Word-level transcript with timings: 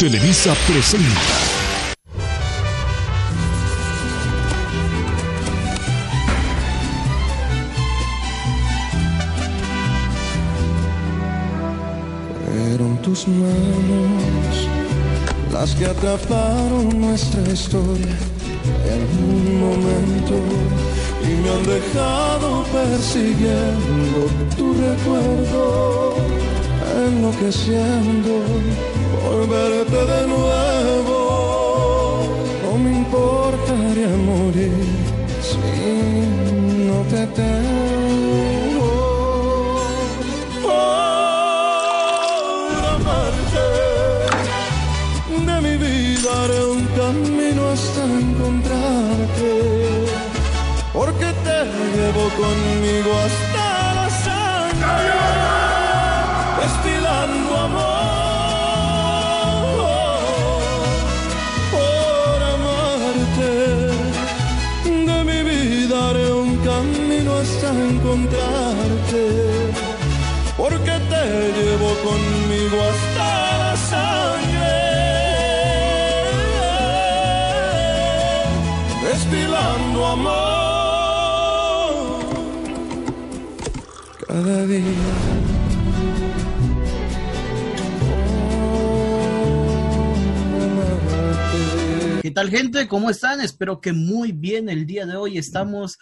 Televisa 0.00 0.54
presenta. 0.66 1.20
Fueron 12.46 12.96
tus 13.02 13.28
manos 13.28 14.68
las 15.52 15.74
que 15.74 15.84
atraparon 15.84 16.98
nuestra 16.98 17.42
historia 17.52 18.16
en 18.86 19.02
un 19.22 19.60
momento 19.60 20.34
y 21.22 21.42
me 21.42 21.50
han 21.50 21.62
dejado 21.64 22.64
persiguiendo 22.72 24.30
tu 24.56 24.72
recuerdo, 24.72 26.14
enloqueciendo 27.06 28.99
por 29.10 29.46
de 30.12 30.26
nuevo. 30.26 31.18
No 32.62 32.70
me 32.78 32.90
importaría 33.02 34.12
morir 34.30 34.86
si 35.48 35.58
no 36.88 36.98
te 37.12 37.22
tengo. 37.40 38.90
Por 40.62 40.72
amarte, 42.96 43.66
de 45.46 45.56
mi 45.66 45.74
vida 45.76 46.30
haré 46.44 46.60
un 46.76 46.84
camino 47.00 47.62
hasta 47.74 48.02
encontrarte, 48.04 49.50
porque 50.92 51.28
te 51.46 51.58
llevo 51.94 52.24
conmigo 52.42 53.10
hasta 53.24 53.39
encontrarte, 68.10 69.24
porque 70.56 70.90
te 70.90 71.52
llevo 71.52 71.94
conmigo 72.02 72.82
hasta 72.82 73.58
la 73.58 73.76
sangre, 73.76 74.78
destilando 79.02 80.06
amor 80.06 80.50
cada 84.26 84.66
día. 84.66 84.82
¿Qué 92.22 92.30
tal 92.30 92.50
gente? 92.50 92.86
¿Cómo 92.86 93.10
están? 93.10 93.40
Espero 93.40 93.80
que 93.80 93.92
muy 93.92 94.32
bien. 94.32 94.68
El 94.68 94.86
día 94.86 95.06
de 95.06 95.16
hoy 95.16 95.38
estamos 95.38 95.98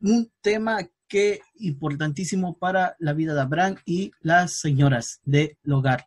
un 0.00 0.30
tema 0.40 0.78
que 1.12 1.42
importantísimo 1.56 2.56
para 2.56 2.96
la 2.98 3.12
vida 3.12 3.34
de 3.34 3.42
Abraham 3.42 3.76
y 3.84 4.12
las 4.22 4.60
señoras 4.60 5.20
del 5.24 5.58
hogar. 5.68 6.06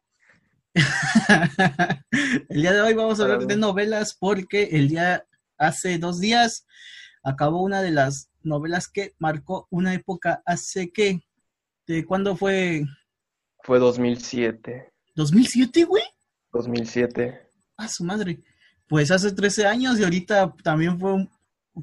el 2.50 2.62
día 2.64 2.74
de 2.74 2.82
hoy 2.82 2.96
vamos 2.96 3.20
a 3.20 3.24
hablar 3.24 3.46
de 3.46 3.56
novelas 3.56 4.18
porque 4.20 4.64
el 4.72 4.90
día 4.90 5.24
hace 5.60 6.00
dos 6.00 6.20
días 6.20 6.66
acabó 7.24 7.62
una 7.62 7.84
de 7.84 7.92
las 7.92 8.32
novelas 8.42 8.88
que 8.88 9.14
marcó 9.20 9.68
una 9.70 9.94
época 9.94 10.42
hace 10.44 10.92
que 10.92 11.22
¿de 11.86 12.04
cuándo 12.04 12.36
fue? 12.36 12.84
Fue 13.62 13.78
2007. 13.78 14.92
¿2007, 15.16 15.86
güey? 15.86 16.04
2007. 16.52 17.48
Ah, 17.78 17.88
su 17.88 18.04
madre. 18.04 18.42
Pues 18.88 19.12
hace 19.12 19.32
13 19.32 19.68
años 19.68 20.00
y 20.00 20.04
ahorita 20.04 20.52
también 20.64 21.00
fue 21.00 21.14
un, 21.14 21.30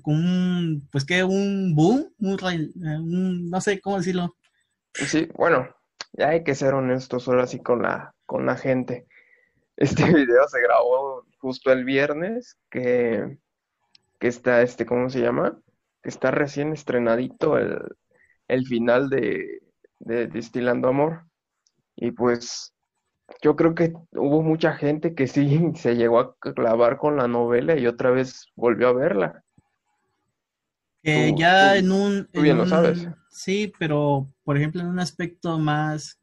como 0.02 0.16
un 0.18 0.88
pues 0.90 1.04
que 1.04 1.24
un 1.24 1.74
boom, 1.74 2.06
eh, 2.20 2.70
un- 2.98 3.50
no 3.50 3.60
sé 3.60 3.80
cómo 3.80 3.98
decirlo. 3.98 4.36
Y 4.98 5.06
Sí, 5.06 5.28
bueno, 5.34 5.68
ya 6.12 6.28
hay 6.30 6.44
que 6.44 6.54
ser 6.54 6.74
honestos 6.74 7.28
ahora 7.28 7.46
sí 7.46 7.60
con 7.62 7.82
la, 7.82 8.14
con 8.26 8.46
la 8.46 8.56
gente. 8.56 9.06
Este 9.76 10.04
video 10.14 10.48
se 10.48 10.62
grabó 10.62 11.26
justo 11.40 11.72
el 11.72 11.84
viernes, 11.84 12.58
que, 12.70 13.38
que 14.20 14.28
está, 14.28 14.62
este, 14.62 14.86
¿cómo 14.86 15.10
se 15.10 15.20
llama? 15.20 15.60
Que 16.02 16.10
está 16.10 16.30
recién 16.30 16.72
estrenadito 16.72 17.58
el, 17.58 17.78
el 18.48 18.66
final 18.66 19.10
de, 19.10 19.62
de 20.00 20.28
Destilando 20.28 20.88
Amor. 20.88 21.24
Y 21.96 22.12
pues 22.12 22.74
yo 23.42 23.56
creo 23.56 23.74
que 23.74 23.92
hubo 24.12 24.42
mucha 24.42 24.74
gente 24.74 25.14
que 25.14 25.26
sí 25.28 25.60
se 25.76 25.96
llegó 25.96 26.20
a 26.20 26.36
clavar 26.54 26.98
con 26.98 27.16
la 27.16 27.28
novela 27.28 27.78
y 27.78 27.86
otra 27.86 28.10
vez 28.10 28.46
volvió 28.56 28.88
a 28.88 28.92
verla. 28.94 29.44
Que 31.02 31.30
Tú- 31.32 31.38
ya 31.38 31.72
tú- 31.72 31.78
en 31.78 31.92
un, 31.92 32.28
tú 32.32 32.40
en 32.44 32.56
lo 32.56 32.62
un- 32.62 32.68
sabes. 32.68 33.08
sí, 33.28 33.72
pero 33.78 34.32
por 34.44 34.56
ejemplo 34.56 34.80
en 34.80 34.86
un 34.88 35.00
aspecto 35.00 35.58
más, 35.58 36.18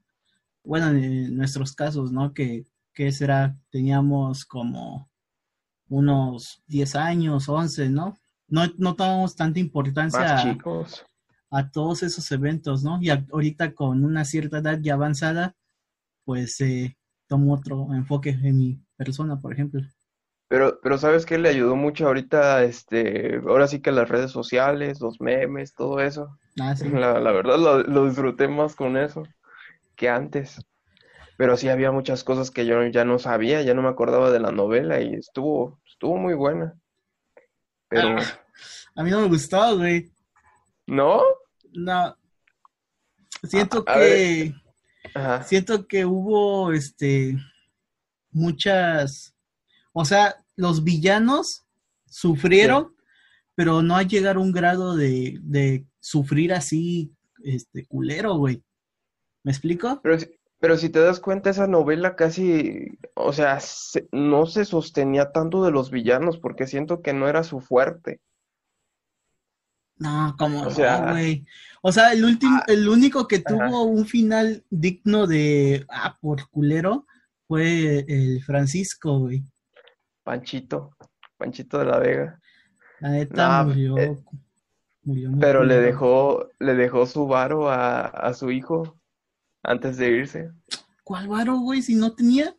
bueno, 0.64 0.90
en 0.90 1.36
nuestros 1.36 1.74
casos, 1.74 2.12
¿no? 2.12 2.34
Que, 2.34 2.66
que 2.94 3.12
será, 3.12 3.58
teníamos 3.72 4.46
como 4.46 5.10
unos 5.90 6.62
10 6.68 6.96
años, 6.96 7.50
11, 7.50 7.90
¿no? 7.90 8.18
No, 8.48 8.64
no 8.78 8.96
tomamos 8.96 9.36
tanta 9.36 9.60
importancia 9.60 10.20
Más 10.20 11.06
a, 11.52 11.70
todos 11.72 12.04
esos 12.04 12.32
eventos, 12.32 12.84
¿no? 12.84 13.00
Y 13.02 13.10
a- 13.10 13.26
ahorita 13.32 13.74
con 13.74 14.04
una 14.04 14.24
cierta 14.26 14.60
edad 14.60 14.80
ya 14.82 14.94
avanzada, 14.94 15.56
pues 16.24 16.60
eh, 16.62 16.96
tomo 17.28 17.54
otro 17.54 17.94
enfoque 17.94 18.30
en 18.30 18.58
mi 18.58 18.80
persona, 18.96 19.40
por 19.40 19.54
ejemplo. 19.54 19.82
Pero, 20.50 20.80
pero 20.82 20.98
¿sabes 20.98 21.26
qué 21.26 21.38
le 21.38 21.50
ayudó 21.50 21.76
mucho 21.76 22.08
ahorita? 22.08 22.64
Este, 22.64 23.38
ahora 23.38 23.68
sí 23.68 23.82
que 23.82 23.92
las 23.92 24.10
redes 24.10 24.32
sociales, 24.32 25.00
los 25.00 25.22
memes, 25.22 25.74
todo 25.76 26.00
eso. 26.02 26.38
Ah, 26.60 26.76
sí. 26.76 26.90
La, 26.90 27.20
la 27.20 27.32
verdad 27.32 27.58
lo, 27.58 27.84
lo 27.84 28.08
disfruté 28.08 28.48
más 28.48 28.76
con 28.76 28.98
eso 28.98 29.24
que 29.96 30.10
antes. 30.10 30.60
Pero 31.38 31.56
sí 31.56 31.70
había 31.70 31.92
muchas 31.92 32.24
cosas 32.24 32.52
que 32.52 32.66
yo 32.66 32.84
ya 32.88 33.06
no 33.06 33.20
sabía, 33.20 33.62
ya 33.62 33.74
no 33.74 33.82
me 33.82 33.90
acordaba 33.90 34.32
de 34.32 34.40
la 34.42 34.52
novela 34.52 35.00
y 35.02 35.14
estuvo, 35.14 35.80
estuvo 35.88 36.18
muy 36.18 36.34
buena. 36.34 36.74
Pero, 37.88 38.10
Ah, 38.18 38.40
a 38.96 39.04
mí 39.04 39.12
no 39.12 39.22
me 39.22 39.28
gustó, 39.28 39.78
güey. 39.78 40.12
¿no? 40.88 41.22
No. 41.74 42.16
Siento 43.44 43.86
A- 43.86 43.94
a 43.94 44.00
que 44.00 44.54
Ajá. 45.14 45.44
siento 45.44 45.88
que 45.88 46.06
hubo 46.06 46.74
este 46.74 47.38
muchas 48.32 49.34
o 50.02 50.06
sea, 50.06 50.36
los 50.56 50.84
villanos 50.84 51.66
sufrieron, 52.06 52.96
pero 53.56 53.82
no 53.82 53.96
a 53.98 54.04
llegar 54.04 54.38
a 54.38 54.40
un 54.40 54.54
grado 54.54 54.96
de, 54.96 55.38
de 55.42 55.86
sufrir 56.00 56.54
así 56.54 57.12
este 57.44 57.86
culero, 57.86 58.36
güey. 58.38 58.64
¿Me 59.44 59.52
explico? 59.52 60.00
Pero, 60.02 60.20
si- 60.20 60.30
pero 60.60 60.78
si 60.78 60.90
te 60.90 61.00
das 61.00 61.20
cuenta, 61.20 61.50
esa 61.50 61.68
novela 61.68 62.16
casi, 62.16 62.98
o 63.14 63.34
sea, 63.34 63.60
se- 63.60 64.08
no 64.12 64.46
se 64.46 64.64
sostenía 64.66 65.32
tanto 65.32 65.64
de 65.64 65.72
los 65.72 65.92
villanos 65.92 66.38
porque 66.38 66.66
siento 66.68 67.02
que 67.02 67.14
no 67.14 67.28
era 67.28 67.44
su 67.44 67.60
fuerte. 67.60 68.22
No, 69.98 70.36
como 70.38 70.62
O 70.64 70.72
sea- 70.72 71.12
güey. 71.12 71.46
O 71.82 71.92
sea, 71.92 72.14
el 72.14 72.24
último, 72.24 72.58
Ah, 72.62 72.66
el 72.68 72.88
único 72.88 73.28
que 73.28 73.38
ajá. 73.38 73.46
tuvo 73.68 73.84
un 73.84 74.06
final 74.06 74.64
digno 74.70 75.28
de 75.28 75.86
ah, 75.90 76.18
por 76.22 76.50
culero 76.50 77.06
fue 77.48 78.06
el 78.08 78.42
Francisco, 78.44 79.20
güey. 79.20 79.44
Panchito, 80.30 80.92
Panchito 81.38 81.80
de 81.80 81.86
la 81.86 81.98
Vega. 81.98 82.40
La 83.00 83.10
neta 83.10 83.64
murió. 83.64 83.98
eh, 83.98 84.16
murió 85.02 85.32
muy 85.32 85.40
Pero 85.40 85.64
le 85.64 85.80
dejó, 85.80 86.48
le 86.60 86.76
dejó 86.76 87.08
su 87.08 87.26
varo 87.26 87.68
a, 87.72 88.02
a 88.02 88.36
su 88.36 88.52
hijo 88.52 88.96
antes 89.64 89.98
de 89.98 90.10
irse. 90.12 90.52
¿Cuál 91.04 91.28
varo, 91.28 91.58
güey? 91.58 91.82
Si 91.82 91.96
no 91.96 92.14
tenía. 92.14 92.56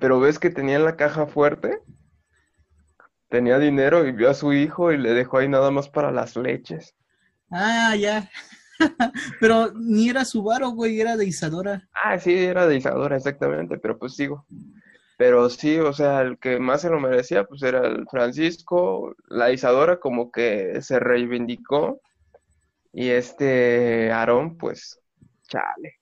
Pero 0.00 0.20
ves 0.20 0.38
que 0.38 0.50
tenía 0.50 0.76
en 0.76 0.84
la 0.84 0.96
caja 0.96 1.24
fuerte, 1.26 1.80
tenía 3.30 3.58
dinero 3.58 4.06
y 4.06 4.12
vio 4.12 4.28
a 4.28 4.34
su 4.34 4.52
hijo 4.52 4.92
y 4.92 4.98
le 4.98 5.14
dejó 5.14 5.38
ahí 5.38 5.48
nada 5.48 5.70
más 5.70 5.88
para 5.88 6.12
las 6.12 6.36
leches. 6.36 6.94
Ah, 7.50 7.96
ya. 7.96 8.28
Pero 9.40 9.72
ni 9.72 10.10
era 10.10 10.26
su 10.26 10.42
varo, 10.42 10.68
güey, 10.72 11.00
era 11.00 11.16
de 11.16 11.24
Isadora. 11.24 11.88
Ah, 11.94 12.18
sí, 12.18 12.34
era 12.36 12.66
de 12.66 12.76
Isadora, 12.76 13.16
exactamente, 13.16 13.78
pero 13.78 13.98
pues 13.98 14.14
sigo. 14.14 14.44
Pero 15.16 15.48
sí, 15.48 15.78
o 15.78 15.92
sea, 15.92 16.20
el 16.20 16.38
que 16.38 16.58
más 16.58 16.82
se 16.82 16.90
lo 16.90 17.00
merecía, 17.00 17.44
pues 17.44 17.62
era 17.62 17.86
el 17.86 18.06
Francisco, 18.10 19.14
la 19.28 19.50
Isadora 19.50 19.98
como 19.98 20.30
que 20.30 20.82
se 20.82 20.98
reivindicó 20.98 22.00
y 22.92 23.08
este 23.08 24.10
Aarón, 24.10 24.56
pues, 24.56 24.98
chale, 25.48 25.96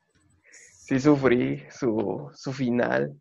sí 0.50 1.00
sufrí 1.00 1.62
su, 1.70 2.30
su 2.34 2.52
final. 2.52 3.20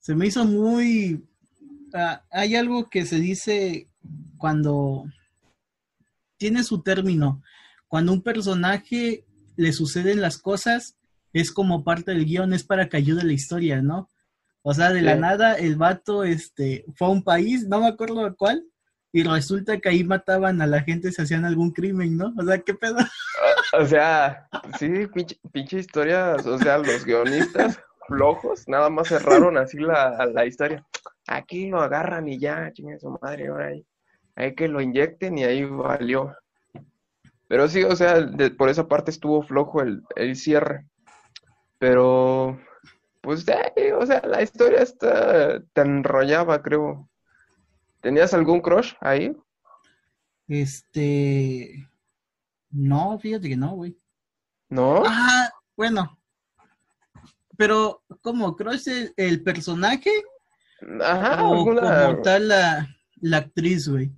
Se 0.00 0.14
me 0.14 0.26
hizo 0.26 0.44
muy. 0.44 1.24
ah, 1.94 2.22
hay 2.30 2.56
algo 2.56 2.88
que 2.88 3.04
se 3.04 3.16
dice 3.16 3.88
cuando 4.38 5.04
tiene 6.36 6.64
su 6.64 6.82
término. 6.82 7.42
Cuando 7.86 8.12
un 8.12 8.22
personaje 8.22 9.24
le 9.56 9.72
suceden 9.72 10.20
las 10.20 10.38
cosas, 10.38 10.96
es 11.32 11.52
como 11.52 11.84
parte 11.84 12.12
del 12.12 12.24
guion, 12.24 12.52
es 12.54 12.64
para 12.64 12.88
que 12.88 12.96
ayude 12.96 13.24
la 13.24 13.32
historia, 13.32 13.82
¿no? 13.82 14.08
O 14.62 14.74
sea, 14.74 14.90
de 14.92 15.02
la 15.02 15.14
nada 15.16 15.54
el 15.54 15.76
vato 15.76 16.24
este, 16.24 16.84
fue 16.94 17.08
a 17.08 17.10
un 17.10 17.22
país, 17.22 17.66
no 17.68 17.80
me 17.80 17.88
acuerdo 17.88 18.34
cuál, 18.36 18.64
y 19.12 19.22
resulta 19.22 19.78
que 19.78 19.88
ahí 19.88 20.04
mataban 20.04 20.60
a 20.60 20.66
la 20.66 20.82
gente 20.82 21.10
si 21.12 21.22
hacían 21.22 21.44
algún 21.44 21.70
crimen, 21.72 22.16
¿no? 22.16 22.34
O 22.38 22.42
sea, 22.44 22.58
¿qué 22.58 22.74
pedo? 22.74 22.96
O 23.78 23.86
sea, 23.86 24.48
sí, 24.78 25.06
pinche, 25.14 25.38
pinche 25.52 25.78
historia, 25.78 26.36
o 26.36 26.58
sea, 26.58 26.78
los 26.78 27.04
guionistas 27.04 27.78
flojos 28.06 28.64
nada 28.66 28.90
más 28.90 29.08
cerraron 29.08 29.56
así 29.58 29.78
la, 29.78 30.26
la 30.26 30.44
historia. 30.46 30.84
Aquí 31.26 31.68
lo 31.68 31.80
agarran 31.80 32.26
y 32.28 32.38
ya, 32.38 32.70
chingue 32.72 32.98
su 32.98 33.18
madre, 33.22 33.48
ahora 33.48 33.68
ahí. 33.68 33.86
Hay 34.36 34.54
que 34.54 34.68
lo 34.68 34.80
inyecten 34.80 35.36
y 35.38 35.44
ahí 35.44 35.64
valió. 35.64 36.34
Pero 37.48 37.68
sí, 37.68 37.82
o 37.84 37.94
sea, 37.96 38.20
de- 38.20 38.50
por 38.50 38.68
esa 38.68 38.88
parte 38.88 39.10
estuvo 39.10 39.42
flojo 39.42 39.82
el, 39.82 40.02
el 40.16 40.36
cierre. 40.36 40.86
Pero, 41.78 42.58
pues, 43.20 43.44
eh, 43.48 43.92
o 43.92 44.04
sea, 44.06 44.22
la 44.24 44.42
historia 44.42 44.82
está, 44.82 45.60
te 45.60 45.80
enrollaba, 45.80 46.62
creo. 46.62 47.08
¿Tenías 48.00 48.32
algún 48.34 48.60
crush 48.60 48.94
ahí? 49.00 49.36
Este. 50.46 51.88
No, 52.70 53.18
fíjate 53.18 53.48
que 53.48 53.56
no, 53.56 53.74
güey. 53.74 53.98
¿No? 54.68 55.02
Ah, 55.06 55.50
bueno. 55.76 56.18
Pero, 57.56 58.02
¿cómo? 58.22 58.54
¿Crush 58.54 58.88
el, 58.88 59.12
el 59.16 59.42
personaje? 59.42 60.10
Ajá, 61.02 61.42
o 61.42 61.54
alguna... 61.54 62.06
como 62.06 62.22
tal 62.22 62.48
la, 62.48 62.88
la 63.20 63.38
actriz, 63.38 63.88
güey? 63.88 64.12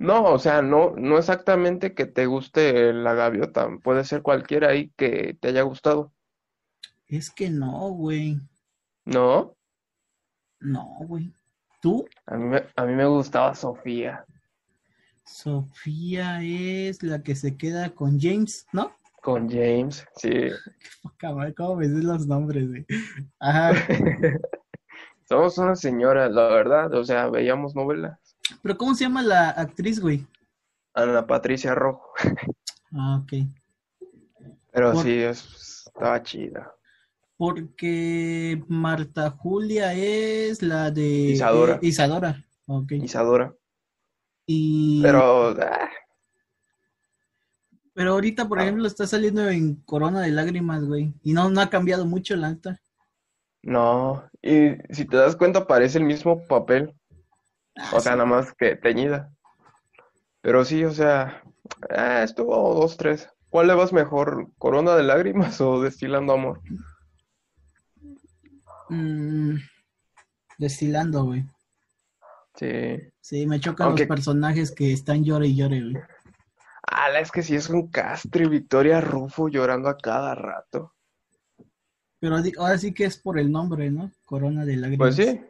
No, 0.00 0.24
o 0.24 0.38
sea, 0.38 0.62
no, 0.62 0.94
no 0.96 1.18
exactamente 1.18 1.94
que 1.94 2.06
te 2.06 2.24
guste 2.24 2.92
la 2.94 3.12
gaviota, 3.12 3.68
puede 3.82 4.02
ser 4.04 4.22
cualquiera 4.22 4.70
ahí 4.70 4.90
que 4.96 5.36
te 5.38 5.48
haya 5.48 5.60
gustado, 5.60 6.12
Es 7.10 7.30
que 7.30 7.50
no, 7.50 7.90
güey. 7.90 8.38
¿no? 9.04 9.54
No, 10.60 10.86
güey. 11.06 11.32
¿Tú? 11.82 12.06
A 12.26 12.36
mí 12.36 12.44
me, 12.44 12.62
a 12.76 12.84
mí 12.84 12.92
me 12.94 13.06
gustaba 13.06 13.54
Sofía, 13.54 14.24
Sofía 15.24 16.42
es 16.42 17.02
la 17.02 17.22
que 17.22 17.34
se 17.34 17.56
queda 17.56 17.90
con 17.90 18.18
James, 18.20 18.66
¿no? 18.72 18.92
con 19.22 19.48
James, 19.50 20.04
sí. 20.16 20.30
Cabrón, 21.18 21.52
¿Cómo 21.56 21.76
me 21.76 21.88
dices 21.88 22.04
los 22.04 22.26
nombres, 22.26 22.68
güey? 22.68 22.86
Ajá. 23.38 23.72
Somos 25.28 25.56
una 25.58 25.76
señora, 25.76 26.28
la 26.28 26.48
verdad, 26.48 26.92
o 26.94 27.04
sea, 27.04 27.28
veíamos 27.28 27.74
novelas. 27.76 28.18
Pero 28.62 28.76
¿cómo 28.76 28.94
se 28.94 29.04
llama 29.04 29.22
la 29.22 29.50
actriz, 29.50 30.00
güey? 30.00 30.26
Ana 30.94 31.26
Patricia 31.26 31.74
Rojo, 31.74 32.12
Ah, 32.92 33.22
ok. 33.22 33.32
pero 34.72 34.92
Por- 34.92 35.04
sí, 35.04 35.18
es- 35.22 35.84
estaba 35.86 36.22
chida. 36.22 36.74
Porque 37.40 38.62
Marta 38.68 39.30
Julia 39.30 39.94
es 39.94 40.60
la 40.62 40.90
de... 40.90 41.08
Isadora. 41.30 41.76
eh, 41.76 41.78
Isadora. 41.80 42.44
Ok. 42.66 42.92
Isadora, 42.92 43.54
Y... 44.44 45.00
pero 45.00 45.56
ah, 45.58 45.88
Pero 47.94 48.12
ahorita, 48.12 48.46
por 48.46 48.58
Ah. 48.58 48.64
ejemplo, 48.64 48.86
está 48.86 49.06
saliendo 49.06 49.48
en 49.48 49.76
Corona 49.86 50.20
de 50.20 50.32
Lágrimas, 50.32 50.84
güey. 50.84 51.14
Y 51.22 51.32
no, 51.32 51.48
no 51.48 51.62
ha 51.62 51.70
cambiado 51.70 52.04
mucho 52.04 52.36
la 52.36 52.50
neta. 52.50 52.78
no, 53.62 54.22
y 54.42 54.72
si 54.90 55.06
te 55.06 55.16
das 55.16 55.34
cuenta 55.34 55.66
parece 55.66 55.96
el 55.96 56.04
mismo 56.04 56.46
papel. 56.46 56.94
Ah, 57.74 57.88
O 57.94 58.00
sea, 58.00 58.12
sí. 58.12 58.18
nada 58.18 58.26
más 58.26 58.52
que 58.52 58.76
teñida. 58.76 59.32
Pero 60.42 60.66
sí, 60.66 60.84
o 60.84 60.90
sea, 60.92 61.42
estuvo 62.22 62.74
dos, 62.74 62.98
tres. 62.98 63.30
¿Cuál 63.48 63.68
le 63.68 63.74
vas 63.74 63.94
mejor? 63.94 64.48
¿Corona 64.58 64.94
de 64.94 65.04
lágrimas 65.04 65.58
o 65.62 65.80
Destilando 65.80 66.34
Amor? 66.34 66.60
Mm, 68.90 69.56
destilando, 70.58 71.24
güey. 71.24 71.44
Sí. 72.54 72.68
Sí, 73.20 73.46
me 73.46 73.60
chocan 73.60 73.88
Aunque- 73.88 74.02
los 74.06 74.08
personajes 74.16 74.72
que 74.72 74.92
están 74.92 75.24
llore 75.24 75.46
y 75.48 75.56
llore, 75.56 75.80
güey. 75.82 75.96
Ah, 76.92 77.08
es 77.20 77.30
que 77.30 77.42
sí 77.42 77.54
es 77.54 77.68
un 77.68 77.88
castre, 77.88 78.48
Victoria 78.48 79.00
Rufo 79.00 79.48
llorando 79.48 79.88
a 79.88 79.96
cada 79.96 80.34
rato. 80.34 80.92
Pero 82.18 82.36
ahora 82.58 82.76
sí 82.78 82.92
que 82.92 83.04
es 83.04 83.16
por 83.16 83.38
el 83.38 83.50
nombre, 83.50 83.90
¿no? 83.90 84.10
Corona 84.24 84.64
de 84.64 84.74
Pues 84.74 84.80
Lágrimas. 84.80 85.14
sí. 85.16 85.40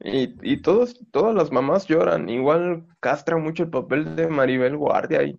Y, 0.00 0.52
y 0.52 0.62
todos, 0.62 0.98
todas 1.10 1.34
las 1.34 1.50
mamás 1.52 1.86
lloran. 1.86 2.28
Igual 2.28 2.86
castra 3.00 3.36
mucho 3.36 3.64
el 3.64 3.70
papel 3.70 4.16
de 4.16 4.26
Maribel 4.28 4.76
Guardia 4.76 5.20
ahí. 5.20 5.38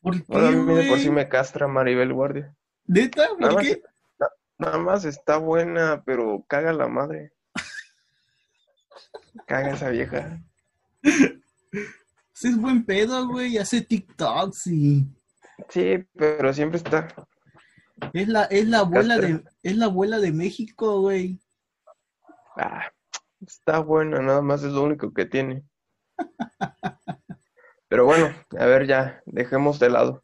¿Por 0.00 0.16
qué, 0.16 0.24
Bueno, 0.28 0.46
a 0.48 0.50
mí 0.52 0.74
de 0.74 0.88
por 0.88 0.98
sí 0.98 1.04
güey? 1.06 1.16
me 1.16 1.28
castra 1.28 1.66
Maribel 1.68 2.12
Guardia. 2.12 2.54
¿Neta? 2.86 3.28
¿Por 3.38 3.60
qué? 3.62 3.82
Nada 4.60 4.78
más 4.78 5.04
está 5.04 5.38
buena, 5.38 6.02
pero 6.04 6.44
caga 6.46 6.72
la 6.72 6.88
madre. 6.88 7.32
Caga 9.46 9.70
esa 9.70 9.90
vieja. 9.90 10.40
Sí, 12.32 12.48
es 12.48 12.56
buen 12.56 12.84
pedo, 12.84 13.26
güey. 13.28 13.58
Hace 13.58 13.80
TikToks 13.80 14.66
y... 14.68 15.06
Sí, 15.68 16.04
pero 16.14 16.52
siempre 16.54 16.78
está. 16.78 17.08
Es 18.12 18.28
la, 18.28 18.44
es 18.44 18.66
la 18.66 18.78
abuela 18.78 19.18
de, 19.18 19.44
es 19.62 19.76
la 19.76 19.86
abuela 19.86 20.18
de 20.18 20.32
México, 20.32 21.00
güey. 21.00 21.38
Ah, 22.56 22.90
está 23.46 23.80
buena, 23.80 24.20
nada 24.20 24.40
más 24.40 24.62
es 24.62 24.72
lo 24.72 24.82
único 24.82 25.12
que 25.12 25.26
tiene. 25.26 25.64
Pero 27.88 28.04
bueno, 28.04 28.32
a 28.58 28.66
ver, 28.66 28.86
ya, 28.86 29.20
dejemos 29.26 29.78
de 29.78 29.90
lado. 29.90 30.22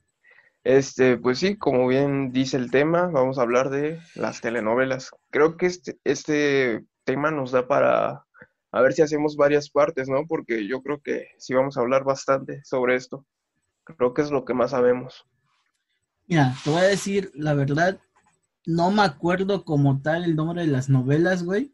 Este, 0.67 1.17
pues 1.17 1.39
sí, 1.39 1.57
como 1.57 1.87
bien 1.87 2.33
dice 2.33 2.57
el 2.57 2.73
tema, 2.73 3.07
vamos 3.07 3.39
a 3.39 3.43
hablar 3.43 3.71
de 3.71 4.01
las 4.17 4.41
telenovelas. 4.41 5.13
Creo 5.31 5.57
que 5.57 5.67
este, 5.67 5.97
este 6.03 6.85
tema 7.05 7.31
nos 7.31 7.53
da 7.53 7.69
para 7.69 8.27
a 8.73 8.81
ver 8.81 8.93
si 8.93 9.01
hacemos 9.01 9.37
varias 9.37 9.71
partes, 9.71 10.09
¿no? 10.09 10.27
Porque 10.27 10.67
yo 10.67 10.83
creo 10.83 11.01
que 11.01 11.29
sí 11.39 11.55
vamos 11.55 11.77
a 11.77 11.83
hablar 11.83 12.03
bastante 12.03 12.65
sobre 12.65 12.97
esto. 12.97 13.25
Creo 13.85 14.13
que 14.13 14.23
es 14.23 14.33
lo 14.33 14.45
que 14.45 14.55
más 14.55 14.73
sabemos. 14.73 15.25
Mira, 16.27 16.53
te 16.65 16.71
voy 16.71 16.81
a 16.81 16.89
decir 16.89 17.31
la 17.35 17.55
verdad. 17.55 18.01
No 18.67 18.91
me 18.91 19.03
acuerdo 19.03 19.65
como 19.65 20.03
tal 20.03 20.25
el 20.25 20.35
nombre 20.35 20.63
de 20.63 20.73
las 20.73 20.89
novelas, 20.89 21.45
güey. 21.45 21.71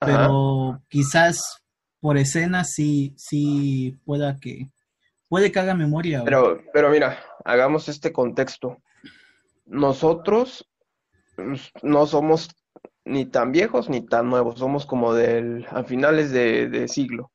Ajá. 0.00 0.12
Pero 0.12 0.82
quizás 0.88 1.62
por 2.00 2.18
escena 2.18 2.64
sí, 2.64 3.14
sí 3.16 3.96
pueda 4.04 4.40
que... 4.40 4.72
Puede 5.28 5.52
que 5.52 5.60
haga 5.60 5.74
memoria, 5.74 6.20
güey. 6.20 6.24
Pero, 6.24 6.62
pero 6.72 6.90
mira, 6.90 7.18
hagamos 7.44 7.88
este 7.88 8.12
contexto. 8.12 8.78
Nosotros 9.66 10.68
pues, 11.36 11.70
no 11.82 12.06
somos 12.06 12.48
ni 13.04 13.26
tan 13.26 13.52
viejos 13.52 13.88
ni 13.88 14.04
tan 14.04 14.28
nuevos, 14.28 14.58
somos 14.58 14.86
como 14.86 15.14
del, 15.14 15.66
a 15.70 15.82
finales 15.84 16.30
de, 16.30 16.68
de 16.68 16.88
siglo, 16.88 17.30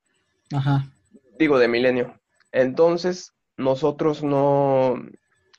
Ajá. 0.51 0.86
digo 1.39 1.57
de 1.57 1.67
milenio. 1.67 2.19
Entonces, 2.51 3.33
nosotros 3.57 4.24
no 4.24 5.01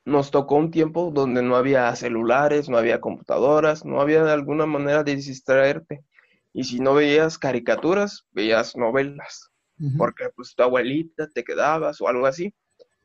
nos 0.05 0.31
tocó 0.31 0.57
un 0.57 0.71
tiempo 0.71 1.11
donde 1.13 1.43
no 1.43 1.57
había 1.57 1.95
celulares, 1.97 2.69
no 2.69 2.79
había 2.79 3.01
computadoras, 3.01 3.85
no 3.85 4.01
había 4.01 4.33
alguna 4.33 4.67
manera 4.67 5.03
de 5.03 5.17
distraerte. 5.17 6.05
Y 6.53 6.65
si 6.65 6.79
no 6.79 6.95
veías 6.95 7.39
caricaturas, 7.39 8.27
veías 8.31 8.77
novelas 8.77 9.51
porque 9.97 10.29
pues 10.35 10.55
tu 10.55 10.63
abuelita 10.63 11.29
te 11.29 11.45
quedabas 11.45 12.01
o 12.01 12.09
algo 12.09 12.27
así. 12.27 12.55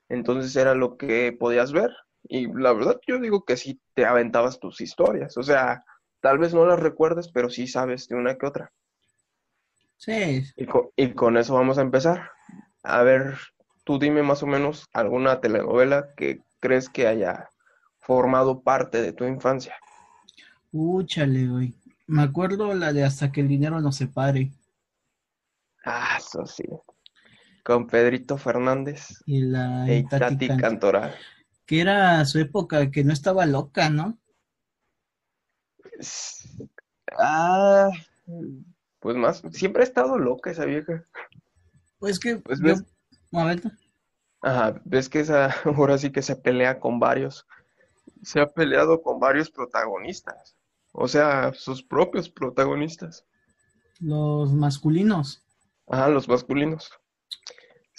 Entonces 0.10 0.56
era 0.56 0.76
lo 0.76 0.98
que 0.98 1.34
podías 1.40 1.72
ver. 1.74 1.92
Y 2.24 2.48
la 2.54 2.74
verdad 2.74 3.00
yo 3.08 3.20
digo 3.20 3.46
que 3.46 3.58
sí 3.58 3.82
te 3.96 4.06
aventabas 4.06 4.60
tus 4.60 4.82
historias. 4.82 5.38
O 5.38 5.44
sea, 5.44 5.84
tal 6.22 6.38
vez 6.40 6.54
no 6.54 6.66
las 6.66 6.80
recuerdes, 6.80 7.32
pero 7.34 7.50
sí 7.50 7.68
sabes 7.68 8.08
de 8.10 8.16
una 8.16 8.38
que 8.38 8.46
otra. 8.48 8.74
Sí, 9.98 10.44
Y 10.56 10.66
con, 10.68 10.90
y 10.96 11.14
con 11.14 11.38
eso 11.38 11.56
vamos 11.56 11.78
a 11.80 11.82
empezar. 11.82 12.32
A 12.84 13.02
ver, 13.04 13.38
tú 13.84 13.98
dime 14.00 14.22
más 14.24 14.44
o 14.44 14.48
menos 14.48 14.86
alguna 14.94 15.42
telenovela 15.42 16.14
que 16.16 16.42
crees 16.60 16.90
que 16.90 17.08
haya 17.08 17.50
formado 18.00 18.62
parte 18.62 19.02
de 19.02 19.14
tu 19.14 19.26
infancia. 19.26 19.76
úchale, 20.72 21.48
güey. 21.48 21.74
Me 22.08 22.24
acuerdo 22.24 22.74
la 22.74 22.92
de 22.92 23.04
Hasta 23.04 23.32
que 23.32 23.42
el 23.42 23.48
dinero 23.48 23.82
nos 23.82 23.98
separe. 23.98 24.52
Ah, 25.84 26.16
eso 26.18 26.46
sí. 26.46 26.64
Con 27.64 27.88
Pedrito 27.88 28.38
Fernández 28.38 29.22
Y 29.26 29.42
la 29.42 29.88
e 29.90 29.98
y 30.00 30.04
Tati 30.04 30.20
Tati 30.36 30.48
Can- 30.48 30.60
Cantoral. 30.60 31.16
Que 31.66 31.82
era 31.82 32.26
su 32.26 32.40
época 32.40 32.92
que 32.92 33.04
no 33.04 33.14
estaba 33.14 33.46
loca, 33.46 33.90
¿no? 33.90 34.18
Ah, 37.18 37.90
pues 39.00 39.16
más, 39.16 39.42
siempre 39.52 39.82
ha 39.84 39.86
estado 39.86 40.18
loca 40.18 40.52
esa 40.52 40.66
vieja. 40.66 41.06
Pues 42.00 42.20
que 42.20 42.38
Pues 42.38 42.60
yo... 42.60 42.66
ves- 42.66 42.84
A 43.34 43.46
ver, 43.46 43.62
Ajá, 44.42 44.82
ves 44.86 45.08
que 45.10 45.20
esa 45.22 45.50
ahora 45.66 45.98
sí 45.98 46.12
que 46.12 46.22
se 46.22 46.36
pelea 46.36 46.80
con 46.80 47.00
varios, 47.00 47.46
se 48.24 48.40
ha 48.42 48.48
peleado 48.48 49.02
con 49.02 49.20
varios 49.20 49.50
protagonistas, 49.52 50.56
o 50.94 51.08
sea, 51.08 51.54
sus 51.54 51.84
propios 51.84 52.30
protagonistas, 52.30 53.26
los 54.02 54.52
masculinos. 54.54 55.42
ajá, 55.88 56.08
los 56.10 56.28
masculinos. 56.30 56.90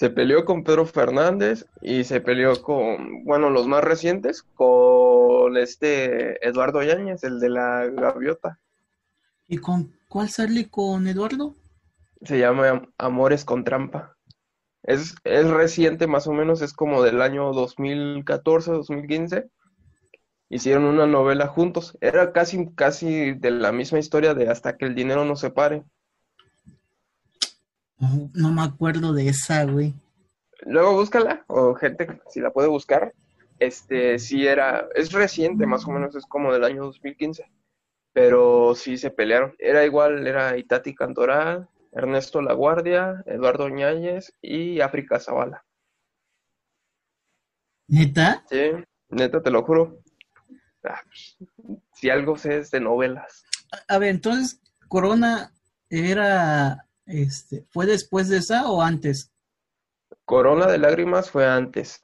Se 0.00 0.08
peleó 0.08 0.46
con 0.46 0.64
Pedro 0.64 0.86
Fernández 0.86 1.66
y 1.82 2.04
se 2.04 2.22
peleó 2.22 2.62
con, 2.62 3.22
bueno, 3.26 3.50
los 3.50 3.66
más 3.66 3.84
recientes, 3.84 4.42
con 4.54 5.58
este 5.58 6.42
Eduardo 6.48 6.82
Yáñez, 6.82 7.22
el 7.22 7.38
de 7.38 7.50
la 7.50 7.84
gaviota. 7.84 8.58
¿Y 9.46 9.58
con 9.58 9.92
cuál 10.08 10.30
sale 10.30 10.70
con 10.70 11.06
Eduardo? 11.06 11.54
Se 12.22 12.38
llama 12.38 12.70
Am- 12.70 12.92
Amores 12.96 13.44
con 13.44 13.62
Trampa. 13.62 14.16
Es, 14.84 15.16
es 15.24 15.46
reciente, 15.50 16.06
más 16.06 16.26
o 16.26 16.32
menos, 16.32 16.62
es 16.62 16.72
como 16.72 17.02
del 17.02 17.20
año 17.20 17.52
2014, 17.52 18.70
2015. 18.70 19.50
Hicieron 20.48 20.84
una 20.84 21.06
novela 21.06 21.46
juntos. 21.46 21.98
Era 22.00 22.32
casi, 22.32 22.72
casi 22.74 23.34
de 23.34 23.50
la 23.50 23.70
misma 23.70 23.98
historia 23.98 24.32
de 24.32 24.48
Hasta 24.48 24.78
que 24.78 24.86
el 24.86 24.94
dinero 24.94 25.26
nos 25.26 25.40
separe. 25.40 25.84
No, 28.00 28.30
no 28.34 28.52
me 28.52 28.62
acuerdo 28.62 29.12
de 29.12 29.28
esa, 29.28 29.64
güey. 29.64 29.94
Luego 30.62 30.94
búscala, 30.94 31.44
o 31.46 31.74
gente, 31.74 32.20
si 32.28 32.40
la 32.40 32.50
puede 32.50 32.68
buscar. 32.68 33.14
Este, 33.58 34.18
sí 34.18 34.46
era, 34.46 34.88
es 34.94 35.12
reciente, 35.12 35.66
más 35.66 35.86
o 35.86 35.90
menos, 35.90 36.16
es 36.16 36.24
como 36.24 36.52
del 36.52 36.64
año 36.64 36.84
2015. 36.84 37.44
Pero 38.12 38.74
sí 38.74 38.96
se 38.96 39.10
pelearon. 39.10 39.54
Era 39.58 39.84
igual, 39.84 40.26
era 40.26 40.56
Itati 40.56 40.94
Cantoral, 40.94 41.68
Ernesto 41.92 42.40
Laguardia, 42.40 43.22
Eduardo 43.26 43.68
Ñáñez 43.68 44.34
y 44.40 44.80
África 44.80 45.20
Zavala. 45.20 45.64
¿Neta? 47.86 48.44
Sí, 48.48 48.70
neta, 49.10 49.42
te 49.42 49.50
lo 49.50 49.62
juro. 49.62 50.00
Ah, 50.84 51.00
pues, 51.04 51.36
si 51.92 52.08
algo 52.08 52.38
sé 52.38 52.58
es 52.58 52.70
de 52.70 52.80
novelas. 52.80 53.44
A 53.88 53.98
ver, 53.98 54.10
entonces, 54.10 54.60
Corona 54.88 55.52
era, 55.90 56.86
este, 57.10 57.64
¿fue 57.70 57.86
después 57.86 58.28
de 58.28 58.38
esa 58.38 58.70
o 58.70 58.82
antes? 58.82 59.30
Corona 60.24 60.66
de 60.66 60.78
Lágrimas 60.78 61.30
fue 61.30 61.46
antes. 61.46 62.00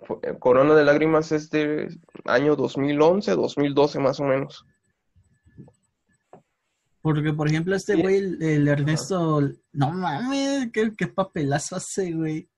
Fue- 0.00 0.18
Corona 0.38 0.74
de 0.74 0.84
Lágrimas 0.84 1.32
es 1.32 1.48
de 1.50 1.88
año 2.26 2.56
2011, 2.56 3.30
2012 3.32 3.98
más 4.00 4.20
o 4.20 4.24
menos. 4.24 4.66
Porque, 7.00 7.32
por 7.34 7.48
ejemplo, 7.48 7.76
este 7.76 7.96
güey, 7.96 8.16
el, 8.16 8.42
el 8.42 8.68
Ernesto, 8.68 9.40
no 9.72 9.90
mames, 9.92 10.70
qué, 10.72 10.92
qué 10.96 11.06
papelazo 11.06 11.76
hace, 11.76 12.12
güey. 12.12 12.48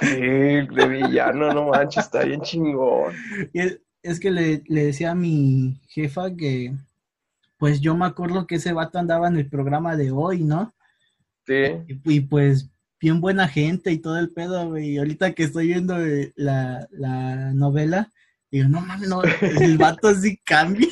Sí, 0.00 0.16
de 0.16 0.88
villano, 0.88 1.52
no 1.52 1.68
manches, 1.68 2.04
está 2.04 2.22
bien 2.24 2.40
chingón. 2.42 3.14
Es, 3.52 3.80
es 4.02 4.20
que 4.20 4.30
le, 4.30 4.62
le 4.66 4.86
decía 4.86 5.10
a 5.12 5.14
mi 5.16 5.80
jefa 5.88 6.30
que, 6.36 6.72
pues 7.58 7.80
yo 7.80 7.96
me 7.96 8.06
acuerdo 8.06 8.46
que 8.46 8.56
ese 8.56 8.72
vato 8.72 8.98
andaba 8.98 9.28
en 9.28 9.36
el 9.36 9.48
programa 9.48 9.96
de 9.96 10.10
hoy, 10.10 10.42
¿no? 10.44 10.74
Sí, 11.46 11.54
Y, 11.88 12.16
y, 12.16 12.20
pues 12.20 12.70
bien 13.00 13.20
buena 13.20 13.46
gente 13.48 13.92
y 13.92 13.98
todo 13.98 14.18
el 14.18 14.32
pedo, 14.32 14.68
güey. 14.68 14.92
Y 14.92 14.98
ahorita 14.98 15.32
que 15.32 15.44
estoy 15.44 15.68
viendo 15.68 15.98
eh, 16.04 16.32
la, 16.36 16.88
la 16.90 17.52
novela, 17.52 18.12
digo, 18.50 18.68
no 18.68 18.80
mames, 18.80 19.08
no, 19.08 19.22
el 19.60 19.78
vato 19.78 20.14
sí 20.14 20.38
cambia. 20.44 20.88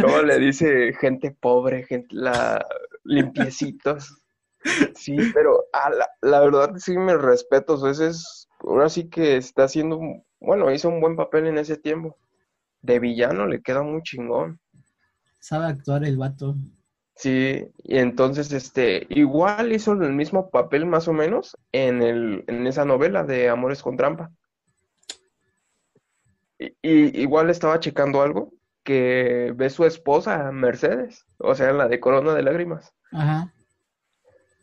como 0.00 0.22
le 0.22 0.38
dice 0.38 0.94
gente 1.00 1.30
pobre, 1.30 1.84
gente 1.84 2.08
la 2.10 2.64
limpiecitos. 3.04 4.22
Sí, 4.96 5.16
pero 5.32 5.64
ah, 5.72 5.90
la, 5.90 6.08
la 6.22 6.40
verdad 6.40 6.74
sí 6.78 6.96
me 6.98 7.16
respeto, 7.16 7.74
o 7.74 7.76
sea, 7.78 7.90
ese 7.90 8.08
es, 8.08 8.48
ahora 8.60 8.88
sí 8.88 9.08
que 9.08 9.36
está 9.36 9.64
haciendo, 9.64 10.00
bueno, 10.40 10.72
hizo 10.72 10.88
un 10.88 11.00
buen 11.00 11.14
papel 11.14 11.46
en 11.46 11.58
ese 11.58 11.76
tiempo. 11.76 12.18
De 12.86 13.00
villano 13.00 13.46
le 13.46 13.60
queda 13.60 13.82
muy 13.82 14.00
chingón. 14.02 14.60
Sabe 15.40 15.66
actuar 15.66 16.04
el 16.04 16.16
vato. 16.16 16.56
Sí, 17.16 17.66
y 17.82 17.98
entonces 17.98 18.52
este, 18.52 19.06
igual 19.10 19.72
hizo 19.72 19.92
el 19.92 20.12
mismo 20.12 20.50
papel 20.50 20.86
más 20.86 21.08
o 21.08 21.12
menos 21.12 21.56
en 21.72 22.02
el, 22.02 22.44
en 22.46 22.66
esa 22.66 22.84
novela 22.84 23.24
de 23.24 23.48
Amores 23.48 23.82
con 23.82 23.96
Trampa. 23.96 24.30
Y, 26.58 26.74
y 26.82 27.20
igual 27.20 27.50
estaba 27.50 27.80
checando 27.80 28.22
algo 28.22 28.52
que 28.84 29.52
ve 29.56 29.68
su 29.68 29.84
esposa, 29.84 30.52
Mercedes, 30.52 31.26
o 31.38 31.54
sea, 31.54 31.72
la 31.72 31.88
de 31.88 31.98
Corona 31.98 32.34
de 32.34 32.42
Lágrimas. 32.42 32.94
Ajá. 33.10 33.52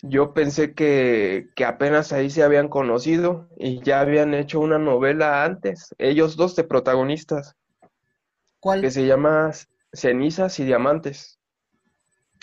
Yo 0.02 0.34
pensé 0.34 0.74
que, 0.74 1.50
que 1.56 1.66
apenas 1.66 2.14
ahí 2.14 2.30
se 2.30 2.44
habían 2.44 2.68
conocido 2.68 3.50
y 3.58 3.82
ya 3.84 4.02
habían 4.02 4.34
hecho 4.34 4.60
una 4.60 4.78
novela 4.78 5.44
antes, 5.44 5.96
ellos 5.98 6.36
dos 6.36 6.56
de 6.56 6.66
protagonistas, 6.66 7.56
que 8.82 8.92
se 8.92 9.06
llama 9.06 9.52
Cenizas 9.92 10.60
y 10.60 10.66
Diamantes. 10.66 11.40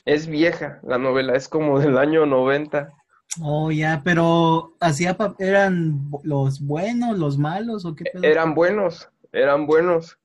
Es 0.05 0.27
vieja 0.27 0.81
la 0.83 0.99
novela, 0.99 1.35
es 1.35 1.49
como 1.49 1.79
del 1.79 1.99
año 1.99 2.27
90. 2.27 2.93
Oh, 3.43 3.71
ya, 3.71 4.03
pero 4.05 4.75
hacía 4.81 5.17
eran 5.39 6.11
los 6.25 6.61
buenos, 6.61 7.19
los 7.19 7.39
malos 7.39 7.85
o 7.85 7.95
qué 7.95 8.05
pedo. 8.05 8.25
Eran 8.25 8.55
buenos, 8.55 9.09
eran 9.33 9.67
buenos. 9.67 10.19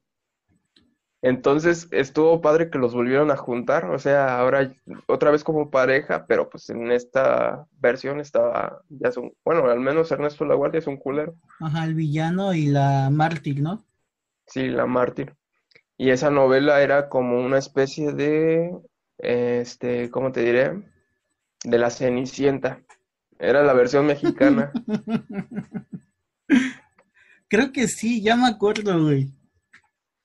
Entonces 1.22 1.88
estuvo 1.90 2.40
padre 2.40 2.70
que 2.70 2.78
los 2.78 2.94
volvieron 2.94 3.32
a 3.32 3.36
juntar, 3.36 3.86
o 3.86 3.98
sea, 3.98 4.38
ahora 4.38 4.72
otra 5.08 5.32
vez 5.32 5.44
como 5.44 5.72
pareja, 5.72 6.28
pero 6.28 6.50
pues 6.50 6.70
en 6.70 6.92
esta 6.92 7.66
versión 7.80 8.20
estaba, 8.20 8.84
ya 8.90 9.12
son, 9.12 9.34
bueno, 9.44 9.66
al 9.66 9.80
menos 9.80 10.12
Ernesto 10.12 10.46
Laguardia 10.46 10.78
es 10.78 10.88
un 10.88 10.98
culero. 10.98 11.34
Ajá, 11.60 11.86
el 11.86 11.96
villano 11.96 12.54
y 12.54 12.68
la 12.68 13.10
mártir, 13.10 13.60
¿no? 13.60 13.84
Sí, 14.46 14.68
la 14.68 14.86
mártir. 14.86 15.36
Y 15.98 16.10
esa 16.10 16.30
novela 16.30 16.82
era 16.82 17.10
como 17.10 17.40
una 17.40 17.58
especie 17.58 18.14
de, 18.14 18.72
este, 19.18 20.10
¿cómo 20.12 20.32
te 20.32 20.42
diré? 20.42 20.84
De 21.64 21.78
la 21.80 21.90
Cenicienta. 21.90 22.84
Era 23.40 23.64
la 23.64 23.74
versión 23.74 24.06
mexicana. 24.08 24.72
Creo 27.48 27.72
que 27.72 27.88
sí, 27.88 28.22
ya 28.22 28.36
me 28.36 28.48
acuerdo, 28.48 29.02
güey. 29.04 29.32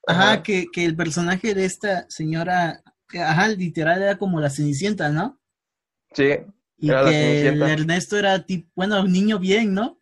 Ajá, 0.06 0.34
Ajá. 0.34 0.42
que, 0.42 0.70
que 0.70 0.84
el 0.84 0.94
personaje 0.96 1.54
de 1.54 1.64
esta 1.64 2.06
señora, 2.10 2.82
ajá, 3.14 3.48
literal 3.48 4.02
era 4.02 4.18
como 4.18 4.40
la 4.40 4.50
Cenicienta, 4.50 5.08
¿no? 5.10 5.40
Sí, 6.14 6.28
Y 6.78 6.90
Era 6.90 7.04
que 7.04 7.12
Cenicienta. 7.12 7.66
Ernesto 7.72 8.18
era 8.18 8.44
tipo, 8.44 8.68
bueno, 8.74 9.00
un 9.02 9.12
niño 9.12 9.38
bien, 9.38 9.72
¿no? 9.72 10.00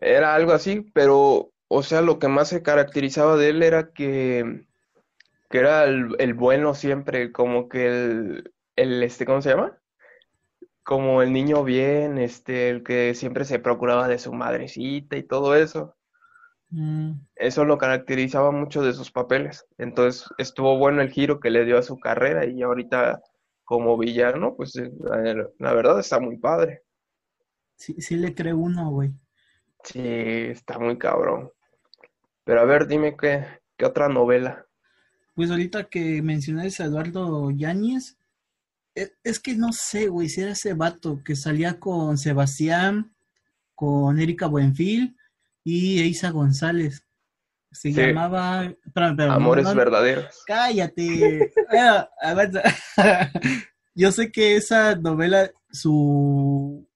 era 0.00 0.34
algo 0.34 0.52
así, 0.52 0.80
pero, 0.94 1.52
o 1.70 1.82
sea, 1.84 2.02
lo 2.02 2.20
que 2.20 2.28
más 2.28 2.48
se 2.50 2.62
caracterizaba 2.64 3.36
de 3.38 3.50
él 3.50 3.62
era 3.64 3.92
que, 3.92 4.66
que 5.50 5.58
era 5.58 5.84
el, 5.84 6.16
el 6.20 6.34
bueno 6.34 6.74
siempre, 6.74 7.32
como 7.32 7.68
que 7.68 7.86
el, 7.88 8.54
el, 8.76 9.02
este, 9.02 9.26
¿cómo 9.26 9.42
se 9.42 9.50
llama? 9.50 9.78
Como 10.82 11.22
el 11.22 11.32
niño 11.32 11.64
bien, 11.64 12.18
este, 12.18 12.68
el 12.68 12.82
que 12.84 13.14
siempre 13.14 13.46
se 13.46 13.60
procuraba 13.60 14.08
de 14.08 14.18
su 14.18 14.34
madrecita 14.34 15.16
y 15.16 15.22
todo 15.22 15.54
eso. 15.54 15.96
Mm, 16.72 17.20
Eso 17.34 17.64
lo 17.64 17.76
caracterizaba 17.76 18.52
mucho 18.52 18.82
de 18.82 18.92
sus 18.92 19.10
papeles. 19.10 19.66
Entonces 19.78 20.28
estuvo 20.38 20.78
bueno 20.78 21.02
el 21.02 21.10
giro 21.10 21.40
que 21.40 21.50
le 21.50 21.64
dio 21.64 21.76
a 21.78 21.82
su 21.82 21.98
carrera 21.98 22.46
y 22.46 22.62
ahorita 22.62 23.20
como 23.64 23.96
villano, 23.98 24.54
pues 24.56 24.76
eh, 24.76 24.92
la, 25.00 25.48
la 25.58 25.72
verdad 25.74 25.98
está 26.00 26.20
muy 26.20 26.36
padre. 26.38 26.82
sí, 27.76 27.94
sí 28.00 28.14
le 28.16 28.32
creo 28.34 28.58
uno, 28.58 28.90
güey. 28.90 29.12
Sí, 29.84 29.98
está 30.00 30.78
muy 30.78 30.96
cabrón. 30.98 31.50
Pero 32.44 32.60
a 32.60 32.64
ver, 32.64 32.86
dime 32.86 33.16
qué, 33.20 33.44
qué 33.76 33.84
otra 33.84 34.08
novela. 34.08 34.66
Pues 35.34 35.50
ahorita 35.50 35.84
que 35.84 36.22
mencionaste 36.22 36.82
a 36.82 36.86
Eduardo 36.86 37.50
Yáñez, 37.50 38.16
e- 38.94 39.12
es, 39.22 39.40
que 39.40 39.54
no 39.54 39.72
sé, 39.72 40.08
güey, 40.08 40.28
si 40.28 40.40
era 40.42 40.52
ese 40.52 40.74
vato 40.74 41.22
que 41.24 41.36
salía 41.36 41.78
con 41.78 42.18
Sebastián, 42.18 43.12
con 43.74 44.18
Erika 44.18 44.46
Buenfil 44.46 45.16
y 45.64 46.00
Eiza 46.00 46.30
González. 46.30 47.04
Se 47.72 47.92
Sí. 47.92 48.00
llamaba... 48.00 48.72
Amores 49.28 49.64
no, 49.64 49.74
verdaderos. 49.76 50.42
Cállate. 50.46 51.52
Yo 53.94 54.12
sé 54.12 54.30
que 54.32 54.56
esa 54.56 54.96
novela, 54.96 55.50
su, 55.70 56.86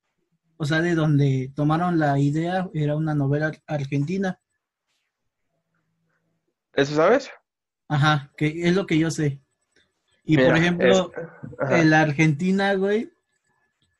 o 0.56 0.64
sea, 0.64 0.80
de 0.80 0.94
donde 0.94 1.52
tomaron 1.54 1.98
la 1.98 2.18
idea, 2.18 2.68
era 2.74 2.96
una 2.96 3.14
novela 3.14 3.52
argentina. 3.66 4.38
¿Eso 6.76 6.94
sabes? 6.94 7.30
Ajá, 7.88 8.32
que 8.36 8.66
es 8.66 8.74
lo 8.74 8.86
que 8.86 8.98
yo 8.98 9.10
sé. 9.10 9.40
Y 10.24 10.36
Mira, 10.36 10.48
por 10.48 10.56
ejemplo, 10.56 11.12
en 11.70 11.90
la 11.90 12.00
Argentina, 12.00 12.74
güey, 12.74 13.12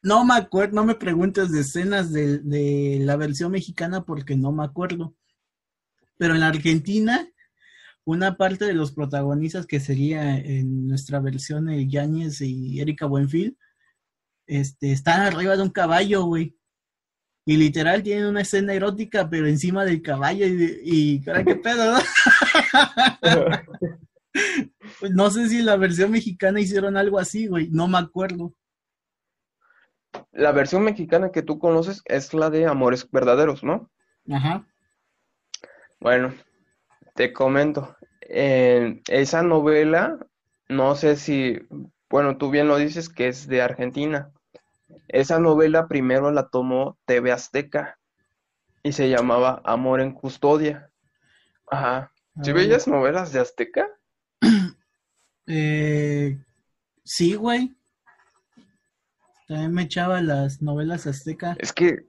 no 0.03 0.25
me 0.25 0.35
acuerdo, 0.35 0.75
no 0.75 0.85
me 0.85 0.95
preguntes 0.95 1.51
de 1.51 1.61
escenas 1.61 2.13
de, 2.13 2.39
de 2.39 2.99
la 3.01 3.17
versión 3.17 3.53
mexicana 3.53 4.05
porque 4.05 4.37
no 4.37 4.53
me 4.53 4.65
acuerdo. 4.65 5.15
Pero 6.17 6.35
en 6.35 6.41
la 6.41 6.49
Argentina, 6.49 7.29
una 8.05 8.37
parte 8.37 8.65
de 8.65 8.75
los 8.75 8.93
protagonistas 8.93 9.67
que 9.67 9.81
sería 9.81 10.37
en 10.37 10.89
nuestra 10.89 11.21
versión 11.21 11.67
de 11.67 11.87
Yáñez 11.89 12.41
y 12.41 12.81
Erika 12.81 13.07
Buenfil, 13.07 13.57
este, 14.47 14.93
están 14.93 15.23
arriba 15.23 15.57
de 15.57 15.63
un 15.63 15.71
caballo, 15.71 16.25
güey. 16.25 16.57
Y 17.47 17.57
literal 17.57 18.03
tienen 18.03 18.27
una 18.27 18.41
escena 18.41 18.73
erótica, 18.73 19.29
pero 19.29 19.47
encima 19.47 19.85
del 19.85 20.01
caballo 20.01 20.47
y, 20.47 20.81
y 20.83 21.21
cara, 21.23 21.45
¿qué 21.45 21.57
pedo? 21.57 21.93
no? 21.93 21.99
No 25.13 25.31
sé 25.31 25.49
si 25.49 25.63
la 25.63 25.77
versión 25.77 26.11
mexicana 26.11 26.61
hicieron 26.61 26.97
algo 26.97 27.21
así, 27.21 27.47
güey, 27.47 27.69
no 27.71 27.87
me 27.87 27.99
acuerdo. 27.99 28.53
La 30.33 30.51
versión 30.51 30.83
mexicana 30.83 31.31
que 31.31 31.43
tú 31.43 31.61
conoces 31.61 32.03
es 32.07 32.35
la 32.35 32.51
de 32.51 32.67
Amores 32.67 33.09
verdaderos, 33.09 33.63
¿no? 33.63 33.91
Ajá. 34.29 34.67
Bueno, 36.01 36.35
te 37.15 37.33
comento. 37.33 37.97
En 38.23 39.03
esa 39.07 39.43
novela 39.43 40.19
no 40.69 40.95
sé 40.95 41.17
si, 41.17 41.61
bueno, 42.09 42.39
tú 42.39 42.51
bien 42.51 42.69
lo 42.69 42.77
dices 42.77 43.09
que 43.09 43.29
es 43.29 43.47
de 43.47 43.63
Argentina. 43.63 44.33
Esa 45.09 45.39
novela 45.39 45.89
primero 45.89 46.31
la 46.31 46.49
tomó 46.49 46.99
TV 47.05 47.33
Azteca 47.33 47.99
y 48.83 48.93
se 48.93 49.09
llamaba 49.09 49.61
Amor 49.65 50.01
en 50.01 50.13
Custodia. 50.13 50.91
Ajá. 51.71 52.13
¿Sí 52.43 52.53
veías 52.53 52.89
novelas 52.89 53.33
de 53.33 53.41
Azteca? 53.41 53.89
Eh, 55.47 56.39
sí, 57.05 57.35
güey. 57.35 57.77
También 59.47 59.75
me 59.75 59.83
echaba 59.83 60.23
las 60.23 60.63
novelas 60.63 61.07
azteca. 61.07 61.55
Es 61.59 61.73
que, 61.73 62.07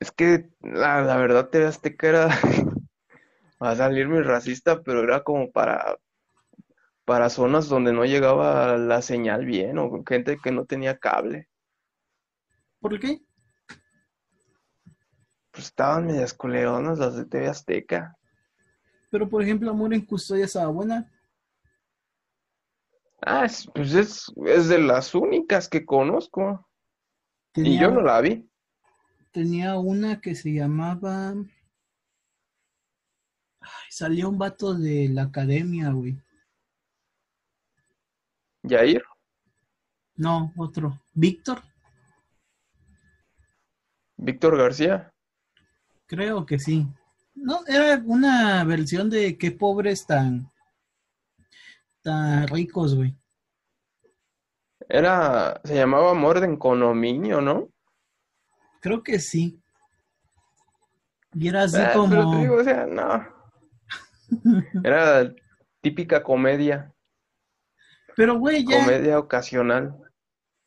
es 0.00 0.10
que 0.10 0.50
la, 0.60 1.02
la 1.02 1.16
verdad 1.18 1.50
TV 1.50 1.66
Azteca 1.66 2.08
era, 2.08 2.26
va 3.62 3.70
a 3.70 3.76
salir 3.76 4.08
muy 4.08 4.22
racista, 4.22 4.82
pero 4.82 5.04
era 5.04 5.22
como 5.22 5.52
para, 5.52 5.98
para 7.04 7.30
zonas 7.30 7.68
donde 7.68 7.92
no 7.92 8.04
llegaba 8.04 8.76
la 8.76 9.02
señal 9.02 9.44
bien 9.44 9.78
o 9.78 10.02
gente 10.04 10.38
que 10.42 10.50
no 10.50 10.64
tenía 10.64 10.98
cable. 10.98 11.48
¿Por 12.80 12.98
qué? 12.98 13.22
Pues 15.52 15.66
estaban 15.66 16.06
medias 16.06 16.32
culeronas 16.34 16.98
las 16.98 17.14
de 17.16 17.26
TV 17.26 17.46
Azteca. 17.48 18.16
Pero, 19.10 19.28
por 19.28 19.42
ejemplo, 19.42 19.70
Amor 19.70 19.92
en 19.94 20.04
Custodia 20.06 20.46
estaba 20.46 20.68
buena. 20.68 21.10
Ah, 23.20 23.44
es- 23.44 23.68
pues 23.74 23.92
es, 23.94 24.26
es 24.46 24.68
de 24.68 24.78
las 24.80 25.14
únicas 25.14 25.68
que 25.68 25.84
conozco. 25.84 26.66
Y 27.54 27.78
yo 27.78 27.90
no 27.90 28.00
la 28.00 28.20
vi. 28.20 28.48
tenía 29.30 29.76
una 29.78 30.20
que 30.20 30.34
se 30.34 30.52
llamaba... 30.52 31.34
Ay, 33.60 33.88
salió 33.90 34.28
un 34.30 34.38
vato 34.38 34.74
de 34.74 35.08
la 35.10 35.22
academia, 35.24 35.90
güey. 35.90 36.18
Yair, 38.64 39.02
No, 40.16 40.52
otro. 40.56 41.00
¿Víctor? 41.14 41.62
Víctor 44.16 44.56
García. 44.56 45.11
Creo 46.12 46.44
que 46.44 46.58
sí. 46.58 46.86
No, 47.34 47.60
era 47.66 47.98
una 48.04 48.62
versión 48.64 49.08
de 49.08 49.38
qué 49.38 49.50
pobres 49.50 50.04
tan, 50.06 50.46
tan 52.02 52.46
ricos, 52.48 52.94
güey. 52.94 53.16
Era, 54.90 55.58
se 55.64 55.74
llamaba 55.74 56.10
Amor 56.10 56.44
en 56.44 56.58
Condominio, 56.58 57.40
¿no? 57.40 57.70
Creo 58.82 59.02
que 59.02 59.18
sí. 59.18 59.58
Y 61.32 61.48
era 61.48 61.62
así 61.62 61.78
Ah, 61.78 61.92
pero 61.94 62.04
te 62.04 62.08
como... 62.10 62.40
digo, 62.42 62.56
o 62.56 62.64
sea, 62.64 62.84
no. 62.84 63.26
Era 64.84 65.32
típica 65.80 66.22
comedia, 66.22 66.92
Pero, 68.16 68.38
güey, 68.38 68.66
ya, 68.66 68.80
comedia 68.80 69.18
ocasional. 69.18 69.96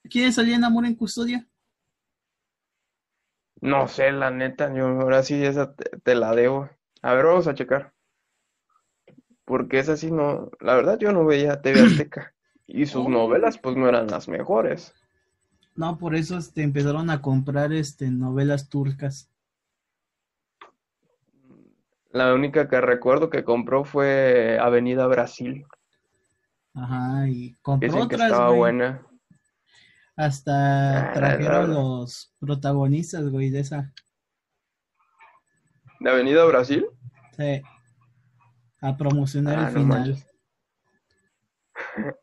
¿quién 0.09 0.33
salía 0.33 0.55
en 0.55 0.63
Amor 0.63 0.87
en 0.87 0.95
Custodia? 0.95 1.47
No 3.61 3.87
sé, 3.89 4.11
la 4.13 4.31
neta, 4.31 4.73
yo 4.73 4.87
ahora 4.87 5.21
sí 5.21 5.43
esa 5.43 5.75
te, 5.75 5.89
te 5.99 6.15
la 6.15 6.33
debo. 6.33 6.69
A 7.01 7.13
ver, 7.15 7.25
vamos 7.25 7.47
a 7.47 7.53
checar. 7.53 7.93
Porque 9.45 9.79
esa 9.79 9.97
sí 9.97 10.11
no, 10.11 10.51
la 10.59 10.75
verdad 10.75 10.99
yo 10.99 11.11
no 11.11 11.25
veía 11.25 11.61
TV 11.61 11.81
Azteca. 11.81 12.33
Y 12.67 12.85
sus 12.85 13.05
Oh. 13.05 13.09
novelas 13.09 13.57
pues 13.57 13.75
no 13.75 13.87
eran 13.89 14.07
las 14.07 14.27
mejores. 14.27 14.93
No, 15.75 15.97
por 15.97 16.15
eso 16.15 16.37
este, 16.37 16.63
empezaron 16.63 17.09
a 17.09 17.21
comprar 17.21 17.71
este, 17.71 18.11
novelas 18.11 18.67
turcas. 18.67 19.29
La 22.11 22.33
única 22.33 22.67
que 22.67 22.81
recuerdo 22.81 23.29
que 23.29 23.43
compró 23.43 23.83
fue 23.85 24.57
Avenida 24.59 25.05
Brasil. 25.05 25.67
Ajá, 26.75 27.27
y 27.27 27.53
compró 27.61 27.87
Dicen 27.87 28.09
que 28.09 28.15
estaba 28.15 28.49
buena. 28.51 29.04
Hasta 30.15 31.09
Ah, 31.09 31.13
trajeron 31.13 31.73
los 31.73 32.33
protagonistas, 32.39 33.29
güey, 33.29 33.49
de 33.49 33.59
esa. 33.59 33.93
¿De 35.99 36.09
Avenida 36.09 36.45
Brasil? 36.45 36.85
Sí. 37.35 37.61
A 38.81 38.95
promocionar 38.97 39.57
Ah, 39.59 39.67
el 39.67 39.73
no 39.73 39.79
final. 39.81 39.99
manches. 40.09 40.27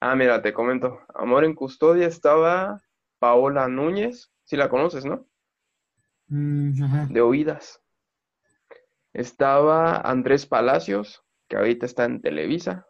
Ah, 0.00 0.14
mira, 0.16 0.42
te 0.42 0.52
comento. 0.52 1.00
Amor 1.14 1.44
en 1.44 1.54
Custodia 1.54 2.06
estaba 2.06 2.82
Paola 3.18 3.68
Núñez, 3.68 4.30
si 4.42 4.54
la 4.54 4.68
conoces, 4.68 5.06
¿no? 5.06 5.26
Mm, 6.26 6.82
ajá. 6.84 7.06
De 7.08 7.22
oídas. 7.22 7.80
Estaba 9.14 9.96
Andrés 10.02 10.44
Palacios, 10.44 11.22
que 11.48 11.56
ahorita 11.56 11.86
está 11.86 12.04
en 12.04 12.20
Televisa. 12.20 12.86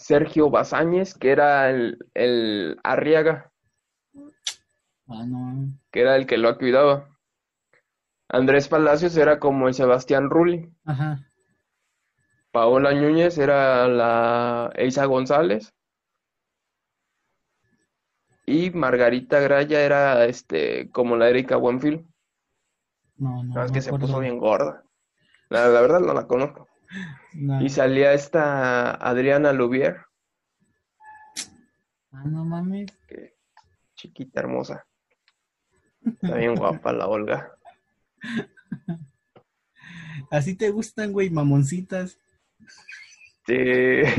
Sergio 0.00 0.48
Bazáñez, 0.50 1.14
que 1.14 1.30
era 1.30 1.68
el, 1.70 1.98
el 2.14 2.78
Arriaga, 2.82 3.52
Ah, 5.08 5.24
no. 5.26 5.74
que 5.90 6.00
era 6.00 6.16
el 6.16 6.26
que 6.26 6.38
lo 6.38 6.56
cuidaba. 6.56 7.08
Andrés 8.28 8.68
Palacios 8.68 9.16
era 9.16 9.38
como 9.38 9.68
el 9.68 9.74
Sebastián 9.74 10.30
Rulli. 10.30 10.72
Ajá. 10.84 11.26
Paola 12.52 12.92
Núñez 12.94 13.36
era 13.38 13.86
la 13.88 14.70
Eiza 14.74 15.04
González. 15.04 15.74
Y 18.46 18.70
Margarita 18.70 19.38
Graya 19.40 19.80
era 19.82 20.24
este 20.24 20.90
como 20.90 21.16
la 21.16 21.28
Erika 21.28 21.56
Buenfil. 21.56 22.06
No, 23.16 23.42
no. 23.44 23.54
Nada 23.54 23.60
más 23.60 23.68
no 23.68 23.74
que 23.74 23.80
se 23.82 23.90
acuerdo. 23.90 24.06
puso 24.06 24.20
bien 24.20 24.38
gorda. 24.38 24.82
La, 25.50 25.68
la 25.68 25.80
verdad 25.80 26.00
no 26.00 26.14
la 26.14 26.26
conozco. 26.26 26.69
No. 27.34 27.62
Y 27.62 27.68
salía 27.68 28.12
esta 28.12 28.90
Adriana 28.92 29.52
Lubier, 29.52 30.00
Ah, 32.12 32.24
no 32.26 32.44
mames. 32.44 32.90
que 33.06 33.36
chiquita 33.94 34.40
hermosa. 34.40 34.84
Está 36.04 36.34
bien 36.36 36.54
guapa 36.56 36.92
la 36.92 37.06
Olga. 37.06 37.52
Así 40.30 40.54
te 40.56 40.70
gustan, 40.70 41.12
güey, 41.12 41.30
mamoncitas. 41.30 42.18
Sí. 43.46 43.54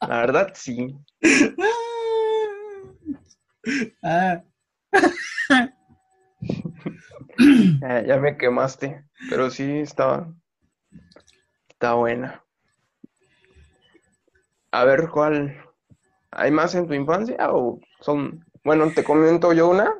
La 0.00 0.20
verdad 0.20 0.52
sí. 0.54 0.96
Ah, 4.02 4.42
Ya, 7.80 8.02
ya 8.06 8.16
me 8.18 8.36
quemaste, 8.38 9.04
pero 9.28 9.50
sí 9.50 9.64
estaba, 9.80 10.32
está 11.68 11.94
buena. 11.94 12.44
A 14.72 14.84
ver, 14.84 15.08
¿cuál? 15.10 15.56
¿Hay 16.32 16.50
más 16.50 16.74
en 16.74 16.86
tu 16.86 16.94
infancia 16.94 17.36
o 17.52 17.80
son? 18.00 18.44
Bueno, 18.64 18.92
te 18.92 19.04
comento 19.04 19.52
yo 19.52 19.68
una, 19.68 19.94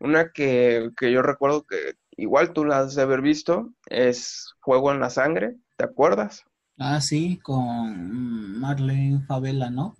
una 0.00 0.32
que, 0.32 0.90
que 0.96 1.12
yo 1.12 1.22
recuerdo 1.22 1.64
que 1.64 1.94
igual 2.16 2.52
tú 2.52 2.64
la 2.64 2.80
has 2.80 2.94
de 2.94 3.02
haber 3.02 3.20
visto, 3.22 3.72
es 3.86 4.54
Fuego 4.60 4.92
en 4.92 5.00
la 5.00 5.10
Sangre, 5.10 5.56
¿te 5.76 5.84
acuerdas? 5.84 6.44
ah, 6.78 7.00
sí, 7.00 7.38
con 7.42 8.58
Marlene 8.58 9.20
Favela, 9.26 9.70
¿no? 9.70 9.94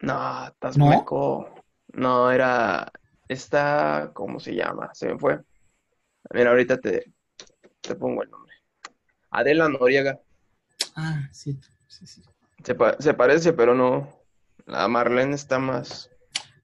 No, 0.00 0.46
estás 0.48 0.76
¿No? 0.76 0.86
meco. 0.88 1.48
No, 1.92 2.30
era 2.30 2.90
esta, 3.30 4.10
¿cómo 4.12 4.40
se 4.40 4.54
llama? 4.54 4.90
Se 4.92 5.06
me 5.08 5.18
fue. 5.18 5.40
Mira, 6.34 6.50
ahorita 6.50 6.78
te, 6.80 7.12
te 7.80 7.94
pongo 7.94 8.22
el 8.22 8.30
nombre. 8.30 8.54
Adela 9.30 9.68
Noriega. 9.68 10.20
Ah, 10.96 11.28
sí, 11.32 11.56
sí, 11.86 12.06
sí. 12.06 12.22
Se, 12.64 12.74
pa- 12.74 12.96
se 12.98 13.14
parece, 13.14 13.52
pero 13.52 13.74
no. 13.74 14.08
La 14.66 14.88
Marlene 14.88 15.34
está 15.34 15.58
más. 15.58 16.10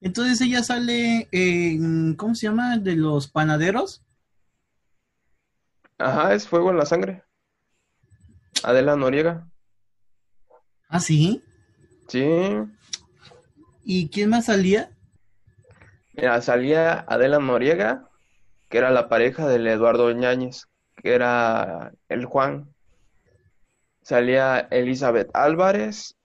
Entonces 0.01 0.41
ella 0.41 0.61
sale 0.61 1.27
en, 1.31 2.15
¿cómo 2.15 2.35
se 2.35 2.47
llama? 2.47 2.77
De 2.77 2.95
los 2.95 3.27
panaderos. 3.27 4.03
Ajá, 5.97 6.33
es 6.33 6.47
Fuego 6.47 6.69
en 6.71 6.77
la 6.77 6.85
Sangre. 6.85 7.23
Adela 8.63 8.95
Noriega. 8.95 9.47
Ah, 10.89 10.99
sí. 10.99 11.41
Sí. 12.07 12.25
¿Y 13.83 14.09
quién 14.09 14.29
más 14.29 14.45
salía? 14.45 14.91
Mira, 16.17 16.41
salía 16.41 17.05
Adela 17.07 17.37
Noriega, 17.37 18.09
que 18.69 18.79
era 18.79 18.89
la 18.89 19.07
pareja 19.07 19.47
del 19.47 19.67
Eduardo 19.67 20.11
Ñáñez, 20.11 20.65
que 20.95 21.13
era 21.13 21.91
el 22.09 22.25
Juan. 22.25 22.73
Salía 24.01 24.67
Elizabeth 24.71 25.29
Álvarez, 25.35 26.15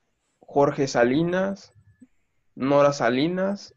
Jorge 0.41 0.89
Salinas, 0.89 1.75
Nora 2.55 2.95
Salinas 2.95 3.75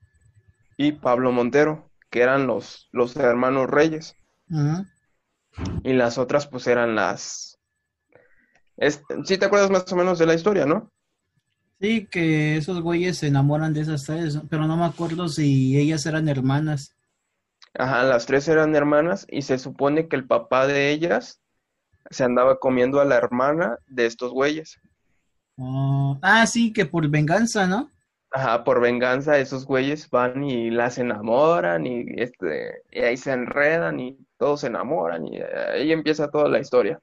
y 0.77 0.93
Pablo 0.93 1.33
Montero, 1.33 1.91
que 2.09 2.21
eran 2.21 2.47
los, 2.47 2.87
los 2.93 3.17
hermanos 3.17 3.69
Reyes. 3.69 4.15
Y 5.83 5.93
las 5.93 6.17
otras, 6.17 6.47
pues 6.47 6.65
eran 6.67 6.95
las. 6.95 7.59
Es, 8.77 9.03
sí, 9.25 9.37
te 9.37 9.45
acuerdas 9.45 9.69
más 9.69 9.91
o 9.91 9.95
menos 9.97 10.17
de 10.17 10.27
la 10.27 10.33
historia, 10.33 10.65
¿no? 10.65 10.93
Sí, 11.79 12.07
que 12.07 12.57
esos 12.57 12.81
güeyes 12.81 13.17
se 13.17 13.27
enamoran 13.27 13.73
de 13.73 13.81
esas 13.81 14.03
tres, 14.03 14.39
pero 14.49 14.65
no 14.65 14.77
me 14.77 14.85
acuerdo 14.85 15.27
si 15.27 15.77
ellas 15.77 16.05
eran 16.05 16.29
hermanas. 16.29 16.95
Ajá, 17.77 18.03
las 18.03 18.25
tres 18.25 18.47
eran 18.47 18.75
hermanas 18.75 19.27
y 19.29 19.41
se 19.41 19.59
supone 19.59 20.07
que 20.07 20.15
el 20.15 20.25
papá 20.25 20.65
de 20.67 20.91
ellas 20.91 21.41
se 22.09 22.23
andaba 22.23 22.59
comiendo 22.59 23.01
a 23.01 23.05
la 23.05 23.15
hermana 23.15 23.77
de 23.87 24.05
estos 24.05 24.31
güeyes. 24.31 24.79
Oh, 25.57 26.17
ah, 26.21 26.45
sí, 26.47 26.71
que 26.71 26.85
por 26.85 27.07
venganza, 27.09 27.67
¿no? 27.67 27.91
Ajá, 28.31 28.63
por 28.63 28.81
venganza 28.81 29.37
esos 29.37 29.65
güeyes 29.65 30.09
van 30.09 30.43
y 30.43 30.69
las 30.69 30.97
enamoran 30.97 31.85
y, 31.85 32.05
este, 32.17 32.83
y 32.91 32.99
ahí 32.99 33.17
se 33.17 33.31
enredan 33.31 33.99
y 33.99 34.17
todos 34.37 34.61
se 34.61 34.67
enamoran 34.67 35.27
y 35.27 35.41
ahí 35.41 35.91
empieza 35.91 36.29
toda 36.29 36.49
la 36.49 36.59
historia. 36.59 36.99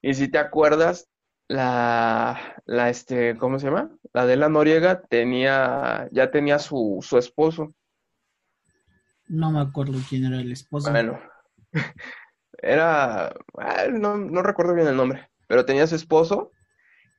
Y 0.00 0.14
si 0.14 0.28
te 0.28 0.38
acuerdas, 0.38 1.08
la, 1.48 2.62
la, 2.66 2.90
este, 2.90 3.36
¿cómo 3.36 3.58
se 3.58 3.66
llama? 3.66 3.90
La 4.12 4.26
de 4.26 4.36
la 4.36 4.48
Noriega 4.48 5.02
tenía, 5.02 6.08
ya 6.12 6.30
tenía 6.30 6.58
su, 6.58 6.98
su 7.02 7.18
esposo. 7.18 7.74
No 9.26 9.50
me 9.50 9.60
acuerdo 9.60 9.98
quién 10.08 10.26
era 10.26 10.40
el 10.40 10.52
esposo. 10.52 10.90
Bueno, 10.90 11.20
era, 12.62 13.28
ah, 13.58 13.84
no, 13.90 14.16
no 14.16 14.42
recuerdo 14.42 14.74
bien 14.74 14.88
el 14.88 14.96
nombre, 14.96 15.28
pero 15.46 15.64
tenía 15.64 15.86
su 15.86 15.96
esposo. 15.96 16.52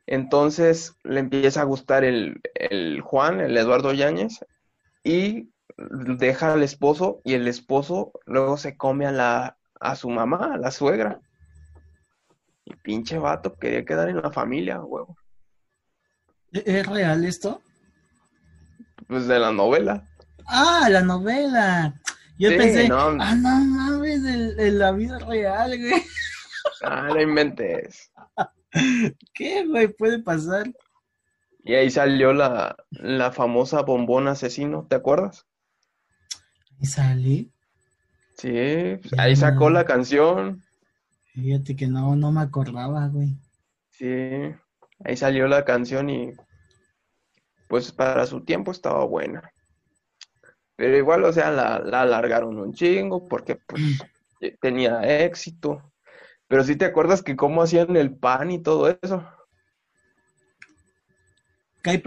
Entonces 0.06 0.96
le 1.04 1.20
empieza 1.20 1.62
a 1.62 1.66
gustar 1.66 2.04
el, 2.04 2.42
el 2.56 3.02
Juan, 3.02 3.42
el 3.42 3.56
Eduardo 3.58 3.94
Yáñez, 3.94 4.44
y 5.04 5.52
deja 5.78 6.54
al 6.54 6.64
esposo, 6.64 7.22
y 7.24 7.34
el 7.36 7.48
esposo 7.48 8.12
luego 8.26 8.58
se 8.58 8.76
come 8.76 9.06
a 9.06 9.12
la, 9.12 9.58
a 9.80 9.96
su 9.96 10.10
mamá, 10.10 10.54
a 10.54 10.58
la 10.58 10.72
suegra. 10.72 11.22
Pinche 12.84 13.18
vato 13.18 13.56
quería 13.58 13.86
quedar 13.86 14.10
en 14.10 14.18
la 14.22 14.32
familia, 14.32 14.80
huevo. 14.82 15.18
¿E- 16.54 16.64
¿Es 16.66 16.86
real 16.88 17.26
esto? 17.26 17.62
Pues 19.08 19.28
de 19.28 19.40
la 19.40 19.52
novela. 19.52 20.04
Ah, 20.48 20.88
la 20.90 21.02
novela. 21.02 21.94
Yo 22.38 22.50
Sí, 22.50 22.58
pensé, 22.58 22.88
no. 22.88 22.96
ah, 23.20 23.36
no 23.36 23.50
mames, 23.60 24.24
en, 24.24 24.60
en 24.60 24.80
la 24.80 24.92
vida 24.92 25.20
real, 25.20 25.78
güey. 25.78 26.04
Ah, 26.84 27.08
no 27.14 27.22
inventes. 27.22 28.12
¿Qué, 29.34 29.66
güey, 29.66 29.88
puede 29.90 30.20
pasar? 30.20 30.72
Y 31.64 31.76
ahí 31.76 31.90
salió 31.90 32.34
la, 32.34 32.76
la 32.92 33.32
famosa 33.32 33.82
bombón 33.82 34.28
asesino, 34.28 34.88
¿te 34.90 34.96
acuerdas? 34.96 35.46
¿Y 36.80 36.86
salí? 36.86 37.52
Sí, 38.38 38.98
pues, 39.02 39.14
ahí 39.18 39.36
sacó 39.36 39.70
la 39.70 39.86
canción. 39.86 40.64
Fíjate 41.34 41.76
que 41.76 41.88
no, 41.88 42.16
no 42.16 42.32
me 42.32 42.42
acordaba, 42.42 43.08
güey. 43.08 43.36
Sí, 43.92 44.08
ahí 45.04 45.18
salió 45.18 45.48
la 45.48 45.66
canción 45.66 46.10
y 46.10 46.34
pues 47.68 47.92
para 47.92 48.26
su 48.26 48.42
tiempo 48.42 48.72
estaba 48.72 49.04
buena. 49.06 49.52
Pero 50.76 50.98
igual, 50.98 51.24
o 51.26 51.34
sea, 51.34 51.52
la, 51.52 51.80
la 51.80 52.02
alargaron 52.02 52.58
un 52.58 52.74
chingo 52.74 53.28
porque 53.28 53.58
pues 53.58 53.82
eh, 54.42 54.58
tenía 54.62 55.02
éxito. 55.24 55.92
Pero 56.48 56.64
sí 56.64 56.76
te 56.76 56.86
acuerdas 56.86 57.22
que 57.22 57.36
cómo 57.36 57.62
hacían 57.62 57.96
el 57.96 58.16
pan 58.16 58.50
y 58.50 58.60
todo 58.60 58.90
eso. 59.02 59.24
Que 61.84 61.92
hay, 61.92 62.02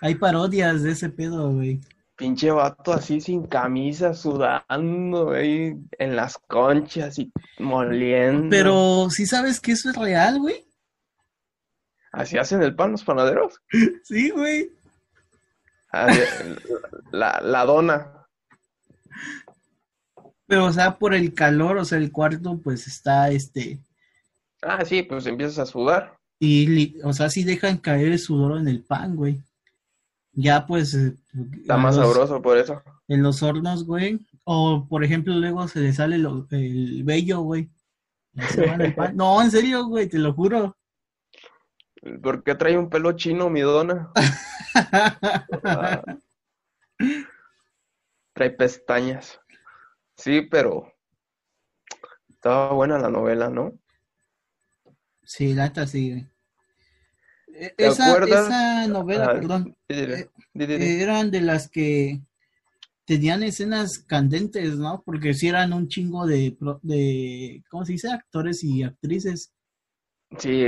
hay 0.00 0.14
parodias 0.14 0.82
de 0.82 0.92
ese 0.92 1.10
pedo, 1.10 1.52
güey. 1.52 1.80
Pinche 2.20 2.50
vato 2.50 2.92
así 2.92 3.18
sin 3.20 3.46
camisa, 3.46 4.12
sudando 4.12 5.30
ahí 5.30 5.74
en 5.98 6.14
las 6.16 6.36
conchas 6.36 7.18
y 7.18 7.32
moliendo. 7.58 8.50
Pero 8.50 9.08
si 9.08 9.24
sabes 9.24 9.58
que 9.58 9.72
eso 9.72 9.88
es 9.88 9.96
real, 9.96 10.38
güey. 10.38 10.66
Así 12.12 12.36
hacen 12.36 12.62
el 12.62 12.74
pan 12.76 12.92
los 12.92 13.04
panaderos. 13.04 13.60
Sí, 14.04 14.28
güey. 14.30 14.70
Ah, 15.92 16.08
La, 17.10 17.40
la 17.42 17.64
dona. 17.64 18.12
Pero, 20.46 20.66
o 20.66 20.72
sea, 20.72 20.98
por 20.98 21.14
el 21.14 21.32
calor, 21.32 21.78
o 21.78 21.84
sea, 21.84 21.98
el 21.98 22.12
cuarto, 22.12 22.60
pues 22.62 22.86
está, 22.86 23.30
este, 23.30 23.80
Ah, 24.62 24.84
sí, 24.84 25.02
pues 25.02 25.24
empiezas 25.26 25.58
a 25.58 25.66
sudar. 25.66 26.18
y, 26.38 27.00
o 27.02 27.12
sea, 27.14 27.30
sí 27.30 27.44
dejan 27.44 27.78
caer 27.78 28.08
el 28.08 28.18
sudor 28.18 28.58
en 28.58 28.68
el 28.68 28.82
pan, 28.82 29.16
güey. 29.16 29.40
Ya, 30.32 30.66
pues, 30.66 30.94
eh, 30.94 31.16
Está 31.60 31.76
más 31.76 31.96
los- 31.96 32.06
sabroso 32.06 32.40
por 32.40 32.56
eso. 32.58 32.82
En 33.08 33.22
los 33.22 33.42
hornos, 33.42 33.84
güey. 33.84 34.20
O, 34.44 34.86
por 34.88 35.04
ejemplo, 35.04 35.34
luego 35.34 35.66
se 35.68 35.80
le 35.80 35.92
sale 35.92 36.18
lo- 36.18 36.46
el 36.50 37.02
vello, 37.04 37.40
güey. 37.40 37.70
No, 39.14 39.42
en 39.42 39.50
serio, 39.50 39.86
güey, 39.86 40.08
te 40.08 40.18
lo 40.18 40.32
juro. 40.32 40.76
¿Por 42.22 42.42
qué 42.44 42.54
trae 42.54 42.78
un 42.78 42.88
pelo 42.88 43.12
chino, 43.12 43.50
mi 43.50 43.60
dona? 43.60 44.10
Ah. 45.64 46.02
Trae 48.32 48.50
pestañas. 48.50 49.40
Sí, 50.16 50.42
pero 50.42 50.92
estaba 52.28 52.72
buena 52.72 52.98
la 52.98 53.10
novela, 53.10 53.48
¿no? 53.50 53.72
Sí, 55.24 55.52
la 55.54 55.64
neta 55.64 55.86
sí, 55.88 56.10
güey. 56.10 56.29
¿Te 57.76 57.86
Esa, 57.86 58.12
acuerdas? 58.12 58.46
esa 58.46 58.86
novela, 58.88 59.24
Ajá. 59.24 59.40
perdón, 59.40 59.76
Eh, 59.88 60.28
eran 61.02 61.30
de 61.30 61.40
las 61.42 61.68
que 61.68 62.20
tenían 63.06 63.42
escenas 63.42 64.00
candentes, 64.00 64.76
¿no? 64.78 65.02
Porque 65.04 65.34
sí 65.34 65.48
eran 65.48 65.72
un 65.72 65.88
chingo 65.88 66.26
de, 66.26 66.56
de, 66.82 67.62
¿cómo 67.70 67.84
se 67.84 67.92
dice? 67.92 68.10
Actores 68.10 68.64
y 68.64 68.82
actrices. 68.84 69.52
Sí, 70.38 70.64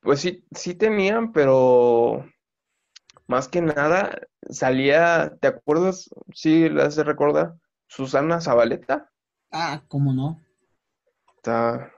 pues 0.00 0.20
sí, 0.20 0.44
sí 0.52 0.74
tenían, 0.74 1.32
pero 1.32 2.24
más 3.26 3.48
que 3.48 3.60
nada 3.60 4.18
salía, 4.50 5.36
¿te 5.40 5.48
acuerdas? 5.48 6.10
Sí, 6.34 6.68
la 6.68 6.86
hace 6.86 7.04
recordar, 7.04 7.54
Susana 7.86 8.40
Zabaleta. 8.40 9.10
Ah, 9.52 9.84
¿cómo 9.88 10.14
no? 10.14 10.40
Está, 11.36 11.90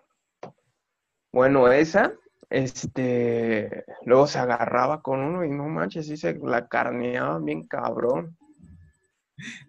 bueno, 1.33 1.69
esa, 1.73 2.13
este, 2.51 3.85
luego 4.05 4.27
se 4.27 4.39
agarraba 4.39 5.01
con 5.03 5.21
uno 5.21 5.45
y 5.45 5.51
no 5.51 5.69
manches, 5.69 6.07
sí 6.09 6.17
se 6.17 6.35
la 6.39 6.69
carneaba 6.69 7.39
bien 7.39 7.67
cabrón. 7.67 8.37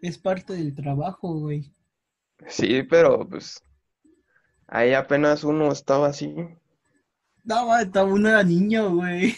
Es 0.02 0.18
parte 0.18 0.54
del 0.54 0.76
trabajo, 0.76 1.34
güey. 1.40 1.72
Sí, 2.48 2.84
pero 2.84 3.28
pues 3.30 3.64
ahí 4.68 4.94
apenas 4.94 5.44
uno 5.44 5.72
estaba 5.72 6.08
así. 6.08 6.36
No, 7.44 7.78
estaba- 7.80 8.12
uno 8.12 8.30
era 8.30 8.44
niño, 8.44 8.96
güey. 8.96 9.36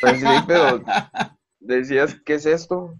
Pues 0.00 0.20
sí, 0.20 0.26
pero 0.46 0.82
decías, 1.60 2.16
¿qué 2.24 2.34
es 2.34 2.46
esto? 2.46 2.98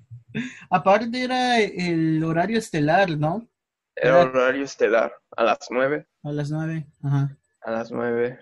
Aparte 0.70 1.22
era 1.22 1.60
el 1.60 2.22
horario 2.24 2.58
estelar, 2.58 3.10
¿no? 3.16 3.46
Era 3.94 4.22
Era- 4.22 4.30
horario 4.30 4.64
estelar, 4.64 5.12
a 5.36 5.44
las 5.44 5.58
nueve, 5.70 6.06
A 6.22 6.32
las 6.32 6.50
nueve. 6.50 6.86
Ajá. 7.02 7.36
a 7.62 7.70
las 7.70 7.90
nueve. 7.90 8.38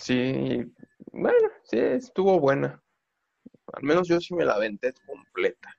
Sí, 0.00 0.64
bueno, 1.12 1.48
sí, 1.64 1.78
estuvo 1.78 2.40
buena. 2.40 2.82
Al 3.74 3.82
menos 3.82 4.08
yo 4.08 4.18
sí 4.18 4.34
me 4.34 4.46
la 4.46 4.54
aventé 4.54 4.94
completa. 5.06 5.76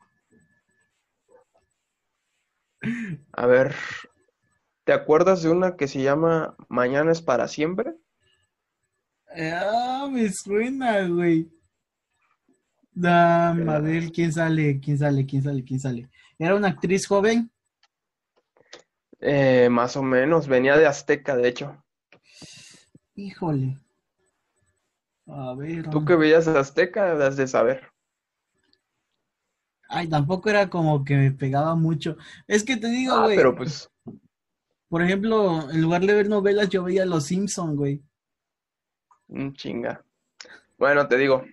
A 3.34 3.48
ver, 3.48 3.74
¿te 4.84 4.94
acuerdas 4.94 5.42
de 5.42 5.50
una 5.50 5.76
que 5.76 5.88
se 5.88 6.04
llama 6.04 6.56
Mañana 6.70 7.12
es 7.12 7.24
para 7.24 7.48
siempre? 7.48 7.96
Ah, 9.36 10.08
me 10.12 10.32
suena, 10.32 11.08
güey. 11.08 11.50
Dame, 12.92 13.72
a 13.72 13.80
ver 13.80 14.12
quién 14.12 14.32
sale, 14.32 14.80
quién 14.80 15.00
sale, 15.00 15.26
quién 15.26 15.42
sale, 15.42 15.64
quién 15.64 15.80
sale. 15.80 16.10
Era 16.38 16.54
una 16.56 16.68
actriz 16.68 17.08
joven. 17.08 17.50
Eh, 19.20 19.68
más 19.72 19.98
o 19.98 20.04
menos, 20.04 20.48
venía 20.48 20.78
de 20.78 20.86
Azteca, 20.86 21.36
de 21.36 21.48
hecho. 21.48 21.84
Híjole. 23.16 23.80
A 25.34 25.56
ver. 25.56 25.90
Tú 25.90 26.04
que 26.06 26.16
veías 26.16 26.48
Azteca, 26.48 27.14
has 27.26 27.38
de 27.38 27.48
saber. 27.48 27.88
Ay, 29.88 30.08
tampoco 30.10 30.50
era 30.50 30.70
como 30.70 31.04
que 31.04 31.16
me 31.16 31.32
pegaba 31.32 31.76
mucho. 31.76 32.18
Es 32.48 32.64
que 32.64 32.78
te 32.78 32.88
digo, 32.88 33.14
Ah, 33.16 33.24
güey. 33.26 33.36
pero 33.38 33.56
pues, 33.56 33.90
Por 34.90 35.02
ejemplo, 35.02 35.70
en 35.72 35.82
lugar 35.82 36.02
de 36.02 36.14
ver 36.14 36.28
novelas, 36.30 36.70
yo 36.70 36.84
veía 36.84 37.06
Los 37.06 37.26
Simpson, 37.26 37.76
güey. 37.76 38.02
un 39.30 39.54
chinga. 39.54 40.04
Bueno, 40.78 41.08
te 41.08 41.18
digo, 41.18 41.46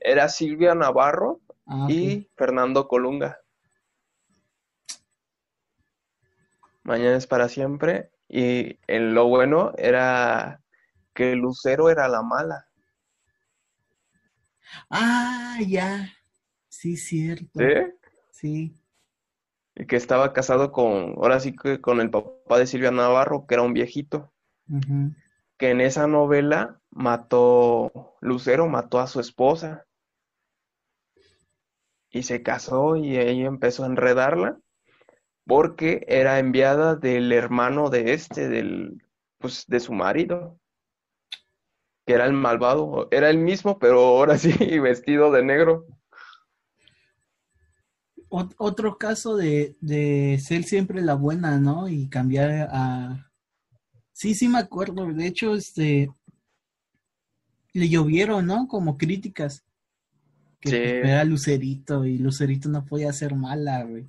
era 0.00 0.28
Silvia 0.28 0.74
Navarro 0.74 1.40
Ah, 1.66 1.86
y 1.90 2.26
Fernando 2.36 2.88
Colunga. 2.88 3.38
Mañana 6.82 7.16
es 7.16 7.26
para 7.26 7.48
siempre. 7.48 8.10
Y 8.28 8.78
en 8.86 9.14
lo 9.14 9.28
bueno 9.28 9.72
era 9.76 10.62
que 11.14 11.34
Lucero 11.36 11.90
era 11.90 12.08
la 12.08 12.22
mala. 12.22 12.69
Ah, 14.88 15.58
ya. 15.66 16.12
Sí, 16.68 16.96
cierto. 16.96 17.58
¿Sí? 17.58 17.66
Sí. 18.30 18.74
Y 19.74 19.86
que 19.86 19.96
estaba 19.96 20.32
casado 20.32 20.72
con, 20.72 21.14
ahora 21.16 21.40
sí 21.40 21.54
que 21.54 21.80
con 21.80 22.00
el 22.00 22.10
papá 22.10 22.58
de 22.58 22.66
Silvia 22.66 22.90
Navarro, 22.90 23.46
que 23.46 23.54
era 23.54 23.62
un 23.62 23.72
viejito. 23.72 24.32
Que 25.58 25.70
en 25.70 25.80
esa 25.80 26.06
novela 26.06 26.80
mató, 26.90 28.16
Lucero 28.20 28.68
mató 28.68 29.00
a 29.00 29.06
su 29.06 29.20
esposa. 29.20 29.86
y 32.10 32.24
se 32.24 32.42
casó 32.42 32.96
y 32.96 33.16
ella 33.16 33.46
empezó 33.46 33.84
a 33.84 33.86
enredarla 33.86 34.58
porque 35.46 36.04
era 36.08 36.38
enviada 36.38 36.96
del 36.96 37.32
hermano 37.32 37.90
de 37.90 38.12
este, 38.12 38.48
del, 38.48 39.02
pues, 39.38 39.66
de 39.66 39.80
su 39.80 39.92
marido, 39.92 40.59
que 42.06 42.14
era 42.14 42.26
el 42.26 42.32
malvado, 42.34 43.08
era 43.10 43.30
el 43.30 43.38
mismo, 43.38 43.78
pero 43.78 44.00
ahora 44.00 44.38
sí 44.38 44.52
vestido 44.80 45.30
de 45.32 45.44
negro. 45.44 45.86
Ot- 48.30 48.54
otro 48.58 48.96
caso 48.96 49.36
de, 49.36 49.76
de 49.80 50.38
ser 50.42 50.64
siempre 50.64 51.02
la 51.02 51.14
buena, 51.14 51.58
¿no? 51.58 51.88
Y 51.88 52.08
cambiar 52.08 52.68
a... 52.72 53.30
Sí, 54.12 54.34
sí 54.34 54.48
me 54.48 54.58
acuerdo. 54.58 55.06
De 55.12 55.26
hecho, 55.26 55.54
este... 55.54 56.10
Le 57.72 57.88
llovieron, 57.88 58.46
¿no? 58.46 58.68
Como 58.68 58.96
críticas. 58.96 59.64
Que 60.60 60.70
Sí. 60.70 60.76
pues, 60.76 60.94
era 61.04 61.24
Lucerito 61.24 62.04
y 62.06 62.18
Lucerito 62.18 62.68
no 62.68 62.84
podía 62.86 63.12
ser 63.12 63.34
mala, 63.34 63.82
güey. 63.84 64.08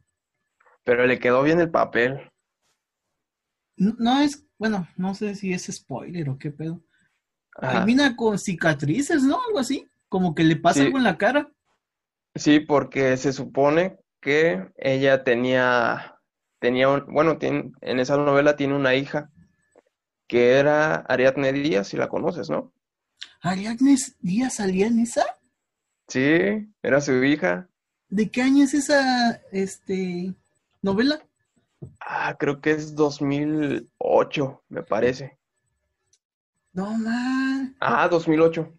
Pero 0.83 1.07
le 1.07 1.17
quedó 1.17 1.41
bien 1.41 1.59
el 1.59 1.71
papel. 1.71 2.21
No, 3.75 3.95
no 3.99 4.21
es, 4.21 4.45
bueno, 4.57 4.87
no 4.95 5.13
sé 5.13 5.35
si 5.35 5.51
es 5.51 5.65
spoiler 5.65 6.29
o 6.29 6.37
qué 6.37 6.51
pedo. 6.51 6.81
Ajá. 7.55 7.79
Termina 7.79 8.15
con 8.15 8.39
cicatrices, 8.39 9.23
¿no? 9.23 9.39
Algo 9.47 9.59
así. 9.59 9.87
Como 10.09 10.33
que 10.35 10.43
le 10.43 10.55
pasa 10.55 10.79
Sí. 10.79 10.85
algo 10.85 10.97
en 10.97 11.03
la 11.03 11.17
cara. 11.17 11.51
Sí, 12.35 12.59
porque 12.61 13.17
se 13.17 13.33
supone 13.33 13.97
que 14.21 14.69
ella 14.77 15.23
tenía, 15.23 16.15
tenía 16.59 16.89
un, 16.89 17.05
bueno, 17.07 17.37
tiene- 17.37 17.71
en 17.81 17.99
esa 17.99 18.17
novela 18.17 18.55
tiene 18.55 18.75
una 18.75 18.95
hija 18.95 19.29
que 20.27 20.53
era 20.53 20.95
Ariadne 20.95 21.51
Díaz, 21.51 21.89
si 21.89 21.97
la 21.97 22.07
conoces, 22.07 22.49
¿no? 22.49 22.71
Ariadne 23.41 23.97
Díaz 24.19 24.55
salía 24.55 24.87
en 24.87 24.99
esa. 24.99 25.25
Sí, 26.07 26.69
era 26.81 27.01
su 27.01 27.23
hija. 27.23 27.67
¿De 28.09 28.29
qué 28.29 28.41
año 28.41 28.63
es 28.63 28.73
esa, 28.73 29.41
este, 29.51 30.33
novela? 30.81 31.21
Ah, 31.99 32.35
creo 32.37 32.61
que 32.61 32.71
es 32.71 32.95
2008, 32.95 34.63
me 34.69 34.83
parece. 34.83 35.37
No, 36.73 36.97
man. 36.97 37.75
Ah, 37.79 38.07
2008. 38.07 38.71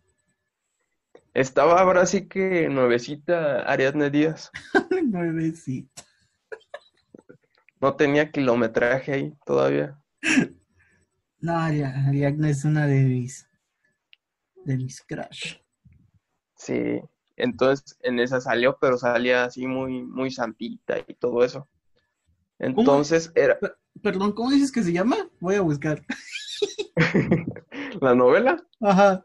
Estaba 1.34 1.80
ahora 1.80 2.06
sí 2.06 2.28
que 2.28 2.68
nuevecita 2.68 3.62
Ariadne 3.62 4.10
Díaz. 4.10 4.50
Nuevecito. 5.04 6.02
No 7.80 7.96
tenía 7.96 8.30
kilometraje 8.30 9.12
ahí 9.12 9.34
todavía. 9.44 9.98
No, 11.40 11.54
Ari- 11.54 11.82
Ariadne 11.82 12.50
es 12.50 12.64
una 12.64 12.86
de 12.86 13.02
mis, 13.02 13.46
de 14.64 14.76
mis 14.76 15.00
crush. 15.02 15.56
Sí. 16.56 17.00
Entonces 17.36 17.96
en 18.00 18.20
esa 18.20 18.40
salió, 18.40 18.78
pero 18.80 18.96
salía 18.98 19.44
así 19.44 19.66
muy, 19.66 20.02
muy 20.02 20.30
santita 20.30 20.98
y 21.06 21.14
todo 21.14 21.44
eso. 21.44 21.68
Entonces 22.58 23.32
era 23.34 23.58
Perdón, 24.02 24.32
¿cómo 24.32 24.50
dices 24.50 24.70
que 24.72 24.82
se 24.82 24.92
llama? 24.92 25.16
Voy 25.40 25.56
a 25.56 25.60
buscar. 25.60 26.04
la 28.00 28.14
novela 28.14 28.56
Ajá. 28.80 29.24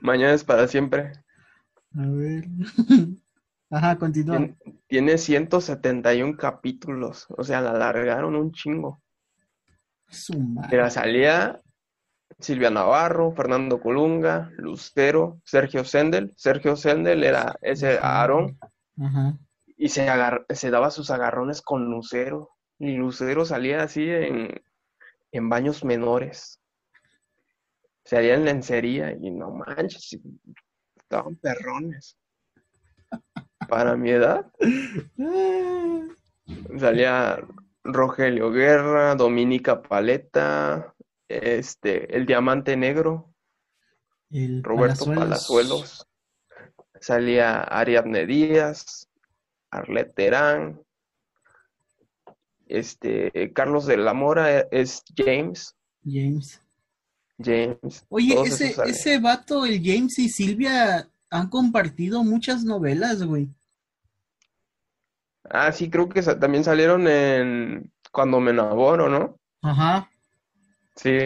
Mañana 0.00 0.32
es 0.32 0.44
para 0.44 0.68
siempre. 0.68 1.12
A 1.96 2.06
ver. 2.06 2.44
Ajá, 3.70 3.96
continúa. 3.96 4.36
Tien- 4.38 4.56
Tiene 4.86 5.18
171 5.18 6.36
capítulos, 6.36 7.26
o 7.30 7.42
sea, 7.42 7.60
la 7.60 7.70
alargaron 7.70 8.36
un 8.36 8.52
chingo. 8.52 9.02
Madre. 10.36 10.68
Mira, 10.70 10.90
salía 10.90 11.60
Silvia 12.38 12.70
Navarro, 12.70 13.32
Fernando 13.34 13.80
Colunga, 13.80 14.50
Lucero, 14.58 15.40
Sergio 15.44 15.84
Sendel. 15.84 16.32
Sergio 16.36 16.76
Sendel 16.76 17.24
era 17.24 17.56
ese 17.62 17.98
Aarón 18.00 18.58
Ajá. 19.00 19.38
y 19.76 19.88
se, 19.88 20.08
agar- 20.08 20.44
se 20.50 20.70
daba 20.70 20.90
sus 20.90 21.10
agarrones 21.10 21.62
con 21.62 21.86
Lucero. 21.90 22.50
Y 22.78 22.96
Lucero 22.96 23.44
salía 23.44 23.82
así 23.82 24.08
en, 24.08 24.60
en 25.32 25.48
baños 25.48 25.84
menores. 25.84 26.60
En 28.14 28.44
lencería 28.44 29.12
y 29.12 29.30
no 29.30 29.50
manches, 29.52 30.18
estaban 30.96 31.34
perrones. 31.36 32.18
Para 33.68 33.96
mi 33.96 34.10
edad, 34.10 34.52
salía 36.78 37.38
Rogelio 37.82 38.50
Guerra, 38.50 39.14
Dominica 39.14 39.80
Paleta, 39.80 40.94
este, 41.26 42.14
el 42.14 42.26
Diamante 42.26 42.76
Negro. 42.76 43.34
El 44.30 44.62
Roberto 44.62 45.06
Palazuelos. 45.06 45.24
Palazuelos, 45.24 46.08
salía 47.00 47.62
Ariadne 47.62 48.26
Díaz, 48.26 49.08
Arlet 49.70 50.14
Terán, 50.14 50.82
este, 52.66 53.52
Carlos 53.54 53.86
de 53.86 53.96
la 53.96 54.12
Mora 54.12 54.60
es 54.70 55.02
James, 55.16 55.76
James. 56.04 56.61
James, 57.38 58.04
Oye, 58.08 58.40
ese, 58.44 58.74
ese 58.86 59.18
vato, 59.18 59.64
el 59.64 59.80
James 59.82 60.18
y 60.18 60.28
Silvia, 60.28 61.08
han 61.30 61.48
compartido 61.48 62.22
muchas 62.22 62.64
novelas, 62.64 63.22
güey. 63.22 63.48
Ah, 65.50 65.72
sí, 65.72 65.90
creo 65.90 66.08
que 66.08 66.22
también 66.22 66.64
salieron 66.64 67.06
en 67.08 67.92
Cuando 68.10 68.40
me 68.40 68.52
enamoro, 68.52 69.08
¿no? 69.08 69.36
Ajá. 69.62 70.10
Sí, 70.96 71.18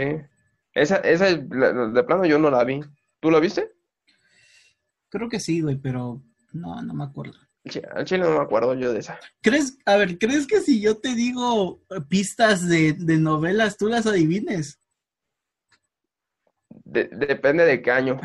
esa, 0.73 0.97
esa 0.97 1.27
de 1.27 2.05
plano 2.05 2.25
yo 2.25 2.39
no 2.39 2.51
la 2.51 2.65
vi. 2.65 2.81
¿Tú 3.21 3.31
la 3.31 3.41
viste? 3.41 3.73
Creo 5.09 5.29
que 5.29 5.41
sí, 5.41 5.61
güey, 5.61 5.77
pero 5.77 6.23
no, 6.53 6.81
no 6.83 6.95
me 6.95 7.05
acuerdo. 7.05 7.39
Al 7.95 8.05
chile 8.05 8.21
no 8.25 8.31
me 8.31 8.45
acuerdo 8.45 8.75
yo 8.75 8.93
de 8.93 9.01
esa. 9.01 9.19
¿Crees, 9.43 9.79
a 9.87 9.97
ver, 9.97 10.19
¿crees 10.19 10.47
que 10.47 10.61
si 10.61 10.81
yo 10.81 10.99
te 10.99 11.15
digo 11.15 11.83
pistas 12.09 12.69
de, 12.69 12.93
de 12.93 13.19
novelas, 13.19 13.77
tú 13.77 13.89
las 13.89 14.07
adivines? 14.07 14.79
De- 16.87 17.09
depende 17.09 17.65
de 17.65 17.83
qué 17.83 17.91
año. 17.91 18.19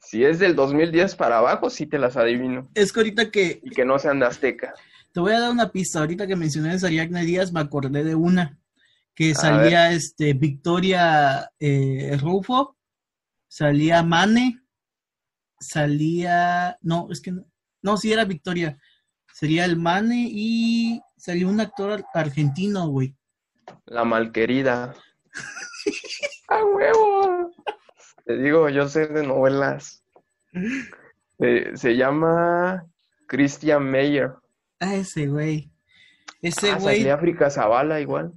Si 0.00 0.24
es 0.24 0.38
del 0.38 0.56
2010 0.56 1.16
para 1.16 1.38
abajo, 1.38 1.68
sí 1.68 1.86
te 1.86 1.98
las 1.98 2.16
adivino. 2.16 2.68
Es 2.74 2.92
que 2.92 3.00
ahorita 3.00 3.30
que 3.30 3.60
Y 3.62 3.70
que 3.70 3.84
no 3.84 3.98
sean 3.98 4.18
de 4.20 4.26
Azteca. 4.26 4.72
te 5.12 5.20
voy 5.20 5.32
a 5.32 5.40
dar 5.40 5.50
una 5.50 5.70
pista, 5.70 5.98
ahorita 6.00 6.26
que 6.26 6.34
mencioné 6.36 6.70
a 6.72 6.86
Ariadne 6.86 7.24
Díaz, 7.24 7.52
me 7.52 7.60
acordé 7.60 8.02
de 8.04 8.14
una 8.14 8.58
que 9.14 9.34
salía 9.34 9.92
este 9.92 10.32
Victoria 10.34 11.50
eh, 11.58 12.16
Rufo, 12.20 12.76
salía 13.48 14.02
Mane, 14.02 14.60
salía, 15.58 16.78
no, 16.82 17.08
es 17.10 17.20
que 17.20 17.32
no, 17.32 17.44
no, 17.82 17.96
sí 17.96 18.12
era 18.12 18.24
Victoria, 18.24 18.78
sería 19.32 19.64
el 19.64 19.76
Mane 19.76 20.28
y 20.30 21.00
salió 21.16 21.48
un 21.48 21.60
actor 21.60 21.92
ar- 21.92 22.04
argentino, 22.14 22.88
güey. 22.88 23.14
La 23.86 24.04
malquerida. 24.04 24.94
¡A 26.48 26.64
huevo! 26.64 27.52
Te 28.26 28.36
digo, 28.36 28.68
yo 28.68 28.88
sé 28.88 29.06
de 29.06 29.26
novelas. 29.26 30.02
Se, 31.38 31.76
se 31.76 31.96
llama 31.96 32.84
Christian 33.26 33.88
Meyer. 33.90 34.34
Ah, 34.80 34.94
ese 34.96 35.26
güey. 35.28 35.70
Ese 36.42 36.70
Ah, 36.72 36.78
güey, 36.78 36.96
salía 36.98 37.14
África 37.14 37.48
Zavala 37.50 38.00
igual. 38.00 38.32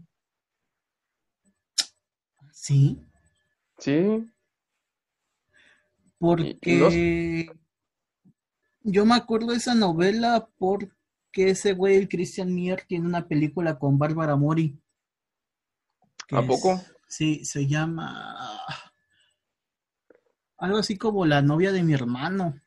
sí, 2.52 3.02
Sí. 3.80 4.32
porque 6.20 7.50
yo 8.84 9.06
me 9.06 9.16
acuerdo 9.16 9.48
de 9.48 9.58
esa 9.58 9.74
novela 9.76 10.50
porque 10.58 10.92
ese 11.36 11.74
güey, 11.74 11.96
el 11.96 12.10
Christian 12.10 12.54
Mier, 12.54 12.84
tiene 12.88 13.06
una 13.08 13.28
película 13.28 13.80
con 13.80 13.98
Bárbara 13.98 14.36
Mori. 14.36 14.78
¿A 16.32 16.42
es- 16.42 16.46
poco? 16.48 16.82
sí, 17.08 17.44
se 17.46 17.66
llama 17.68 18.46
algo 20.60 20.78
así 20.78 20.98
como 20.98 21.26
La 21.26 21.42
novia 21.42 21.72
de 21.72 21.84
mi 21.84 21.94
hermano. 21.94 22.60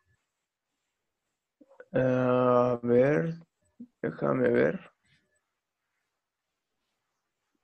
A 1.93 2.81
ver, 2.83 3.39
déjame 4.01 4.49
ver. 4.49 4.81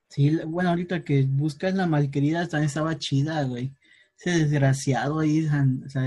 Sí, 0.08 0.38
bueno, 0.46 0.70
ahorita 0.70 1.04
que 1.04 1.24
buscas 1.28 1.74
la 1.74 1.86
malquerida 1.86 2.46
también 2.48 2.68
estaba 2.68 2.98
chida, 2.98 3.42
güey. 3.44 3.74
Ese 4.18 4.30
desgraciado 4.38 5.20
ahí, 5.20 5.46
o 5.46 5.88
sea, 5.88 6.02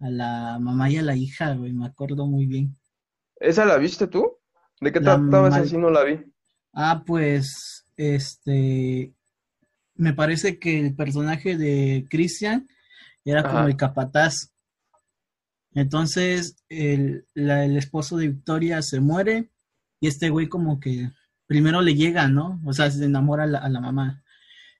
a 0.00 0.10
la 0.10 0.58
mamá 0.60 0.90
y 0.90 0.96
a 0.96 1.02
la 1.02 1.14
hija, 1.14 1.54
güey, 1.54 1.72
me 1.72 1.86
acuerdo 1.86 2.26
muy 2.26 2.46
bien. 2.46 2.76
¿Esa 3.36 3.64
la 3.64 3.76
viste 3.76 4.06
tú? 4.06 4.38
¿De 4.80 4.92
qué 4.92 5.00
trataba 5.00 5.48
esa 5.48 5.64
si 5.64 5.76
no 5.76 5.90
la 5.90 6.04
vi? 6.04 6.20
Ah, 6.72 7.02
pues, 7.06 7.86
este, 7.96 9.12
me 9.94 10.12
parece 10.12 10.58
que 10.58 10.80
el 10.80 10.94
personaje 10.94 11.56
de 11.56 12.06
Christian 12.10 12.68
era 13.30 13.42
como 13.42 13.66
el 13.66 13.76
capataz. 13.76 14.52
Entonces, 15.72 16.56
el, 16.68 17.26
la- 17.34 17.64
el 17.64 17.76
esposo 17.76 18.16
de 18.16 18.28
Victoria 18.28 18.82
se 18.82 19.00
muere 19.00 19.50
y 20.00 20.08
este 20.08 20.30
güey 20.30 20.48
como 20.48 20.80
que 20.80 21.10
primero 21.46 21.80
le 21.82 21.94
llega, 21.94 22.28
¿no? 22.28 22.60
O 22.66 22.72
sea, 22.72 22.90
se 22.90 23.04
enamora 23.04 23.44
a 23.44 23.46
la, 23.46 23.58
a 23.58 23.68
la 23.68 23.80
mamá. 23.80 24.22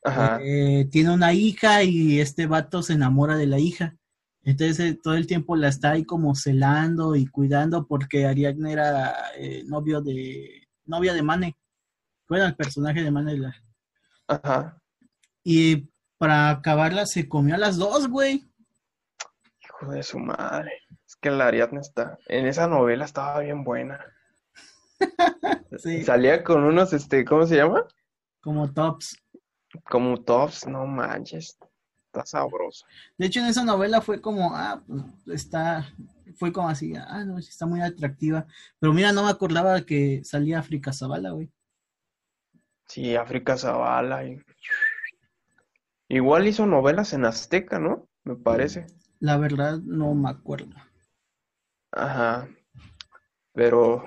Ajá. 0.04 0.38
Eh, 0.42 0.88
tiene 0.90 1.10
una 1.10 1.32
hija 1.32 1.82
y 1.82 2.20
este 2.20 2.46
vato 2.46 2.82
se 2.82 2.94
enamora 2.94 3.36
de 3.36 3.46
la 3.46 3.58
hija. 3.58 3.96
Entonces 4.42 4.80
eh, 4.80 4.98
todo 5.02 5.14
el 5.14 5.26
tiempo 5.26 5.56
la 5.56 5.68
está 5.68 5.90
ahí 5.92 6.04
como 6.04 6.34
celando 6.34 7.16
y 7.16 7.26
cuidando 7.26 7.86
porque 7.86 8.24
Ariadne 8.26 8.72
era 8.72 9.14
eh, 9.36 9.62
novio 9.66 10.00
de 10.00 10.68
novia 10.86 11.12
de 11.12 11.22
Mane. 11.22 11.56
Bueno, 12.28 12.46
el 12.46 12.54
personaje 12.56 13.02
de 13.02 13.10
Mane. 13.10 13.36
la- 13.36 13.54
Ajá. 14.28 14.80
Y 15.44 15.88
para 16.18 16.50
acabarla 16.50 17.06
se 17.06 17.28
comió 17.28 17.54
a 17.54 17.58
las 17.58 17.76
dos, 17.76 18.08
güey. 18.08 18.48
Hijo 19.64 19.90
de 19.92 20.02
su 20.02 20.18
madre. 20.18 20.72
Es 21.06 21.16
que 21.16 21.30
la 21.30 21.46
Ariadne 21.46 21.80
está. 21.80 22.18
En 22.26 22.46
esa 22.46 22.66
novela 22.66 23.04
estaba 23.04 23.40
bien 23.40 23.64
buena. 23.64 24.04
Sí, 25.78 26.02
Salía 26.02 26.42
con 26.42 26.64
unos, 26.64 26.92
este, 26.92 27.24
¿cómo 27.24 27.46
se 27.46 27.56
llama? 27.56 27.84
como 28.40 28.72
tops. 28.72 29.16
Como 29.84 30.16
tops, 30.20 30.66
no 30.66 30.86
manches. 30.86 31.56
Está 32.06 32.24
sabroso. 32.26 32.84
De 33.18 33.26
hecho, 33.26 33.38
en 33.40 33.46
esa 33.46 33.62
novela 33.62 34.00
fue 34.00 34.20
como, 34.20 34.56
ah, 34.56 34.82
pues 35.24 35.44
está, 35.44 35.86
fue 36.36 36.52
como 36.52 36.68
así, 36.70 36.94
ah, 36.96 37.22
no, 37.24 37.38
está 37.38 37.66
muy 37.66 37.80
atractiva. 37.82 38.46
Pero 38.80 38.92
mira, 38.92 39.12
no 39.12 39.24
me 39.24 39.30
acordaba 39.30 39.82
que 39.82 40.22
salía 40.24 40.58
África 40.58 40.92
Zavala, 40.92 41.30
güey. 41.30 41.50
Sí, 42.86 43.14
África 43.14 43.56
Zavala. 43.58 44.24
y- 44.24 44.42
Igual 46.10 46.46
hizo 46.46 46.66
novelas 46.66 47.14
en 47.14 47.24
Azteca, 47.24 47.78
¿no? 47.78 48.08
Me 48.24 48.36
parece. 48.36 48.86
La 49.20 49.36
verdad, 49.36 49.78
no 49.78 50.12
me 50.16 50.28
acuerdo. 50.28 50.74
Ajá. 51.92 52.48
Pero 53.52 54.04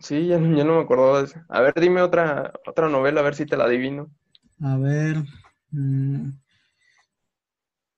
sí, 0.00 0.26
ya, 0.28 0.36
ya 0.38 0.64
no 0.64 0.76
me 0.76 0.80
acordaba 0.82 1.18
de 1.20 1.24
eso. 1.26 1.40
A 1.48 1.60
ver, 1.60 1.74
dime 1.74 2.00
otra, 2.02 2.52
otra 2.66 2.88
novela, 2.88 3.20
a 3.20 3.24
ver 3.24 3.34
si 3.34 3.46
te 3.46 3.56
la 3.56 3.64
adivino. 3.64 4.10
A 4.60 4.76
ver. 4.76 5.16
mm, 5.70 6.30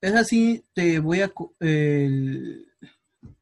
es 0.00 0.14
así, 0.14 0.64
te 0.72 0.98
voy 1.00 1.20
a... 1.20 1.32
el- 1.60 2.66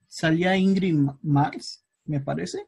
salía 0.09 0.57
Ingrid 0.57 0.95
Ma- 0.95 1.19
Mars, 1.23 1.85
me 2.07 2.21
parece, 2.21 2.67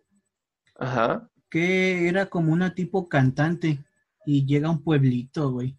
Ajá. 0.79 1.29
que 1.51 2.07
era 2.09 2.27
como 2.27 2.53
una 2.53 2.73
tipo 2.75 3.09
cantante 3.09 3.85
y 4.25 4.47
llega 4.47 4.69
a 4.69 4.73
un 4.73 4.83
pueblito, 4.83 5.51
güey. 5.51 5.77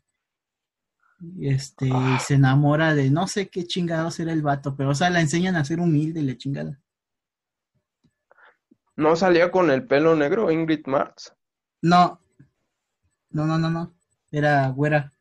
Este, 1.40 1.88
y 1.88 2.20
se 2.20 2.36
enamora 2.36 2.94
de 2.94 3.10
no 3.10 3.28
sé 3.28 3.50
qué 3.50 3.66
chingados 3.66 4.20
era 4.20 4.32
el 4.32 4.44
vato, 4.44 4.76
pero 4.76 4.92
o 4.92 4.96
sea, 4.96 5.10
la 5.10 5.22
enseñan 5.22 5.56
a 5.56 5.66
ser 5.66 5.80
humilde 5.80 6.20
y 6.20 6.24
la 6.24 6.38
chingada. 6.38 6.80
¿No 8.96 9.16
salía 9.16 9.52
con 9.52 9.70
el 9.72 9.86
pelo 9.86 10.16
negro 10.16 10.52
Ingrid 10.52 10.86
Marx? 10.86 11.34
No, 11.82 12.20
no, 13.30 13.46
no, 13.46 13.58
no, 13.58 13.70
no. 13.70 13.94
Era 14.32 14.68
güera. 14.70 15.14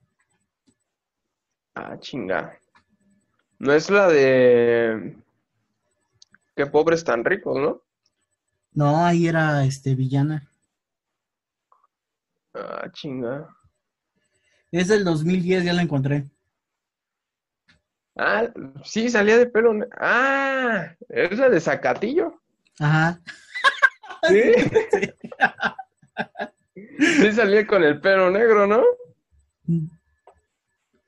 Ah, 1.75 1.99
chinga. 1.99 2.59
No 3.59 3.73
es 3.73 3.91
la 3.91 4.09
de... 4.09 5.17
Qué 6.55 6.67
pobres 6.67 7.05
tan 7.05 7.25
ricos, 7.25 7.59
¿no? 7.59 7.83
No, 8.73 9.05
ahí 9.05 9.27
era 9.27 9.65
este 9.65 9.95
villana. 9.95 10.51
Ah, 12.55 12.91
chinga. 12.93 13.56
Es 14.73 14.89
del 14.89 15.05
2010, 15.05 15.65
ya 15.65 15.73
la 15.73 15.83
encontré. 15.83 16.27
Ah, 18.17 18.49
sí, 18.85 19.11
salía 19.11 19.37
de 19.37 19.47
pelo 19.47 19.75
negro. 19.75 19.91
Ah, 20.01 20.95
es 21.09 21.39
la 21.39 21.49
de 21.51 21.61
Zacatillo. 21.61 22.41
Ajá. 22.79 23.21
Sí. 24.29 24.43
Sí 26.75 27.33
salía 27.33 27.67
con 27.67 27.83
el 27.85 28.01
pelo 28.01 28.31
negro, 28.31 28.67
¿no? 28.67 28.83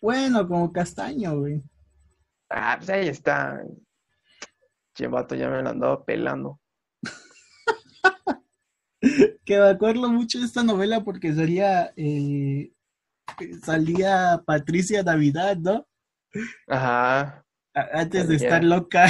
Bueno, 0.01 0.47
como 0.47 0.73
castaño, 0.73 1.39
güey. 1.39 1.63
Ah, 2.49 2.77
pues 2.79 2.89
ahí 2.91 3.09
está. 3.09 3.63
Che, 4.95 5.07
vato, 5.09 5.35
ya 5.35 5.49
me 5.51 5.63
lo 5.63 5.71
andaba 5.71 6.05
pelando. 6.05 6.61
Que 9.45 9.59
me 9.59 9.69
acuerdo 9.69 10.09
mucho 10.11 10.39
de 10.39 10.45
esta 10.45 10.63
novela 10.63 11.05
porque 11.05 11.33
salía, 11.33 11.93
eh, 11.97 12.73
salía 13.65 14.43
Patricia 14.47 15.03
Navidad, 15.03 15.57
¿no? 15.57 15.87
Ajá. 16.69 17.45
A- 17.75 17.89
Antes 18.01 18.29
de 18.29 18.37
estar 18.37 18.63
loca. 18.65 19.07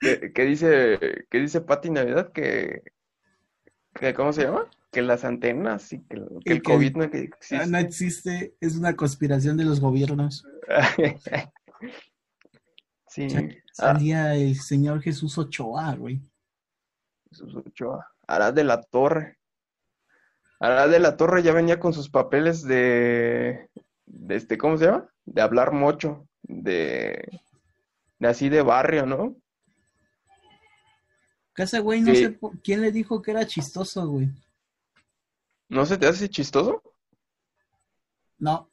¿Qué, 0.00 0.32
qué 0.34 0.44
dice, 0.44 0.98
qué 1.30 1.38
dice 1.38 1.60
Pati 1.60 1.90
Navidad? 1.90 2.32
Que, 2.32 2.82
que, 3.94 4.14
¿cómo 4.14 4.32
se 4.32 4.44
llama? 4.44 4.68
Que 4.90 5.00
las 5.02 5.24
antenas 5.24 5.92
y 5.92 6.00
que, 6.04 6.16
el- 6.16 6.28
que 6.44 6.50
Y 6.50 6.52
el 6.56 6.62
que- 6.62 6.72
COVID 6.72 6.96
no 6.96 7.04
existe. 7.04 7.66
No 7.66 7.78
existe, 7.78 8.54
es 8.60 8.76
una 8.76 8.94
conspiración 8.96 9.56
de 9.56 9.64
los 9.64 9.80
gobiernos. 9.80 10.44
Sí. 13.08 13.26
Ah, 13.30 13.50
Salía 13.74 14.34
el 14.36 14.54
señor 14.56 15.02
Jesús 15.02 15.36
Ochoa, 15.36 15.94
güey. 15.96 16.22
Jesús 17.28 17.54
Ochoa. 17.54 18.06
Arad 18.26 18.54
de 18.54 18.64
la 18.64 18.80
Torre. 18.80 19.36
Arad 20.62 20.90
de 20.90 20.98
la 21.00 21.16
Torre 21.16 21.42
ya 21.42 21.52
venía 21.52 21.80
con 21.80 21.92
sus 21.92 22.08
papeles 22.08 22.62
de, 22.62 23.68
de 24.06 24.36
este, 24.36 24.56
¿cómo 24.58 24.78
se 24.78 24.86
llama? 24.86 25.08
De 25.24 25.42
hablar 25.42 25.72
mocho, 25.72 26.26
de, 26.42 27.40
de 28.18 28.28
así 28.28 28.48
de 28.48 28.62
barrio, 28.62 29.04
¿no? 29.06 29.36
Casa, 31.54 31.80
güey, 31.80 32.00
no 32.00 32.14
Sí. 32.14 32.24
sé 32.24 32.38
quién 32.62 32.80
le 32.80 32.92
dijo 32.92 33.20
que 33.20 33.30
era 33.32 33.46
chistoso, 33.46 34.06
güey. 34.08 34.28
¿No 35.68 35.84
se 35.86 35.98
te 35.98 36.06
hace 36.06 36.28
chistoso? 36.28 36.82
No, 38.38 38.68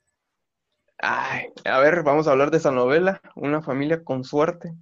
Ay, 1.01 1.47
a 1.63 1.79
ver, 1.79 2.03
vamos 2.03 2.27
a 2.27 2.31
hablar 2.31 2.51
de 2.51 2.57
esa 2.57 2.71
novela, 2.71 3.21
Una 3.35 3.61
familia 3.61 4.03
con 4.03 4.23
suerte. 4.23 4.73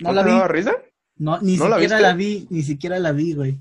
no 0.00 0.12
la 0.12 0.22
te 0.22 0.28
vi. 0.30 0.34
daba 0.34 0.48
risa? 0.48 0.72
No, 1.16 1.40
ni 1.40 1.56
¿No 1.56 1.68
la 1.68 1.76
siquiera 1.76 1.96
viste? 1.96 2.02
la 2.02 2.14
vi, 2.14 2.46
ni 2.50 2.62
siquiera 2.62 2.98
la 2.98 3.12
vi, 3.12 3.34
güey. 3.34 3.58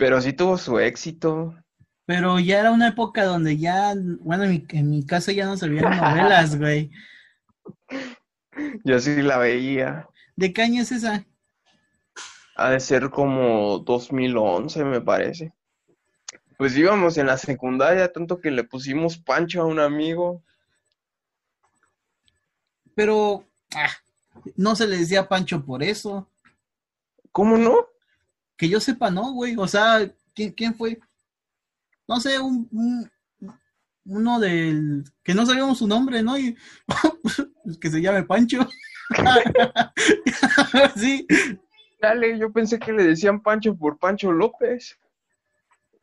Pero 0.00 0.18
sí 0.22 0.32
tuvo 0.32 0.56
su 0.56 0.78
éxito. 0.78 1.54
Pero 2.06 2.38
ya 2.40 2.60
era 2.60 2.70
una 2.70 2.88
época 2.88 3.26
donde 3.26 3.58
ya, 3.58 3.94
bueno, 4.20 4.44
en 4.44 4.50
mi, 4.50 4.64
en 4.70 4.88
mi 4.88 5.04
casa 5.04 5.30
ya 5.30 5.44
no 5.44 5.58
se 5.58 5.68
veían 5.68 5.94
novelas, 5.94 6.56
güey. 6.58 6.90
Yo 8.82 8.98
sí 8.98 9.20
la 9.20 9.36
veía. 9.36 10.08
¿De 10.36 10.54
qué 10.54 10.62
año 10.62 10.80
es 10.80 10.90
esa? 10.90 11.26
Ha 12.56 12.70
de 12.70 12.80
ser 12.80 13.10
como 13.10 13.80
2011, 13.80 14.84
me 14.86 15.02
parece. 15.02 15.52
Pues 16.56 16.74
íbamos 16.78 17.18
en 17.18 17.26
la 17.26 17.36
secundaria, 17.36 18.10
tanto 18.10 18.40
que 18.40 18.50
le 18.50 18.64
pusimos 18.64 19.18
Pancho 19.18 19.60
a 19.60 19.66
un 19.66 19.80
amigo. 19.80 20.42
Pero 22.94 23.44
ah, 23.74 23.90
no 24.56 24.74
se 24.76 24.86
le 24.86 24.96
decía 24.96 25.28
Pancho 25.28 25.62
por 25.62 25.82
eso. 25.82 26.26
¿Cómo 27.32 27.58
no? 27.58 27.90
Que 28.60 28.68
yo 28.68 28.78
sepa, 28.78 29.10
no, 29.10 29.32
güey. 29.32 29.56
O 29.56 29.66
sea, 29.66 30.06
¿quién, 30.34 30.52
quién 30.52 30.74
fue? 30.74 31.00
No 32.06 32.20
sé, 32.20 32.38
un, 32.38 32.68
un- 32.70 33.10
uno 34.04 34.38
del 34.40 35.04
que 35.22 35.34
no 35.34 35.46
sabíamos 35.46 35.78
su 35.78 35.86
nombre, 35.86 36.22
¿no? 36.22 36.36
Y 36.38 36.56
que 37.80 37.90
se 37.90 38.02
llame 38.02 38.22
Pancho. 38.24 38.68
sí. 40.96 41.26
Dale, 42.00 42.38
yo 42.38 42.52
pensé 42.52 42.78
que 42.78 42.92
le 42.92 43.04
decían 43.04 43.40
Pancho 43.42 43.74
por 43.76 43.98
Pancho 43.98 44.32
López. 44.32 44.98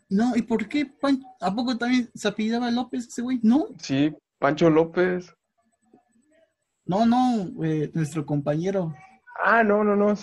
No, 0.09 0.35
¿y 0.35 0.41
por 0.41 0.67
qué 0.67 0.85
Pan- 0.85 1.23
¿A 1.41 1.53
poco 1.53 1.77
también 1.77 2.09
se 2.15 2.27
apellidaba 2.27 2.71
López 2.71 3.07
ese 3.07 3.21
güey? 3.21 3.39
No, 3.43 3.67
Sí, 3.81 4.15
Pancho 4.39 4.69
López. 4.69 5.33
no, 6.85 7.05
no, 7.05 7.49
eh, 7.63 7.91
nuestro 7.93 8.25
compañero. 8.25 8.95
Ah, 9.43 9.63
no, 9.63 9.83
no, 9.83 9.95
no, 9.95 10.15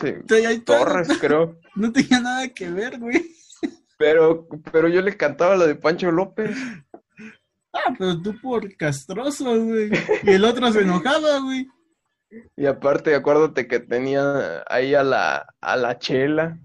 todo- 0.65 0.79
Torres, 0.79 1.09
creo. 1.21 1.59
No 1.77 1.93
tenía 1.93 2.21
nada 2.21 2.49
que 2.49 2.71
ver, 2.71 2.99
güey. 3.01 3.31
Pero, 3.99 4.47
pero 4.73 4.87
yo 4.89 5.01
le 5.03 5.17
cantaba 5.17 5.57
la 5.57 5.67
de 5.67 5.75
Pancho 5.75 6.11
López. 6.13 6.57
Ah, 7.73 7.93
pero 7.99 8.21
tú 8.23 8.41
por 8.41 8.77
castroso, 8.77 9.45
güey. 9.65 9.91
Y 10.23 10.31
el 10.31 10.45
otro 10.45 10.71
se 10.73 10.83
enojaba, 10.83 11.41
güey. 11.41 11.67
Y 12.57 12.67
aparte, 12.67 13.15
acuérdate 13.15 13.67
que 13.67 13.81
tenía 13.81 14.63
ahí 14.69 14.95
a 14.95 15.03
la, 15.03 15.47
a 15.61 15.77
la 15.77 15.99
Chela, 15.99 16.59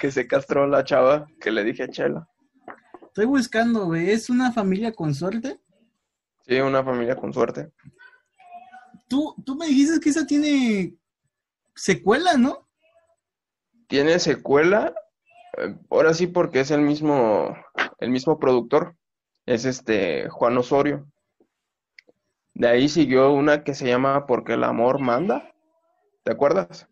que 0.00 0.10
se 0.10 0.26
castró 0.26 0.66
la 0.66 0.84
chava, 0.84 1.26
que 1.40 1.50
le 1.50 1.64
dije 1.64 1.88
Chela. 1.88 2.28
Estoy 3.06 3.26
buscando, 3.26 3.86
güey. 3.86 4.10
¿Es 4.10 4.30
una 4.30 4.52
familia 4.52 4.92
con 4.92 5.14
suerte? 5.14 5.60
Sí, 6.46 6.58
una 6.60 6.82
familia 6.82 7.16
con 7.16 7.32
suerte. 7.32 7.70
Tú, 9.08 9.34
tú 9.44 9.54
me 9.54 9.66
dijiste 9.66 10.00
que 10.00 10.10
esa 10.10 10.26
tiene 10.26 10.94
secuela, 11.74 12.34
¿no? 12.36 12.68
Tiene 13.88 14.18
secuela, 14.18 14.94
eh, 15.58 15.76
ahora 15.90 16.14
sí 16.14 16.26
porque 16.26 16.60
es 16.60 16.70
el 16.70 16.80
mismo, 16.80 17.56
el 17.98 18.10
mismo 18.10 18.38
productor, 18.38 18.96
es 19.46 19.64
este 19.64 20.28
Juan 20.30 20.56
Osorio. 20.56 21.06
De 22.54 22.68
ahí 22.68 22.88
siguió 22.88 23.32
una 23.32 23.64
que 23.64 23.74
se 23.74 23.86
llama 23.86 24.26
Porque 24.26 24.54
el 24.54 24.64
amor 24.64 25.00
manda, 25.00 25.52
¿te 26.22 26.32
acuerdas? 26.32 26.88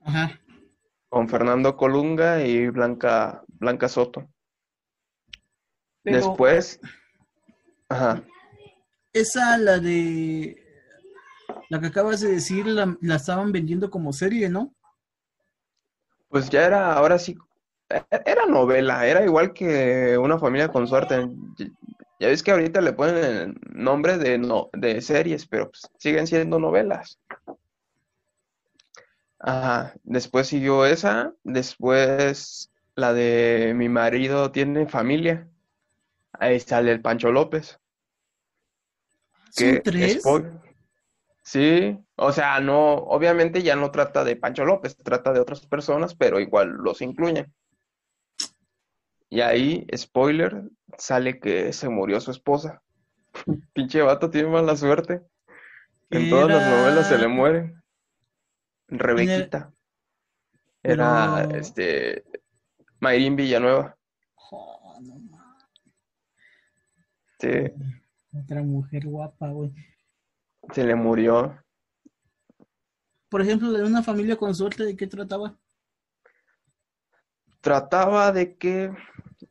Ajá. 0.00 0.40
Con 1.08 1.28
Fernando 1.28 1.76
Colunga 1.76 2.44
y 2.44 2.68
Blanca, 2.68 3.44
Blanca 3.46 3.88
Soto. 3.88 4.28
Pero, 6.02 6.16
Después, 6.16 6.80
Ajá. 7.88 8.22
Esa, 9.12 9.56
la 9.58 9.78
de. 9.78 10.63
La 11.68 11.78
que 11.78 11.88
acabas 11.88 12.20
de 12.20 12.30
decir, 12.30 12.66
la, 12.66 12.96
la 13.02 13.16
estaban 13.16 13.52
vendiendo 13.52 13.90
como 13.90 14.14
serie, 14.14 14.48
¿no? 14.48 14.74
Pues 16.28 16.50
ya 16.50 16.66
era, 16.66 16.92
ahora 16.94 17.18
sí, 17.18 17.36
era 18.26 18.46
novela, 18.46 19.06
era 19.06 19.24
igual 19.24 19.52
que 19.52 20.18
Una 20.18 20.38
familia 20.38 20.68
con 20.68 20.86
suerte. 20.88 21.28
Ya 21.58 21.66
ya 22.20 22.28
ves 22.28 22.42
que 22.44 22.52
ahorita 22.52 22.80
le 22.80 22.92
ponen 22.94 23.16
el 23.24 23.56
nombre 23.84 24.18
de, 24.18 24.38
no, 24.38 24.70
de 24.72 25.00
series, 25.02 25.46
pero 25.46 25.70
pues 25.70 25.82
siguen 25.98 26.26
siendo 26.26 26.58
novelas. 26.60 27.18
Ajá. 29.38 29.94
Después 30.02 30.48
siguió 30.48 30.86
esa, 30.86 31.34
después 31.44 32.70
la 32.96 33.12
de 33.12 33.72
Mi 33.76 33.88
marido 33.88 34.50
tiene 34.52 34.88
familia. 34.88 35.48
Ahí 36.32 36.60
sale 36.60 36.92
el 36.92 37.02
Pancho 37.02 37.32
López. 37.32 37.80
¿Son 39.50 39.80
Que 39.80 39.82
tres? 39.82 40.20
spoiler. 40.20 40.52
Sí, 41.44 41.98
o 42.16 42.32
sea, 42.32 42.58
no, 42.60 42.94
obviamente 42.94 43.62
ya 43.62 43.76
no 43.76 43.90
trata 43.90 44.24
de 44.24 44.34
Pancho 44.34 44.64
López, 44.64 44.96
trata 44.96 45.30
de 45.30 45.40
otras 45.40 45.66
personas, 45.66 46.14
pero 46.14 46.40
igual 46.40 46.70
los 46.70 47.02
incluyen. 47.02 47.52
Y 49.28 49.42
ahí, 49.42 49.86
spoiler, 49.94 50.62
sale 50.96 51.38
que 51.38 51.72
se 51.74 51.90
murió 51.90 52.18
su 52.20 52.30
esposa. 52.30 52.82
Pinche 53.74 54.00
vato 54.00 54.30
tiene 54.30 54.48
mala 54.48 54.74
suerte. 54.74 55.22
En 56.08 56.30
todas 56.30 56.48
las 56.48 56.66
novelas 56.66 57.08
se 57.08 57.18
le 57.18 57.28
muere. 57.28 57.74
Rebequita. 58.88 59.70
Era, 60.82 61.46
este, 61.52 62.24
Mayrín 63.00 63.36
Villanueva. 63.36 63.96
Oh, 64.50 64.98
no. 65.02 65.38
Sí, 67.38 67.70
Otra 68.32 68.62
mujer 68.62 69.06
guapa, 69.06 69.48
güey. 69.48 69.74
Se 70.72 70.84
le 70.84 70.94
murió. 70.94 71.62
Por 73.28 73.42
ejemplo, 73.42 73.72
de 73.72 73.82
una 73.82 74.02
familia 74.02 74.36
con 74.36 74.54
suerte, 74.54 74.84
¿de 74.84 74.96
qué 74.96 75.06
trataba? 75.06 75.56
trataba 77.64 78.30
de 78.30 78.56
que 78.58 78.92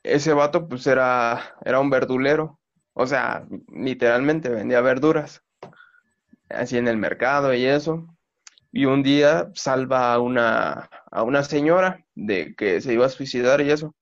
ese 0.04 0.34
vato 0.34 0.70
pues 0.70 0.86
era, 0.88 1.56
era 1.66 1.80
un 1.80 1.90
verdulero, 1.90 2.60
o 2.94 3.08
sea, 3.08 3.46
literalmente 3.76 4.50
vendía 4.50 4.82
verduras, 4.82 5.44
así 6.48 6.78
en 6.78 6.88
el 6.88 6.98
mercado 6.98 7.54
y 7.54 7.66
eso. 7.66 8.08
Y 8.72 8.86
un 8.86 9.04
día 9.04 9.50
salva 9.56 10.14
a 10.14 10.20
una, 10.20 10.90
a 11.12 11.24
una 11.24 11.44
señora 11.44 12.06
de 12.16 12.56
que 12.56 12.82
se 12.82 12.94
iba 12.94 13.08
a 13.08 13.10
suicidar 13.10 13.62
y 13.62 13.72
eso. 13.72 13.96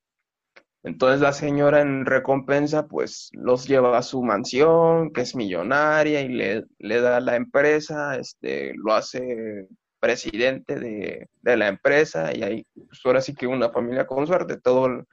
Entonces 0.84 1.22
la 1.22 1.34
señora 1.34 1.82
en 1.82 2.06
recompensa 2.06 2.88
pues 2.88 3.30
los 3.34 3.68
lleva 3.68 3.98
a 3.98 4.02
su 4.04 4.24
mansión, 4.24 5.12
que 5.14 5.22
es 5.22 5.36
millonaria, 5.36 6.22
y 6.22 6.30
le, 6.30 6.66
le 6.80 7.02
da 7.02 7.20
la 7.22 7.36
empresa, 7.36 8.16
este, 8.18 8.74
lo 8.76 8.94
hace 8.94 9.68
presidente 10.00 10.80
de, 10.80 11.30
de 11.42 11.58
la 11.58 11.68
empresa 11.68 12.36
y 12.36 12.42
ahí 12.44 12.66
pues 12.74 13.00
ahora 13.06 13.22
sí 13.22 13.36
que 13.36 13.46
una 13.48 13.70
familia 13.72 14.08
con 14.08 14.26
suerte, 14.26 14.60
todo, 14.60 15.06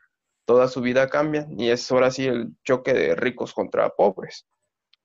toda 0.47 0.69
su 0.69 0.81
vida 0.81 1.09
cambia 1.11 1.47
y 1.51 1.69
es 1.71 1.91
ahora 1.93 2.11
sí 2.11 2.27
el 2.27 2.49
choque 2.65 2.95
de 2.95 3.15
ricos 3.15 3.53
contra 3.53 3.91
pobres. 3.91 4.47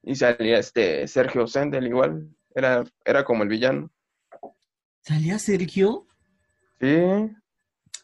Y 0.03 0.15
salía 0.15 0.59
este 0.59 1.07
Sergio 1.07 1.47
Sendel 1.47 1.87
igual, 1.87 2.29
era, 2.55 2.83
era 3.05 3.25
como 3.25 3.43
el 3.43 3.49
villano. 3.49 3.91
¿Salía 5.01 5.37
Sergio? 5.37 6.07
Sí, 6.79 6.87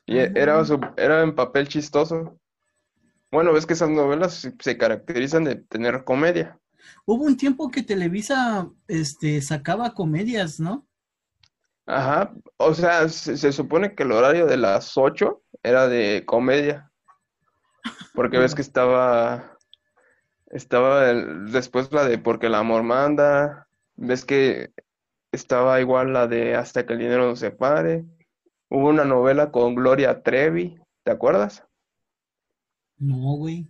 y 0.06 0.18
e- 0.20 0.32
era, 0.36 0.64
su- 0.66 0.80
era 0.98 1.22
en 1.24 1.36
papel 1.36 1.68
chistoso. 1.68 2.39
Bueno, 3.32 3.54
ves 3.54 3.66
que 3.66 3.74
esas 3.74 3.90
novelas 3.90 4.34
se- 4.34 4.54
se 4.60 4.78
caracterizan 4.78 5.44
de 5.44 5.56
tener 5.56 6.04
comedia. 6.04 6.60
Hubo 7.06 7.26
un 7.26 7.38
tiempo 7.38 7.70
que 7.70 7.84
Televisa 7.84 8.70
este, 8.88 9.42
sacaba 9.42 9.94
comedias, 9.94 10.60
¿no? 10.60 10.88
Ajá, 11.86 12.34
o 12.58 12.74
sea, 12.74 13.10
se, 13.10 13.36
se 13.38 13.52
supone 13.52 13.96
que 13.96 14.04
el 14.04 14.12
horario 14.12 14.46
de 14.46 14.58
las 14.58 14.96
8 14.98 15.42
era 15.64 15.88
de 15.88 16.24
comedia, 16.26 16.92
porque 18.14 18.38
ves 18.38 18.54
que 18.56 18.62
estaba, 18.62 19.58
estaba 20.48 21.10
el- 21.10 21.52
después 21.52 21.92
la 21.92 22.06
de 22.06 22.18
Porque 22.18 22.48
el 22.48 22.56
amor 22.56 22.84
manda, 22.84 23.68
ves 23.96 24.26
que 24.26 24.72
estaba 25.32 25.80
igual 25.82 26.14
la 26.14 26.28
de 26.28 26.56
Hasta 26.56 26.86
que 26.86 26.94
el 26.94 27.00
dinero 27.00 27.28
nos 27.28 27.40
separe, 27.40 28.06
hubo 28.70 28.90
una 28.90 29.06
novela 29.06 29.52
con 29.52 29.76
Gloria 29.76 30.22
Trevi, 30.24 30.80
¿te 31.04 31.12
acuerdas? 31.12 31.66
No, 33.00 33.36
güey. 33.38 33.68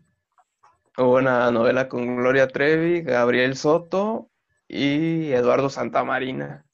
Hubo 0.97 1.17
una 1.17 1.49
novela 1.51 1.87
con 1.87 2.17
Gloria 2.17 2.47
Trevi, 2.47 3.01
Gabriel 3.01 3.55
Soto 3.55 4.29
y 4.67 5.31
Eduardo 5.31 5.69
Santamarina. 5.69 6.65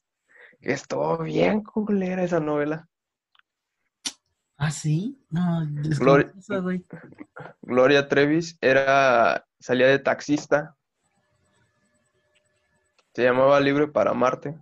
Estuvo 0.61 1.19
bien 1.19 1.61
culera 1.61 2.23
esa 2.23 2.39
novela. 2.39 2.87
¿Ah, 4.57 4.71
sí? 4.71 5.21
No, 5.29 5.65
Gloria- 5.99 6.33
esa, 6.37 6.59
güey. 6.59 6.83
Gloria 7.61 8.07
Trevis 8.07 8.57
era, 8.61 9.45
salía 9.59 9.87
de 9.87 9.99
taxista. 9.99 10.75
Se 13.13 13.23
llamaba 13.23 13.59
Libre 13.59 13.87
para 13.87 14.13
Marte. 14.13 14.57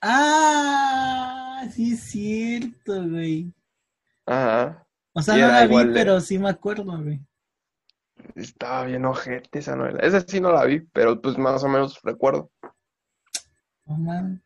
Ah, 0.00 1.64
sí 1.72 1.94
es 1.94 2.00
cierto, 2.04 3.02
güey. 3.08 3.52
Ajá. 4.26 4.86
O 5.14 5.22
sea, 5.22 5.36
no 5.36 5.46
la 5.48 5.66
vi, 5.66 5.76
de- 5.88 5.92
pero 5.92 6.20
sí 6.20 6.38
me 6.38 6.48
acuerdo, 6.48 6.84
güey. 6.84 7.20
Estaba 8.34 8.84
bien 8.86 9.04
ojete 9.04 9.58
esa 9.58 9.76
novela. 9.76 9.98
Esa 10.00 10.20
sí 10.20 10.40
no 10.40 10.52
la 10.52 10.64
vi, 10.64 10.80
pero 10.80 11.20
pues 11.20 11.36
más 11.38 11.62
o 11.64 11.68
menos 11.68 12.00
recuerdo. 12.02 12.50
No 13.86 13.96
mames. 13.96 14.40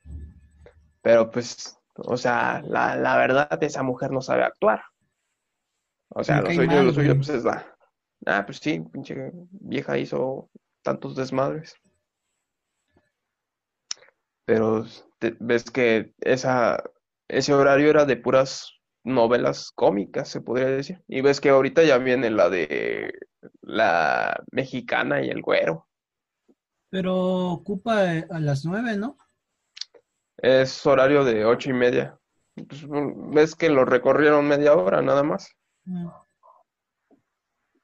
Pero 1.03 1.31
pues, 1.31 1.79
o 1.97 2.17
sea, 2.17 2.63
la, 2.63 2.97
la 2.97 3.17
verdad, 3.17 3.63
esa 3.63 3.83
mujer 3.83 4.11
no 4.11 4.21
sabe 4.23 4.43
actuar. 4.45 4.83
O 6.09 6.25
sea, 6.25 6.37
Me 6.37 6.43
lo 6.43 6.51
suyo, 6.55 6.67
mal, 6.69 6.87
lo 6.87 6.93
suyo 6.93 7.07
güey. 7.09 7.17
pues 7.19 7.29
es 7.29 7.45
la... 7.45 7.77
Ah, 8.25 8.45
pues 8.47 8.59
sí, 8.59 8.81
pinche 8.93 9.31
vieja 9.51 9.99
hizo 9.99 10.49
tantos 10.83 11.15
desmadres. 11.15 11.77
Pero 14.45 14.85
te- 15.19 15.37
ves 15.41 15.65
que 15.71 16.15
esa, 16.21 16.83
ese 17.29 17.53
horario 17.53 17.91
era 17.91 18.05
de 18.05 18.17
puras 18.17 18.73
novelas 19.07 19.71
cómicas, 19.75 20.29
se 20.29 20.41
podría 20.41 20.67
decir. 20.67 21.03
Y 21.09 21.21
ves 21.21 21.41
que 21.41 21.49
ahorita 21.49 21.85
ya 21.85 21.97
viene 21.99 22.29
la 22.29 22.51
de 22.51 23.15
la 23.63 24.43
mexicana 24.51 25.23
y 25.23 25.31
el 25.31 25.41
güero. 25.41 25.87
Pero 26.91 27.51
ocupa 27.51 28.15
eh, 28.15 28.27
a 28.31 28.41
las 28.41 28.65
nueve, 28.65 28.97
¿no? 28.97 29.17
Es 30.37 30.85
horario 30.85 31.25
de 31.25 31.45
ocho 31.45 31.71
y 31.71 31.73
media. 31.73 32.19
Pues, 32.55 32.85
ves 32.89 33.55
que 33.55 33.71
lo 33.71 33.85
recorrieron 33.85 34.49
media 34.49 34.75
hora 34.75 35.01
nada 35.03 35.23
más. 35.23 35.55
Mm. 35.85 36.09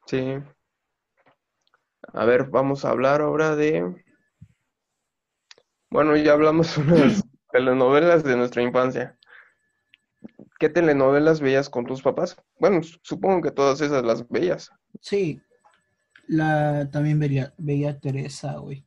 Sí. 0.06 0.38
A 2.12 2.24
ver, 2.24 2.50
vamos 2.50 2.84
a 2.84 2.90
hablar 2.90 3.20
ahora 3.20 3.54
de... 3.54 4.04
Bueno, 5.88 6.16
ya 6.16 6.32
hablamos 6.32 6.76
unas 6.78 7.22
telenovelas 7.52 8.24
de 8.24 8.36
nuestra 8.36 8.62
infancia. 8.62 9.18
¿Qué 10.62 10.68
telenovelas 10.68 11.40
veías 11.40 11.68
con 11.68 11.84
tus 11.86 12.02
papás? 12.02 12.36
Bueno, 12.60 12.82
supongo 13.02 13.42
que 13.42 13.50
todas 13.50 13.80
esas 13.80 14.04
las 14.04 14.28
veías. 14.28 14.70
Sí. 15.00 15.42
La, 16.28 16.88
también 16.88 17.18
veía, 17.18 17.52
veía 17.58 17.98
Teresa, 17.98 18.58
güey. 18.58 18.86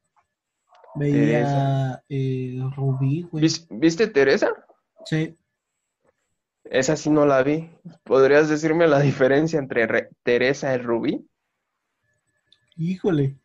Veía 0.95 2.01
eh, 2.07 2.61
Rubí, 2.77 3.23
güey. 3.23 3.41
¿Vis- 3.41 3.67
¿Viste 3.69 4.07
Teresa? 4.07 4.53
Sí. 5.03 5.37
Esa 6.63 6.95
sí 6.95 7.09
no 7.09 7.25
la 7.25 7.43
vi. 7.43 7.69
¿Podrías 8.05 8.47
decirme 8.47 8.87
la 8.87 9.01
diferencia 9.01 9.59
entre 9.59 9.85
Re- 9.85 10.09
Teresa 10.23 10.73
y 10.73 10.77
Rubí? 10.77 11.27
Híjole. 12.77 13.35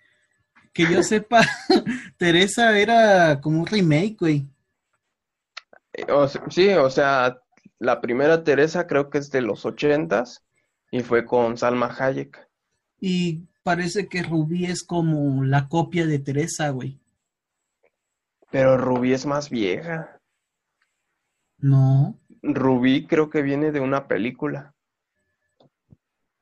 Que 0.73 0.85
yo 0.85 1.03
sepa, 1.03 1.41
Teresa 2.17 2.79
era 2.79 3.41
como 3.41 3.59
un 3.59 3.67
remake, 3.67 4.17
güey. 4.21 4.49
Eh, 5.95 6.07
o 6.13 6.29
sí, 6.29 6.69
o 6.75 6.89
sea, 6.89 7.37
la 7.81 8.01
primera 8.01 8.45
Teresa 8.45 8.87
creo 8.87 9.11
que 9.11 9.19
es 9.19 9.31
de 9.31 9.41
los 9.41 9.65
ochentas 9.65 10.45
y 10.93 11.01
fue 11.01 11.25
con 11.25 11.57
Salma 11.57 11.87
Hayek. 11.99 12.47
Y 13.01 13.49
parece 13.63 14.07
que 14.07 14.23
Rubí 14.23 14.67
es 14.67 14.85
como 14.85 15.43
la 15.45 15.67
copia 15.67 16.07
de 16.07 16.19
Teresa, 16.19 16.69
güey. 16.69 17.01
Pero 18.51 18.77
Rubí 18.77 19.15
es 19.15 19.25
más 19.25 19.49
vieja. 19.49 20.21
No. 21.57 22.19
Rubí 22.43 23.07
creo 23.07 23.31
que 23.31 23.41
viene 23.41 23.73
de 23.73 23.81
una 23.81 24.07
película. 24.07 24.75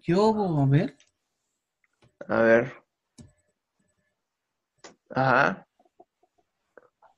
Yo, 0.01 0.59
a 0.61 0.67
ver. 0.67 0.97
A 2.27 2.41
ver. 2.41 2.73
Ajá. 5.11 5.67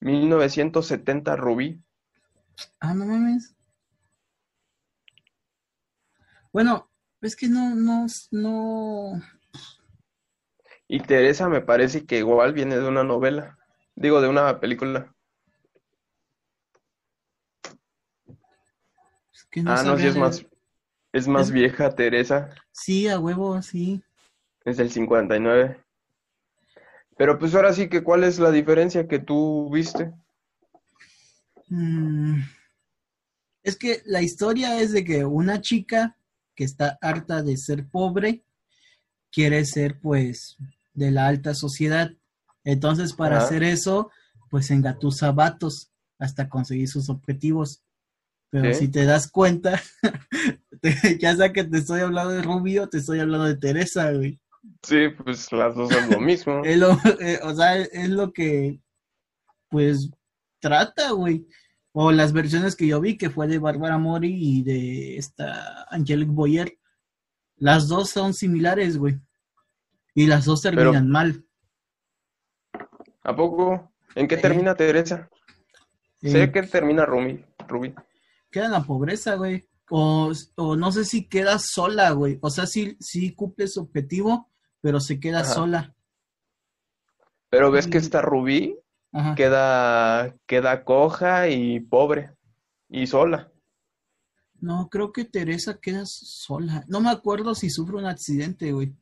1970 0.01 1.37
Rubí. 1.37 1.83
Ah, 2.81 2.93
no 2.93 3.07
mames. 3.07 3.55
Bueno, 6.53 6.91
es 7.21 7.37
que 7.37 7.49
no, 7.49 7.75
no, 7.75 8.07
no. 8.33 9.23
Y 10.89 11.01
Teresa 11.01 11.49
me 11.49 11.61
parece 11.61 12.05
que 12.05 12.19
igual 12.19 12.53
viene 12.53 12.77
de 12.77 12.89
una 12.89 13.05
novela. 13.05 13.59
Digo, 13.95 14.21
de 14.21 14.29
una 14.29 14.59
película. 14.59 15.15
Es 19.33 19.45
que 19.51 19.63
no 19.63 19.71
Ah, 19.73 19.83
no, 19.85 19.97
sí 19.97 20.07
es 20.07 20.17
más, 20.17 20.47
es 21.13 21.29
más 21.29 21.49
Es- 21.49 21.53
vieja 21.53 21.95
Teresa. 21.95 22.51
Sí, 22.73 23.07
a 23.09 23.19
huevo, 23.21 23.63
sí. 23.63 24.03
Es 24.65 24.77
del 24.77 24.91
59. 24.91 25.85
Pero 27.17 27.39
pues 27.39 27.55
ahora 27.55 27.73
sí 27.73 27.89
que, 27.89 28.03
¿cuál 28.03 28.25
es 28.25 28.39
la 28.39 28.51
diferencia 28.51 29.07
que 29.07 29.19
tú 29.19 29.71
viste? 29.71 30.13
Mm, 31.69 32.41
Es 33.63 33.77
que 33.77 34.03
la 34.07 34.23
historia 34.23 34.81
es 34.81 34.93
de 34.93 35.05
que 35.05 35.25
una 35.25 35.61
chica 35.61 36.17
que 36.61 36.65
está 36.65 36.99
harta 37.01 37.43
de 37.43 37.57
ser 37.57 37.89
pobre 37.89 38.45
quiere 39.33 39.65
ser 39.65 39.99
pues 39.99 40.59
de 40.93 41.11
la 41.11 41.27
alta 41.27 41.55
sociedad. 41.55 42.11
Entonces 42.65 43.15
para 43.15 43.39
Ajá. 43.39 43.47
hacer 43.47 43.63
eso 43.63 44.11
pues 44.51 44.71
engatusa 44.71 45.33
vatos 45.33 45.91
hasta 46.19 46.51
conseguir 46.51 46.87
sus 46.87 47.09
objetivos. 47.09 47.83
Pero 48.51 48.75
Sí. 48.75 48.81
si 48.81 48.89
te 48.89 49.07
das 49.07 49.31
cuenta, 49.31 49.81
te- 50.83 51.19
ya 51.19 51.35
sea 51.35 51.51
que 51.55 51.65
te 51.65 51.79
estoy 51.79 52.01
hablando 52.03 52.33
de 52.35 52.43
Rubio, 52.43 52.91
te 52.91 52.99
estoy 52.99 53.21
hablando 53.21 53.47
de 53.47 53.57
Teresa, 53.57 54.13
güey. 54.13 54.39
Sí, 54.83 55.09
pues 55.25 55.51
las 55.53 55.75
dos 55.75 55.91
son 55.91 56.11
lo 56.11 56.21
mismo. 56.21 56.61
Es 56.67 56.77
lo, 56.77 56.91
eh, 57.21 57.41
o 57.43 57.55
sea, 57.55 57.79
es 57.79 58.11
lo 58.11 58.35
que, 58.35 58.83
pues, 59.71 60.11
trata, 60.61 61.13
güey. 61.13 61.47
O 61.93 62.13
las 62.13 62.33
versiones 62.33 62.77
que 62.77 62.87
yo 62.87 63.01
vi, 63.01 63.17
que 63.17 63.31
fue 63.31 63.49
de 63.49 63.59
Bárbara 63.59 63.99
Mori 63.99 64.33
y 64.39 64.63
de 64.63 65.17
esta 65.17 65.87
Angelique 65.91 66.31
Boyer. 66.33 66.79
Las 67.57 67.89
dos 67.89 68.11
son 68.11 68.33
similares, 68.33 68.97
güey. 68.97 69.21
Y 70.15 70.27
las 70.27 70.45
dos 70.45 70.63
terminan 70.63 71.09
mal. 71.09 71.45
¿A 73.23 73.35
poco? 73.35 73.93
¿En 74.15 74.27
qué 74.29 74.37
termina 74.37 74.75
Teresa? 74.75 75.29
Eh, 76.23 76.31
Sé 76.31 76.53
que 76.53 76.63
termina 76.63 77.05
Rumi, 77.05 77.45
Rubí. 77.69 77.95
Queda 78.51 78.67
en 78.67 78.73
la 78.73 78.83
pobreza, 78.85 79.35
güey. 79.35 79.67
O, 79.91 80.33
o 80.57 80.77
no 80.77 80.93
sé 80.93 81.05
si 81.05 81.29
queda 81.29 81.59
sola, 81.59 82.11
güey. 82.13 82.39
O 82.41 82.51
sea, 82.51 82.67
sí, 82.67 82.97
sí 83.01 83.35
cumple 83.35 83.67
su 83.69 83.81
objetivo, 83.81 84.49
pero 84.81 85.01
se 85.01 85.19
queda 85.21 85.41
Ajá. 85.41 85.53
sola. 85.55 85.95
Pero 87.51 87.71
ves 87.71 87.89
que 87.89 87.99
esta 87.99 88.23
Rubí 88.23 88.79
Ajá. 89.13 89.35
queda, 89.35 90.37
queda 90.47 90.85
coja 90.85 91.49
y 91.49 91.81
pobre 91.81 92.31
y 92.89 93.07
sola. 93.07 93.51
No, 94.61 94.89
creo 94.91 95.13
que 95.13 95.25
Teresa 95.25 95.79
queda 95.81 96.03
sola. 96.05 96.85
No 96.87 97.01
me 97.01 97.11
acuerdo 97.11 97.55
si 97.55 97.71
sufre 97.71 97.97
un 97.97 98.07
accidente, 98.07 98.73
güey. 98.73 98.95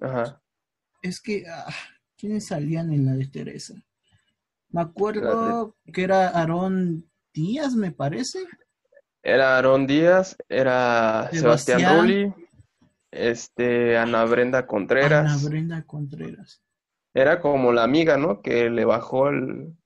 Ajá. 0.00 0.40
Es 1.02 1.20
que, 1.20 1.44
ah, 1.48 1.72
¿quiénes 2.16 2.46
salían 2.46 2.92
en 2.92 3.06
la 3.06 3.12
de 3.12 3.26
Teresa? 3.26 3.74
Me 4.70 4.82
acuerdo 4.82 5.76
que 5.92 6.02
era 6.02 6.28
Aarón 6.28 7.10
Díaz, 7.34 7.74
me 7.74 7.90
parece. 7.90 8.46
Era 9.22 9.56
Aarón 9.56 9.86
Díaz, 9.86 10.36
era 10.48 11.28
Sebastián, 11.32 11.80
Sebastián. 11.80 12.00
Rulli, 12.00 12.34
este, 13.10 13.98
Ana 13.98 14.24
Brenda 14.24 14.66
Contreras. 14.66 15.30
Ana 15.30 15.48
Brenda 15.48 15.82
Contreras. 15.82 16.62
Era 17.12 17.40
como 17.40 17.72
la 17.72 17.82
amiga, 17.82 18.16
¿no? 18.16 18.40
Que 18.40 18.70
le 18.70 18.84
bajó 18.84 19.28
el 19.28 19.76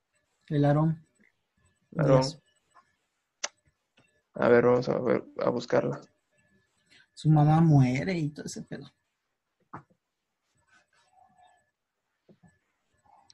El 0.48 0.64
Aarón. 0.64 1.06
Aarón. 1.96 2.20
Díaz. 2.20 2.40
A 4.34 4.48
ver, 4.48 4.64
vamos 4.64 4.88
a 4.88 4.98
ver, 4.98 5.24
a 5.42 5.50
buscarla. 5.50 6.00
Su 7.14 7.30
mamá 7.30 7.60
muere 7.60 8.14
y 8.18 8.30
todo 8.30 8.46
ese 8.46 8.62
pedo. 8.62 8.90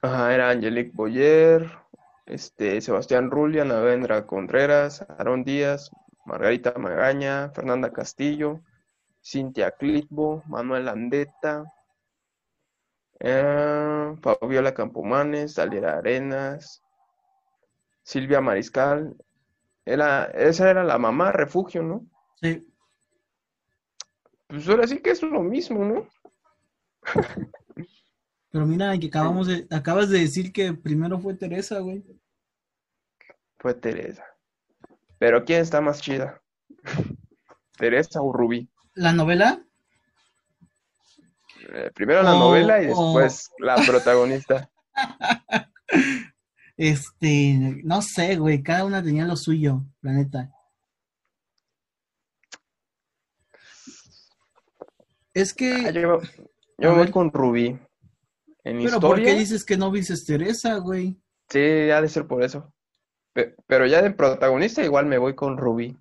Ajá, 0.03 0.33
era 0.33 0.49
Angelique 0.49 0.91
Boyer, 0.95 1.71
este, 2.25 2.81
Sebastián 2.81 3.29
Rulli, 3.29 3.59
Ana 3.59 3.81
Vendra 3.81 4.25
Contreras, 4.25 5.05
Aarón 5.09 5.43
Díaz, 5.43 5.91
Margarita 6.25 6.73
Magaña, 6.77 7.51
Fernanda 7.53 7.91
Castillo, 7.91 8.61
Cintia 9.23 9.71
Clitbo, 9.71 10.43
Manuel 10.47 10.87
Andeta, 10.87 11.65
eh, 13.23 14.15
Fabiola 14.21 14.73
Campomanes, 14.73 15.55
Daliera 15.55 15.97
Arenas, 15.97 16.81
Silvia 18.03 18.41
Mariscal. 18.41 19.15
Era, 19.85 20.25
esa 20.25 20.69
era 20.69 20.83
la 20.83 20.97
mamá 20.97 21.31
refugio, 21.31 21.83
¿no? 21.83 22.07
Sí. 22.41 22.67
Pues 24.47 24.67
ahora 24.67 24.87
sí 24.87 24.99
que 24.99 25.11
es 25.11 25.21
lo 25.21 25.41
mismo, 25.41 25.85
¿no? 25.85 26.07
Pero 28.51 28.65
mira, 28.65 28.97
que 28.99 29.07
acabamos 29.07 29.47
de, 29.47 29.67
acabas 29.69 30.09
de 30.09 30.19
decir 30.19 30.51
que 30.51 30.73
primero 30.73 31.19
fue 31.19 31.35
Teresa, 31.35 31.79
güey. 31.79 32.03
Fue 33.59 33.73
Teresa. 33.75 34.25
Pero 35.19 35.45
¿quién 35.45 35.61
está 35.61 35.79
más 35.79 36.01
chida? 36.01 36.41
¿Teresa 37.77 38.21
o 38.21 38.33
Rubí? 38.33 38.69
¿La 38.93 39.13
novela? 39.13 39.63
Eh, 41.73 41.91
primero 41.93 42.23
la 42.23 42.35
O- 42.35 42.39
novela 42.39 42.81
y 42.81 42.85
o- 42.85 42.89
después 42.89 43.49
la 43.59 43.75
protagonista. 43.85 44.69
Este, 46.77 47.81
no 47.83 48.01
sé, 48.01 48.37
güey. 48.37 48.63
Cada 48.63 48.85
una 48.85 49.03
tenía 49.03 49.25
lo 49.25 49.35
suyo, 49.35 49.83
la 50.01 50.13
neta. 50.13 50.49
Es 55.33 55.53
que, 55.53 55.73
Ah, 55.73 55.91
yo 55.91 56.19
yo 56.79 56.95
voy 56.95 57.11
con 57.11 57.31
Rubí. 57.31 57.77
En 58.63 58.77
pero 58.83 58.99
¿por 58.99 59.15
qué 59.17 59.21
historia, 59.21 59.39
dices 59.39 59.63
que 59.65 59.77
no 59.77 59.91
viste 59.91 60.15
Teresa, 60.25 60.77
güey? 60.77 61.19
sí, 61.49 61.59
ha 61.91 62.01
de 62.01 62.07
ser 62.09 62.25
por 62.27 62.43
eso. 62.43 62.73
Pe- 63.33 63.55
Pero 63.67 63.85
ya 63.85 64.01
de 64.01 64.11
protagonista 64.11 64.83
igual 64.83 65.05
me 65.05 65.17
voy 65.17 65.35
con 65.35 65.57
Rubí. 65.57 65.97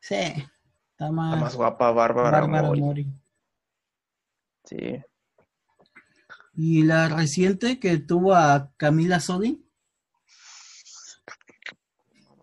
Sí, 0.00 0.16
La 1.06 1.10
más 1.12 1.40
más 1.40 1.54
guapa, 1.56 1.90
Bárbara 1.90 2.40
Bárbara 2.40 2.62
Mori. 2.68 2.80
Mori. 2.80 3.06
Sí. 4.64 5.02
Y 6.54 6.82
la 6.84 7.08
reciente 7.08 7.80
que 7.80 7.98
tuvo 7.98 8.34
a 8.34 8.70
Camila 8.76 9.18
Sodi, 9.20 9.66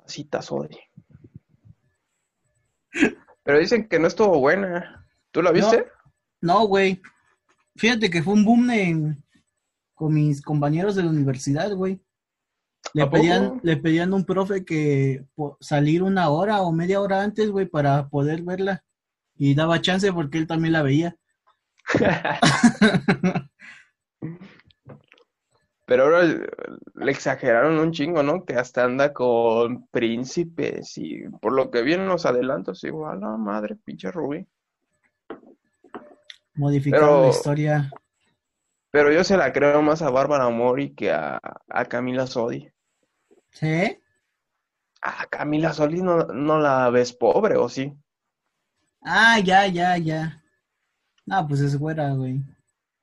Cita 0.07 0.41
Sodi. 0.41 0.77
Pero 3.43 3.59
dicen 3.59 3.87
que 3.87 3.99
no 3.99 4.07
estuvo 4.07 4.39
buena. 4.39 5.07
¿Tú 5.31 5.41
la 5.41 5.51
viste? 5.51 5.85
no, 6.41 6.65
güey. 6.67 7.01
Fíjate 7.75 8.09
que 8.09 8.23
fue 8.23 8.33
un 8.33 8.43
boom 8.43 8.69
en- 8.71 9.23
con 9.93 10.13
mis 10.13 10.41
compañeros 10.41 10.95
de 10.95 11.03
la 11.03 11.09
universidad, 11.09 11.71
güey. 11.73 12.01
Le 12.93 13.03
¿A 13.03 13.09
pedían, 13.09 13.59
le 13.63 13.77
pedían 13.77 14.13
un 14.13 14.25
profe 14.25 14.65
que 14.65 15.25
salir 15.59 16.01
una 16.03 16.29
hora 16.29 16.61
o 16.61 16.71
media 16.71 16.99
hora 17.01 17.21
antes, 17.21 17.49
güey, 17.51 17.65
para 17.67 18.07
poder 18.09 18.41
verla. 18.43 18.83
Y 19.35 19.55
daba 19.55 19.79
chance 19.81 20.11
porque 20.11 20.37
él 20.37 20.47
también 20.47 20.73
la 20.73 20.81
veía. 20.83 21.15
Pero 25.85 26.03
ahora 26.03 26.23
le 26.23 27.11
exageraron 27.11 27.79
un 27.79 27.91
chingo, 27.91 28.21
¿no? 28.21 28.45
Que 28.45 28.53
hasta 28.53 28.83
anda 28.83 29.11
con 29.11 29.87
príncipes 29.87 30.95
y 30.97 31.23
por 31.41 31.53
lo 31.53 31.71
que 31.71 31.81
vienen 31.81 32.07
los 32.07 32.27
adelantos, 32.27 32.83
igual, 32.83 33.21
la 33.21 33.37
madre, 33.37 33.75
pinche 33.75 34.11
Rubí. 34.11 34.45
Modificaron 36.53 37.07
Pero- 37.09 37.21
la 37.23 37.29
historia. 37.29 37.91
Pero 38.91 39.11
yo 39.11 39.23
se 39.23 39.37
la 39.37 39.53
creo 39.53 39.81
más 39.83 40.01
a 40.01 40.09
Bárbara 40.09 40.49
Mori 40.49 40.95
que 40.95 41.11
a, 41.11 41.39
a 41.69 41.85
Camila 41.85 42.25
Sodi. 42.25 42.71
¿Sí? 43.51 43.99
A 45.01 45.25
Camila 45.27 45.73
Sodi 45.73 46.01
no, 46.01 46.23
no 46.27 46.59
la 46.59 46.89
ves 46.89 47.13
pobre, 47.13 47.57
¿o 47.57 47.67
sí? 47.69 47.93
Ah, 49.01 49.39
ya, 49.39 49.67
ya, 49.67 49.97
ya. 49.97 50.41
No, 51.25 51.47
pues 51.47 51.59
es 51.61 51.77
güera, 51.77 52.11
güey. 52.13 52.43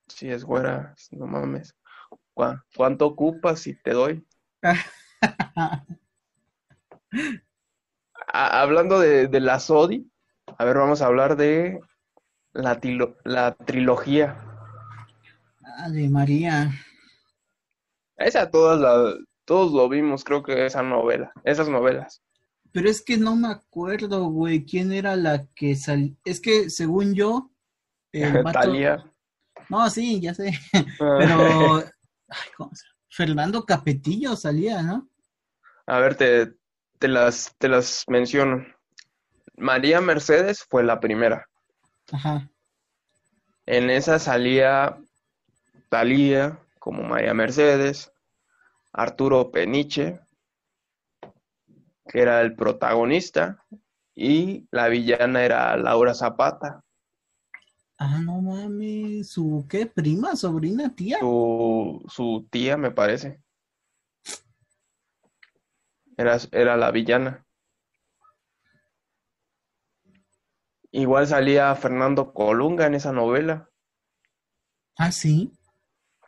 Sí, 0.09 0.31
es 0.31 0.45
güera, 0.45 0.95
no 1.13 1.27
mames. 1.27 1.75
¿Cuá- 2.35 2.65
¿Cuánto 2.77 3.07
ocupas 3.07 3.67
y 3.67 3.75
te 3.75 3.93
doy? 3.93 4.27
A- 4.63 4.77
hablando 8.63 9.01
de, 9.01 9.27
de 9.29 9.41
la 9.41 9.59
Sodi, 9.61 10.11
a 10.59 10.65
ver, 10.65 10.77
vamos 10.77 11.03
a 11.03 11.07
hablar 11.07 11.37
de 11.37 11.81
la, 12.53 12.81
tilo- 12.81 13.17
la 13.25 13.55
trilogía. 13.55 14.41
Ah, 15.65 15.89
de 15.91 16.09
María. 16.09 16.71
Esa 18.17 18.51
todas 18.51 18.79
la, 18.81 19.15
todos 19.47 19.73
lo 19.73 19.89
vimos, 19.89 20.23
creo 20.25 20.43
que 20.43 20.67
esa 20.67 20.83
novela, 20.83 21.33
esas 21.45 21.69
novelas. 21.71 22.23
Pero 22.73 22.91
es 22.91 23.01
que 23.03 23.17
no 23.17 23.35
me 23.37 23.49
acuerdo, 23.49 24.27
güey, 24.27 24.67
quién 24.67 24.93
era 24.93 25.17
la 25.17 25.47
que 25.55 25.75
salió. 25.77 26.15
Es 26.27 26.41
que 26.43 26.69
según 26.69 27.15
yo, 27.15 27.51
el 28.13 28.33
vato- 28.45 28.61
Talía. 28.61 29.11
No, 29.71 29.89
sí, 29.89 30.21
ya 30.21 30.35
sé. 30.35 30.53
Pero, 30.99 31.79
ay, 31.79 32.49
¿cómo 32.59 32.71
se? 32.75 32.85
Fernando 33.09 33.65
Capetillo 33.65 34.37
salía, 34.37 34.83
¿no? 34.83 35.09
A 35.87 35.99
ver, 36.01 36.17
te, 36.17 36.53
te 36.99 37.09
las, 37.09 37.55
te 37.59 37.69
las 37.69 38.05
menciono. 38.09 38.67
María 39.57 40.03
Mercedes 40.03 40.63
fue 40.69 40.85
la 40.85 41.01
primera. 41.01 41.47
Ajá. 42.13 42.51
En 43.65 43.89
esa 43.91 44.19
salía 44.19 44.99
Thalía 45.89 46.59
como 46.79 47.03
María 47.05 47.33
Mercedes, 47.33 48.13
Arturo 48.97 49.51
Peniche, 49.51 50.21
que 52.09 52.21
era 52.21 52.41
el 52.41 52.57
protagonista, 52.57 53.63
y 54.15 54.67
la 54.71 54.89
villana 54.89 55.45
era 55.45 55.77
Laura 55.77 56.15
Zapata, 56.15 56.83
Ah, 57.99 58.21
no 58.23 58.43
mames. 58.43 59.31
¿Su 59.31 59.67
qué? 59.69 59.87
¿Prima? 59.87 60.37
¿Sobrina? 60.37 60.95
¿Tía? 60.95 61.19
su, 61.19 62.05
su 62.09 62.47
tía, 62.51 62.77
me 62.77 62.91
parece. 62.91 63.43
Era, 66.19 66.37
era 66.53 66.77
la 66.77 66.91
villana. 66.91 67.47
Igual 70.91 71.27
salía 71.27 71.75
Fernando 71.75 72.35
Colunga 72.35 72.87
en 72.87 72.95
esa 72.95 73.13
novela. 73.13 73.71
Ah, 74.99 75.11
sí. 75.11 75.53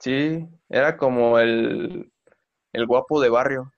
Sí, 0.01 0.47
era 0.71 0.97
como 0.97 1.39
el, 1.39 2.13
el 2.73 2.87
guapo 2.87 3.21
de 3.21 3.29
barrio. 3.31 3.73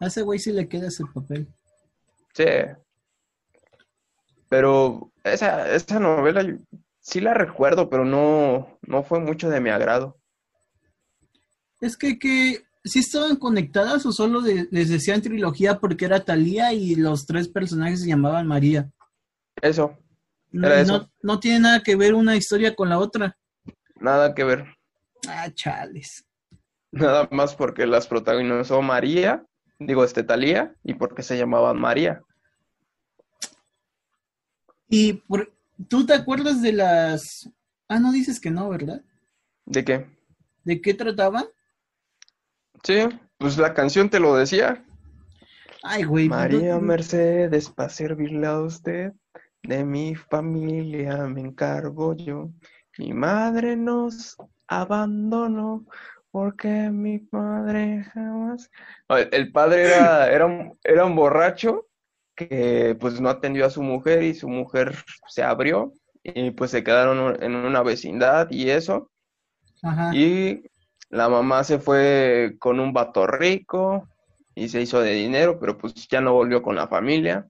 A 0.00 0.06
ese 0.06 0.22
güey 0.22 0.38
sí 0.38 0.52
le 0.52 0.68
queda 0.68 0.88
ese 0.88 1.04
papel. 1.12 1.48
Sí. 2.34 2.44
Pero 4.48 5.12
esa, 5.24 5.70
esa 5.74 5.98
novela 5.98 6.46
sí 7.00 7.20
la 7.20 7.34
recuerdo, 7.34 7.90
pero 7.90 8.04
no, 8.04 8.78
no 8.82 9.02
fue 9.02 9.20
mucho 9.20 9.50
de 9.50 9.60
mi 9.60 9.70
agrado. 9.70 10.16
Es 11.80 11.96
que, 11.96 12.18
que 12.18 12.62
sí 12.84 13.00
estaban 13.00 13.36
conectadas 13.36 14.06
o 14.06 14.12
solo 14.12 14.40
de- 14.40 14.68
les 14.70 14.88
decían 14.88 15.20
trilogía 15.22 15.78
porque 15.78 16.04
era 16.06 16.24
Talía 16.24 16.72
y 16.72 16.94
los 16.94 17.26
tres 17.26 17.48
personajes 17.48 18.00
se 18.02 18.08
llamaban 18.08 18.46
María. 18.46 18.90
Eso, 19.60 19.96
No, 20.50 20.68
no, 20.68 20.74
eso. 20.74 21.10
no 21.22 21.40
tiene 21.40 21.60
nada 21.60 21.82
que 21.82 21.96
ver 21.96 22.14
una 22.14 22.36
historia 22.36 22.74
con 22.74 22.88
la 22.88 22.98
otra. 22.98 23.36
nada 23.96 24.34
que 24.34 24.44
ver. 24.44 24.64
Ah, 25.28 25.50
chales. 25.52 26.24
Nada 26.90 27.28
más 27.30 27.54
porque 27.54 27.86
las 27.86 28.06
protagonizó 28.06 28.80
María, 28.82 29.44
digo, 29.78 30.04
este 30.04 30.22
Talía, 30.22 30.74
y 30.82 30.94
porque 30.94 31.22
se 31.22 31.36
llamaban 31.36 31.78
María. 31.80 32.22
Y 34.88 35.14
por- 35.14 35.52
tú 35.88 36.06
te 36.06 36.14
acuerdas 36.14 36.62
de 36.62 36.72
las... 36.72 37.50
Ah, 37.88 37.98
no 37.98 38.12
dices 38.12 38.40
que 38.40 38.50
no, 38.50 38.68
¿verdad? 38.68 39.02
¿De 39.66 39.84
qué? 39.84 40.06
¿De 40.64 40.80
qué 40.80 40.94
trataban? 40.94 41.44
Sí, 42.82 43.08
pues 43.38 43.58
la 43.58 43.74
canción 43.74 44.08
te 44.08 44.20
lo 44.20 44.34
decía. 44.36 44.84
Ay, 45.82 46.04
güey. 46.04 46.28
pues, 46.28 46.38
María 46.38 46.74
no- 46.74 46.80
Mercedes, 46.80 47.70
para 47.70 47.88
servirle 47.88 48.46
a 48.46 48.60
usted, 48.60 49.12
de 49.62 49.84
mi 49.84 50.14
familia 50.14 51.26
me 51.26 51.40
encargo 51.40 52.14
yo. 52.16 52.50
Mi 52.98 53.12
madre 53.12 53.76
nos 53.76 54.36
abandonó 54.66 55.86
porque 56.38 56.68
mi 56.92 57.18
padre 57.18 58.04
jamás. 58.14 58.70
El 59.08 59.28
el 59.32 59.50
padre 59.50 59.86
era, 59.86 60.30
era, 60.30 60.46
un, 60.46 60.78
era 60.84 61.04
un 61.04 61.16
borracho 61.16 61.88
que 62.36 62.96
pues 63.00 63.20
no 63.20 63.28
atendió 63.28 63.66
a 63.66 63.70
su 63.70 63.82
mujer 63.82 64.22
y 64.22 64.34
su 64.34 64.48
mujer 64.48 64.94
se 65.26 65.42
abrió 65.42 65.92
y 66.22 66.52
pues 66.52 66.70
se 66.70 66.84
quedaron 66.84 67.42
en 67.42 67.56
una 67.56 67.82
vecindad 67.82 68.46
y 68.52 68.70
eso. 68.70 69.10
Ajá. 69.82 70.14
Y 70.14 70.62
la 71.10 71.28
mamá 71.28 71.64
se 71.64 71.80
fue 71.80 72.54
con 72.60 72.78
un 72.78 72.92
vato 72.92 73.26
rico 73.26 74.06
y 74.54 74.68
se 74.68 74.80
hizo 74.80 75.00
de 75.00 75.14
dinero, 75.14 75.58
pero 75.58 75.76
pues 75.76 76.06
ya 76.06 76.20
no 76.20 76.34
volvió 76.34 76.62
con 76.62 76.76
la 76.76 76.86
familia. 76.86 77.48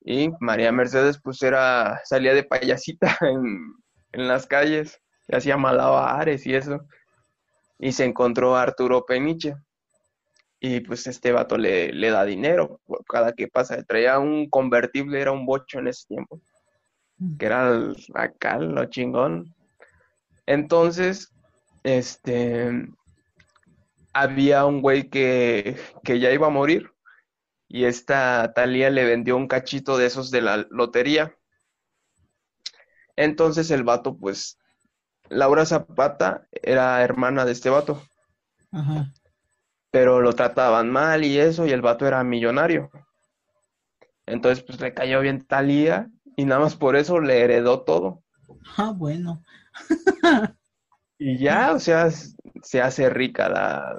Y 0.00 0.30
María 0.40 0.72
Mercedes 0.72 1.20
pues 1.22 1.42
era, 1.42 2.00
salía 2.04 2.32
de 2.32 2.44
payasita 2.44 3.18
en, 3.20 3.74
en 4.12 4.28
las 4.28 4.46
calles, 4.46 4.98
y 5.28 5.36
hacía 5.36 5.58
malabares 5.58 6.46
y 6.46 6.54
eso. 6.54 6.86
Y 7.82 7.92
se 7.92 8.06
encontró 8.06 8.56
a 8.56 8.62
Arturo 8.62 9.04
Peniche. 9.04 9.56
Y 10.60 10.80
pues 10.80 11.06
este 11.06 11.32
vato 11.32 11.58
le, 11.58 11.92
le 11.92 12.10
da 12.10 12.24
dinero 12.24 12.80
cada 13.06 13.34
que 13.34 13.48
pasa. 13.48 13.82
Traía 13.82 14.18
un 14.18 14.48
convertible, 14.48 15.20
era 15.20 15.32
un 15.32 15.44
bocho 15.44 15.80
en 15.80 15.88
ese 15.88 16.06
tiempo, 16.08 16.40
que 17.38 17.46
era 17.46 17.70
el- 17.70 17.96
acá 18.14 18.58
lo 18.58 18.86
chingón. 18.86 19.54
Entonces, 20.46 21.32
este, 21.84 22.86
había 24.12 24.64
un 24.66 24.80
güey 24.82 25.08
que, 25.10 25.76
que 26.04 26.20
ya 26.20 26.30
iba 26.32 26.46
a 26.46 26.50
morir 26.50 26.90
y 27.68 27.84
esta 27.86 28.52
Talía 28.54 28.90
le 28.90 29.04
vendió 29.04 29.36
un 29.36 29.48
cachito 29.48 29.98
de 29.98 30.06
esos 30.06 30.30
de 30.30 30.42
la 30.42 30.66
lotería. 30.70 31.36
Entonces 33.16 33.70
el 33.70 33.84
vato, 33.84 34.16
pues, 34.16 34.58
Laura 35.32 35.64
Zapata 35.66 36.46
era 36.50 37.02
hermana 37.02 37.44
de 37.44 37.52
este 37.52 37.70
vato, 37.70 38.02
Ajá. 38.70 39.12
pero 39.90 40.20
lo 40.20 40.34
trataban 40.34 40.90
mal 40.90 41.24
y 41.24 41.38
eso, 41.38 41.66
y 41.66 41.70
el 41.70 41.82
vato 41.82 42.06
era 42.06 42.22
millonario. 42.24 42.90
Entonces, 44.26 44.64
pues 44.64 44.80
le 44.80 44.94
cayó 44.94 45.20
bien 45.20 45.46
Talía 45.46 46.08
y 46.36 46.44
nada 46.44 46.60
más 46.60 46.76
por 46.76 46.96
eso 46.96 47.20
le 47.20 47.40
heredó 47.40 47.82
todo. 47.82 48.22
Ah, 48.76 48.92
bueno. 48.96 49.42
Y 51.18 51.38
ya, 51.38 51.72
o 51.72 51.78
sea, 51.78 52.10
se 52.10 52.80
hace 52.80 53.08
rica 53.08 53.48
la, 53.48 53.94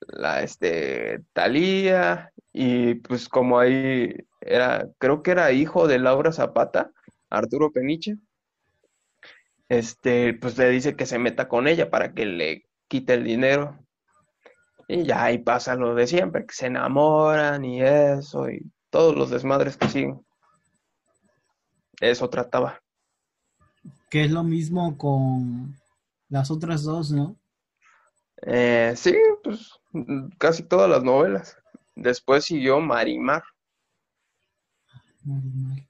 la 0.00 0.42
este, 0.42 1.22
Thalía, 1.32 2.32
y 2.52 2.94
pues 2.96 3.28
como 3.28 3.58
ahí 3.58 4.14
era, 4.40 4.86
creo 4.98 5.22
que 5.22 5.30
era 5.30 5.52
hijo 5.52 5.88
de 5.88 5.98
Laura 5.98 6.32
Zapata, 6.32 6.90
Arturo 7.30 7.72
Peniche, 7.72 8.16
este, 9.68 10.34
pues 10.34 10.56
le 10.58 10.68
dice 10.70 10.96
que 10.96 11.06
se 11.06 11.18
meta 11.18 11.48
con 11.48 11.68
ella 11.68 11.90
para 11.90 12.12
que 12.12 12.26
le 12.26 12.66
quite 12.88 13.14
el 13.14 13.24
dinero. 13.24 13.78
Y 14.88 15.04
ya 15.04 15.24
ahí 15.24 15.38
pasa 15.38 15.74
lo 15.74 15.94
de 15.94 16.06
siempre, 16.06 16.46
que 16.46 16.54
se 16.54 16.66
enamoran 16.66 17.64
y 17.64 17.82
eso, 17.82 18.48
y 18.48 18.70
todos 18.90 19.16
los 19.16 19.30
desmadres 19.30 19.76
que 19.76 19.88
siguen. 19.88 20.24
Eso 22.00 22.30
trataba. 22.30 22.80
Que 24.10 24.24
es 24.24 24.30
lo 24.30 24.44
mismo 24.44 24.96
con 24.96 25.74
las 26.28 26.50
otras 26.50 26.84
dos, 26.84 27.10
¿no? 27.10 27.36
Eh, 28.42 28.92
sí, 28.96 29.16
pues 29.42 29.72
casi 30.38 30.62
todas 30.62 30.88
las 30.88 31.02
novelas. 31.02 31.56
Después 31.94 32.44
siguió 32.44 32.78
Marimar, 32.80 33.42
Normal. 35.24 35.88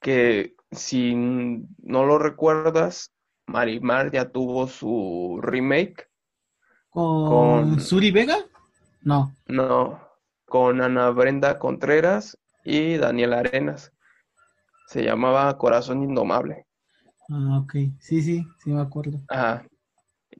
que 0.00 0.54
si 0.72 1.14
no 1.14 2.04
lo 2.04 2.18
recuerdas, 2.18 3.12
Marimar 3.46 4.12
ya 4.12 4.30
tuvo 4.30 4.66
su 4.68 5.38
remake, 5.42 6.08
¿Con, 6.90 7.28
Con- 7.28 7.80
Suri 7.80 8.10
Vega? 8.10 8.36
No. 9.02 9.32
no, 9.46 10.00
con 10.46 10.80
Ana 10.82 11.10
Brenda 11.10 11.58
Contreras 11.58 12.36
y 12.64 12.96
Daniel 12.96 13.32
Arenas. 13.34 13.92
Se 14.88 15.02
llamaba 15.04 15.56
Corazón 15.56 16.02
Indomable. 16.02 16.66
Ah, 17.28 17.60
ok. 17.62 17.74
Sí, 18.00 18.22
sí, 18.22 18.44
sí 18.62 18.70
me 18.70 18.80
acuerdo. 18.80 19.20
Ajá. 19.28 19.64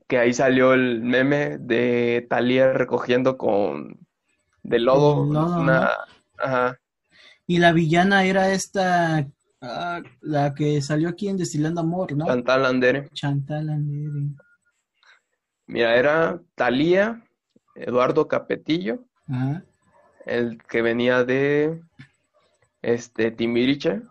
Que 0.09 0.19
ahí 0.19 0.33
salió 0.33 0.73
el 0.75 1.03
meme 1.03 1.59
de 1.59 2.27
Thalía 2.29 2.73
recogiendo 2.73 3.37
con 3.39 3.99
de 4.63 4.79
lodo 4.81 5.19
Con 5.19 5.33
lodo, 5.35 5.61
una, 5.61 5.91
ajá, 6.39 6.79
Y 7.47 7.59
la 7.59 7.73
villana 7.73 8.25
era 8.25 8.53
esta, 8.53 9.27
ah, 9.61 10.03
la 10.21 10.55
que 10.55 10.81
salió 10.83 11.09
aquí 11.09 11.29
en 11.29 11.37
Destilando 11.37 11.81
Amor, 11.81 12.13
¿no? 12.17 12.27
Chantal 12.27 12.67
Andere. 12.67 13.09
Chantal 13.13 13.69
Andere. 13.71 14.35
Mira, 15.67 15.97
era 15.97 16.41
Thalía, 16.55 17.25
Eduardo 17.75 18.27
Capetillo, 18.27 19.05
Ajá. 19.29 19.65
el 20.27 20.63
que 20.65 20.83
venía 20.83 21.25
de 21.25 21.81
este 22.83 23.31
Timbiriche, 23.31 24.03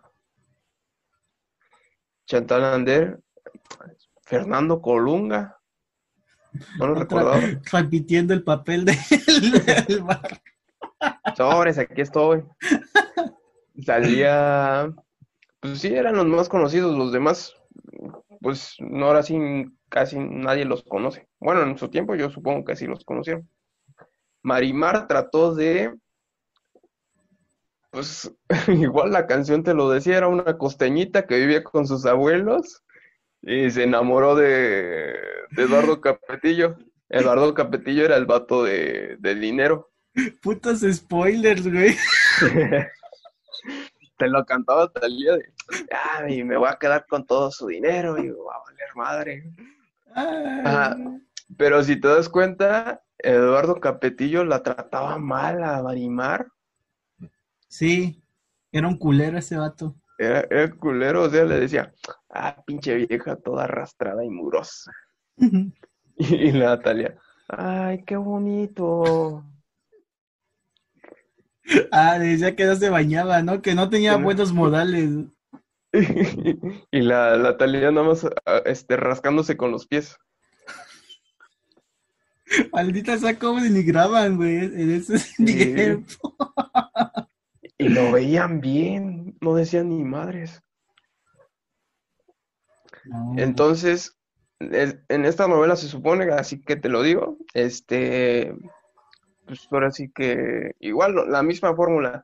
Chantal 2.25 2.63
Ander, 2.63 3.19
Fernando 4.23 4.81
Colunga, 4.81 5.59
no 6.77 6.87
lo 6.87 6.95
recordaba. 6.95 7.39
repitiendo 7.71 8.33
el 8.33 8.43
papel 8.43 8.85
del, 8.85 8.97
del 9.87 10.03
bar. 10.03 10.41
Sobres, 11.35 11.77
aquí 11.77 12.01
estoy. 12.01 12.43
Salía, 13.85 14.93
pues 15.61 15.79
sí, 15.79 15.93
eran 15.93 16.15
los 16.15 16.25
más 16.27 16.49
conocidos, 16.49 16.97
los 16.97 17.11
demás, 17.11 17.53
pues 18.41 18.75
no, 18.79 19.07
ahora 19.07 19.23
sí 19.23 19.37
casi 19.89 20.17
nadie 20.19 20.65
los 20.65 20.83
conoce. 20.83 21.27
Bueno, 21.39 21.63
en 21.63 21.77
su 21.77 21.89
tiempo 21.89 22.15
yo 22.15 22.29
supongo 22.29 22.65
que 22.65 22.75
sí 22.75 22.87
los 22.87 23.03
conocieron. 23.03 23.49
Marimar 24.41 25.07
trató 25.07 25.53
de, 25.53 25.93
pues 27.91 28.31
igual 28.67 29.11
la 29.11 29.27
canción 29.27 29.63
te 29.63 29.73
lo 29.73 29.89
decía, 29.89 30.17
era 30.17 30.27
una 30.27 30.57
costeñita 30.57 31.25
que 31.25 31.37
vivía 31.37 31.63
con 31.63 31.87
sus 31.87 32.05
abuelos 32.05 32.83
y 33.41 33.69
se 33.71 33.83
enamoró 33.83 34.35
de, 34.35 35.15
de 35.51 35.63
Eduardo 35.63 36.01
Capetillo. 36.01 36.77
Eduardo 37.09 37.53
Capetillo 37.53 38.05
era 38.05 38.15
el 38.17 38.25
vato 38.25 38.63
de, 38.63 39.17
de 39.19 39.35
dinero. 39.35 39.91
Putos 40.41 40.81
spoilers, 40.81 41.67
güey. 41.71 41.95
te 44.19 44.27
lo 44.27 44.45
cantaba 44.45 44.91
Talía 44.91 45.33
de, 45.33 45.51
ay, 46.19 46.43
me 46.43 46.57
voy 46.57 46.67
a 46.69 46.77
quedar 46.77 47.07
con 47.07 47.25
todo 47.25 47.49
su 47.49 47.67
dinero 47.67 48.17
y 48.17 48.29
va 48.29 48.55
a 48.55 48.63
valer 48.65 48.95
madre. 48.95 49.53
Ajá. 50.13 50.97
Pero 51.57 51.81
si 51.83 51.99
te 51.99 52.07
das 52.09 52.29
cuenta, 52.29 53.01
Eduardo 53.17 53.79
Capetillo 53.79 54.43
la 54.43 54.61
trataba 54.61 55.17
mal 55.17 55.63
a 55.63 55.81
Marimar. 55.81 56.47
Sí, 57.67 58.21
era 58.71 58.87
un 58.87 58.97
culero 58.97 59.37
ese 59.37 59.57
vato. 59.57 59.95
Era, 60.17 60.45
era 60.49 60.69
culero, 60.75 61.23
o 61.23 61.29
sea, 61.29 61.45
le 61.45 61.61
decía, 61.61 61.93
ah, 62.29 62.61
pinche 62.65 62.93
vieja 62.95 63.37
toda 63.37 63.63
arrastrada 63.63 64.23
y 64.23 64.29
murosa. 64.29 64.91
Y 66.21 66.51
la 66.51 66.75
Natalia, 66.75 67.15
ay, 67.47 68.03
qué 68.03 68.17
bonito. 68.17 69.41
Ah, 71.91 72.17
decía 72.19 72.55
que 72.55 72.65
no 72.65 72.75
se 72.75 72.89
bañaba, 72.89 73.41
¿no? 73.41 73.61
Que 73.61 73.75
no 73.75 73.89
tenía 73.89 74.15
buenos 74.17 74.51
modales. 74.53 75.09
Y 76.91 77.01
la, 77.01 77.35
la 77.35 77.57
Talía 77.57 77.91
nada 77.91 78.07
más 78.07 78.23
ah, 78.45 78.61
este, 78.65 78.95
rascándose 78.95 79.57
con 79.57 79.71
los 79.71 79.87
pies. 79.87 80.17
Maldita 82.73 83.17
sea 83.17 83.37
cómo 83.37 83.61
denigraban, 83.61 84.37
güey, 84.37 84.57
en 84.57 84.91
ese 84.91 85.19
tiempo. 85.43 86.35
Y 87.77 87.89
lo 87.89 88.11
veían 88.11 88.59
bien, 88.61 89.37
no 89.41 89.55
decían 89.55 89.89
ni 89.89 90.03
madres. 90.03 90.61
No. 93.05 93.33
Entonces, 93.37 94.17
es- 94.59 94.99
en 95.07 95.25
esta 95.25 95.47
novela 95.47 95.75
se 95.75 95.87
supone, 95.87 96.25
así 96.33 96.61
que 96.61 96.75
te 96.75 96.89
lo 96.89 97.01
digo, 97.01 97.37
este, 97.53 98.53
pues 99.49 99.67
ahora 99.71 99.89
sí 99.89 100.11
que 100.13 100.75
igual 100.79 101.15
la 101.27 101.41
misma 101.41 101.75
fórmula. 101.75 102.23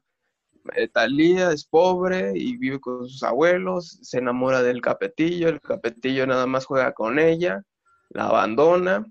Eh, 0.76 0.88
Talía 0.88 1.51
es 1.51 1.65
pobre 1.65 2.34
y 2.36 2.55
vive 2.57 2.80
con 2.80 3.09
sus 3.09 3.23
abuelos, 3.23 3.99
se 4.03 4.19
enamora 4.19 4.61
del 4.61 4.80
capetillo, 4.82 5.49
el 5.49 5.59
capetillo 5.59 6.28
nada 6.28 6.45
más 6.45 6.65
juega 6.65 6.93
con 6.93 7.17
ella, 7.17 7.63
la 8.09 8.28
abandona, 8.28 9.05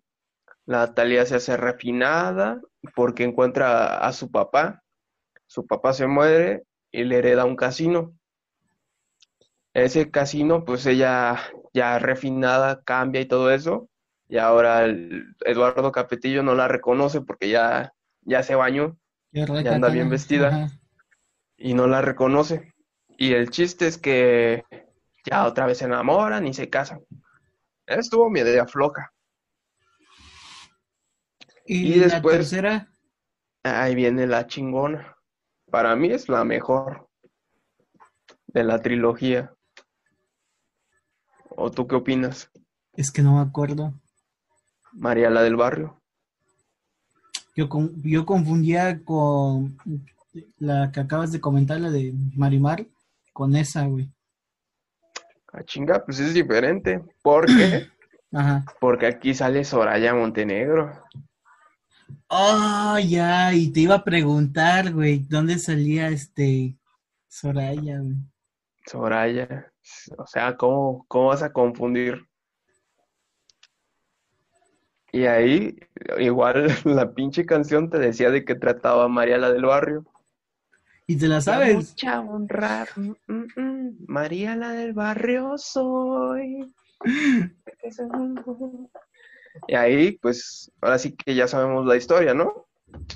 la 0.65 0.95
Talía 0.95 1.27
se 1.27 1.37
hace 1.37 1.57
refinada 1.57 2.61
porque 2.95 3.25
encuentra 3.25 3.99
a 3.99 4.13
su 4.13 4.31
papá, 4.31 4.83
su 5.47 5.67
papá 5.67 5.93
se 5.93 6.07
muere 6.07 6.63
y 6.93 7.03
le 7.03 7.19
hereda 7.19 7.45
un 7.45 7.57
casino. 7.57 8.13
Ese 9.73 10.11
casino, 10.13 10.65
pues 10.65 10.87
ella 10.87 11.41
ya 11.73 11.99
refinada 11.99 12.83
cambia 12.85 13.21
y 13.21 13.27
todo 13.27 13.51
eso, 13.51 13.89
y 14.29 14.39
ahora 14.39 14.87
Eduardo 15.45 15.93
Capetillo 15.93 16.43
no 16.43 16.55
la 16.57 16.67
reconoce 16.67 17.21
porque 17.21 17.51
ya, 17.51 17.94
ya 18.25 18.43
se 18.43 18.55
bañó 18.55 18.97
ya 19.33 19.45
anda 19.75 19.89
bien 19.89 20.09
vestida. 20.11 20.49
Ajá. 20.49 20.81
y 21.57 21.75
no 21.75 21.87
la 21.87 22.01
reconoce. 22.03 22.75
Y 23.17 23.33
el 23.35 23.51
chiste 23.51 23.87
es 23.87 23.97
que 23.99 24.65
ya 25.25 25.47
otra 25.47 25.67
vez 25.67 25.79
se 25.79 25.85
enamoran 25.87 26.47
y 26.47 26.53
se 26.55 26.69
casan. 26.69 27.01
Estuvo 27.87 28.29
mi 28.31 28.41
idea 28.41 28.67
floja. 28.67 29.13
Y, 31.67 31.93
Y 31.93 31.95
la 31.97 32.07
después- 32.09 32.37
tercera, 32.37 32.89
Ahí 33.67 33.95
viene 33.95 34.27
la 34.27 34.47
chingona. 34.47 35.17
Para 35.71 35.97
mí 35.97 36.11
es 36.11 36.29
la 36.29 36.45
mejor 36.45 37.09
de 38.49 38.63
la 38.63 38.83
trilogía. 38.83 39.55
¿O 41.49 41.71
tú 41.71 41.87
qué 41.87 41.95
opinas? 41.97 42.51
es 42.93 43.11
que 43.11 43.23
no 43.23 43.37
me 43.37 43.41
acuerdo. 43.41 43.95
María 44.93 45.31
la 45.31 45.43
del 45.43 45.57
barrio. 45.57 46.03
Yo, 47.55 47.69
con- 47.69 48.03
yo 48.03 48.27
confundía 48.27 49.03
con 49.05 49.77
la 50.59 50.91
que 50.91 51.01
acabas 51.01 51.31
de 51.33 51.41
comentar, 51.41 51.81
la 51.81 51.91
de 51.91 52.13
Marimar, 52.35 52.87
con 53.33 53.55
esa, 53.55 53.87
güey. 53.87 54.11
Ah, 55.53 55.63
chinga, 55.65 56.05
pues 56.05 56.19
es 56.19 56.35
diferente. 56.35 57.01
¿Por 57.23 57.47
qué? 57.47 57.87
Ajá. 58.33 58.65
Porque 58.81 59.07
aquí 59.07 59.35
sale 59.35 59.65
Soraya 59.65 60.13
Montenegro. 60.15 60.91
Oh, 62.29 62.99
ya, 62.99 63.55
y 63.55 63.71
te 63.71 63.81
iba 63.81 63.95
a 63.97 64.05
preguntar, 64.05 64.93
güey, 64.93 65.21
¿dónde 65.21 65.59
salía 65.59 66.09
este 66.09 66.77
Soraya, 67.29 68.01
güey? 68.01 68.17
Soraya. 68.87 69.73
O 70.19 70.27
sea, 70.27 70.57
¿cómo, 70.57 71.05
cómo 71.07 71.27
vas 71.29 71.43
a 71.43 71.53
confundir? 71.53 72.27
Y 75.15 75.27
ahí, 75.27 75.79
igual 76.19 76.67
la 76.85 77.15
pinche 77.15 77.47
canción 77.47 77.89
te 77.89 78.01
decía 78.01 78.33
de 78.33 78.45
que 78.45 78.57
trataba 78.57 79.05
a 79.05 79.09
María 79.09 79.39
la 79.39 79.53
del 79.53 79.65
barrio. 79.65 80.05
¿Y 81.07 81.15
te 81.17 81.29
la 81.29 81.41
sabes? 81.41 81.77
mucha 81.77 82.21
honra, 82.21 82.85
mm, 82.97 83.13
mm, 83.29 83.47
mm, 83.55 83.97
María 84.09 84.57
la 84.57 84.73
del 84.73 84.93
barrio 84.93 85.57
soy. 85.57 86.75
Y 89.69 89.75
ahí, 89.77 90.13
pues, 90.13 90.73
ahora 90.81 90.99
sí 90.99 91.13
que 91.13 91.37
ya 91.37 91.47
sabemos 91.47 91.87
la 91.87 91.95
historia, 91.95 92.35
¿no? 92.35 92.67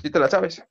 Sí 0.01 0.09
te 0.09 0.19
la 0.19 0.29
sabes. 0.29 0.63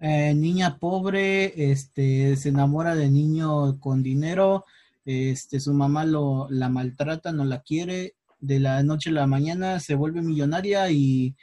Eh, 0.00 0.34
niña 0.34 0.76
pobre, 0.76 1.70
este, 1.70 2.36
se 2.36 2.50
enamora 2.50 2.94
de 2.94 3.08
niño 3.08 3.80
con 3.80 4.02
dinero, 4.02 4.66
este, 5.06 5.60
su 5.60 5.72
mamá 5.72 6.04
lo, 6.04 6.46
la 6.50 6.68
maltrata, 6.68 7.32
no 7.32 7.46
la 7.46 7.62
quiere, 7.62 8.15
de 8.38 8.60
la 8.60 8.82
noche 8.82 9.10
a 9.10 9.14
la 9.14 9.26
mañana 9.26 9.80
se 9.80 9.94
vuelve 9.94 10.22
millonaria 10.22 10.90
y 10.90 11.36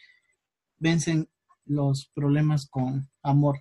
vencen 0.78 1.30
los 1.66 2.12
problemas 2.14 2.70
con 2.70 3.10
amor. 3.22 3.60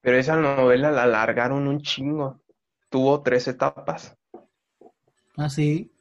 Pero 0.00 0.18
esa 0.18 0.36
novela 0.36 0.90
la 0.90 1.04
alargaron 1.04 1.66
un 1.66 1.80
chingo. 1.80 2.40
Tuvo 2.88 3.22
tres 3.22 3.48
etapas. 3.48 4.16
Ah, 5.36 5.48
sí. 5.48 5.92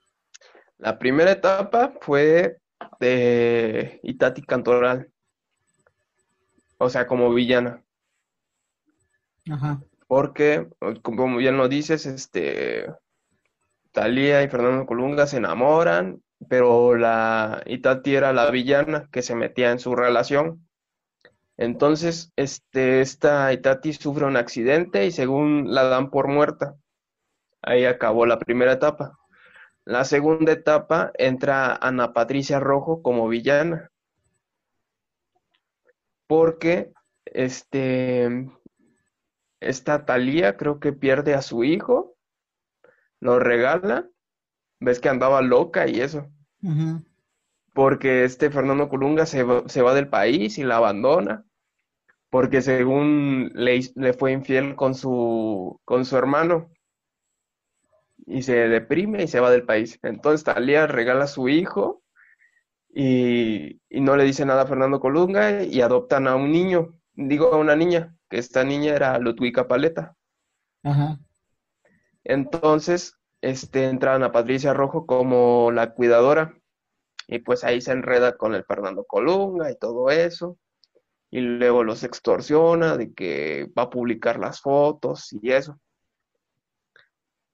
La 0.78 1.00
primera 1.00 1.32
etapa 1.32 1.94
fue 2.02 2.60
de 3.00 4.00
Itati 4.04 4.44
Cantoral. 4.44 5.12
O 6.78 6.90
sea, 6.90 7.08
como 7.08 7.34
villana. 7.34 7.84
Ajá. 9.50 9.82
Porque, 10.08 10.68
como 11.02 11.38
bien 11.38 11.58
lo 11.58 11.68
dices, 11.68 12.06
este 12.06 12.88
Talía 13.96 14.44
y 14.44 14.50
Fernando 14.50 14.86
Colunga 14.86 15.26
se 15.26 15.38
enamoran, 15.38 16.22
pero 16.50 16.96
la 16.96 17.64
Itati 17.66 18.14
era 18.14 18.34
la 18.34 18.52
villana 18.52 19.10
que 19.12 19.22
se 19.22 19.36
metía 19.36 19.72
en 19.72 19.80
su 19.80 19.96
relación. 19.96 20.68
Entonces, 21.58 22.34
este, 22.36 23.02
esta 23.02 23.52
Itati 23.54 23.94
sufre 23.94 24.26
un 24.26 24.36
accidente 24.38 25.06
y 25.06 25.12
según 25.12 25.74
la 25.74 25.86
dan 25.86 26.12
por 26.12 26.28
muerta. 26.28 26.76
Ahí 27.62 27.86
acabó 27.86 28.26
la 28.26 28.38
primera 28.38 28.74
etapa. 28.74 29.18
La 29.86 30.04
segunda 30.04 30.52
etapa 30.52 31.12
entra 31.16 31.76
Ana 31.76 32.12
Patricia 32.14 32.60
Rojo 32.60 33.02
como 33.02 33.30
villana. 33.30 33.92
Porque 36.28 36.92
este 37.26 38.50
esta 39.62 40.06
Talía 40.06 40.58
creo 40.58 40.80
que 40.80 40.94
pierde 40.94 41.34
a 41.34 41.42
su 41.42 41.64
hijo, 41.64 42.15
lo 43.20 43.40
regala, 43.40 44.10
ves 44.80 45.00
que 45.00 45.10
andaba 45.10 45.42
loca 45.42 45.88
y 45.88 46.02
eso, 46.02 46.30
porque 47.74 48.24
este 48.24 48.50
Fernando 48.52 48.90
Colunga 48.90 49.26
se 49.26 49.44
va, 49.44 49.68
se 49.68 49.82
va 49.82 49.94
del 49.94 50.08
país 50.10 50.58
y 50.58 50.64
la 50.64 50.78
abandona, 50.78 51.46
porque 52.30 52.62
según 52.62 53.52
le, 53.56 53.82
le 53.96 54.14
fue 54.14 54.32
infiel 54.34 54.76
con 54.76 54.96
su, 54.96 55.80
con 55.86 56.06
su 56.06 56.18
hermano 56.18 56.72
y 58.26 58.42
se 58.44 58.68
deprime 58.70 59.24
y 59.24 59.28
se 59.28 59.40
va 59.40 59.52
del 59.52 59.66
país. 59.66 60.00
Entonces 60.04 60.44
Talía 60.44 60.88
regala 60.88 61.26
a 61.26 61.28
su 61.28 61.50
hijo 61.50 62.04
y, 62.94 63.82
y 63.90 64.02
no 64.02 64.16
le 64.16 64.24
dice 64.24 64.46
nada 64.46 64.64
a 64.64 64.68
Fernando 64.68 65.00
Colunga 65.00 65.64
y 65.64 65.82
adoptan 65.82 66.28
a 66.28 66.36
un 66.36 66.52
niño, 66.52 67.00
digo 67.14 67.54
a 67.54 67.58
una 67.58 67.76
niña, 67.76 68.16
que 68.30 68.38
esta 68.38 68.64
niña 68.64 68.96
era 68.96 69.20
Ludwika 69.20 69.68
Paleta. 69.68 70.16
Ajá. 70.84 71.20
Entonces, 72.26 73.18
este, 73.42 73.86
entran 73.86 74.24
a 74.24 74.32
Patricia 74.32 74.74
Rojo 74.74 75.06
como 75.06 75.72
la 75.72 75.94
cuidadora 75.94 76.58
y 77.28 77.40
pues 77.40 77.64
ahí 77.64 77.80
se 77.80 77.92
enreda 77.92 78.36
con 78.38 78.56
el 78.56 78.66
Fernando 78.66 79.06
Colunga 79.06 79.72
y 79.72 79.78
todo 79.78 80.10
eso. 80.10 80.58
Y 81.30 81.42
luego 81.42 81.84
los 81.84 82.04
extorsiona 82.04 82.98
de 82.98 83.14
que 83.14 83.72
va 83.78 83.84
a 83.84 83.90
publicar 83.90 84.40
las 84.40 84.62
fotos 84.62 85.32
y 85.34 85.52
eso. 85.52 85.80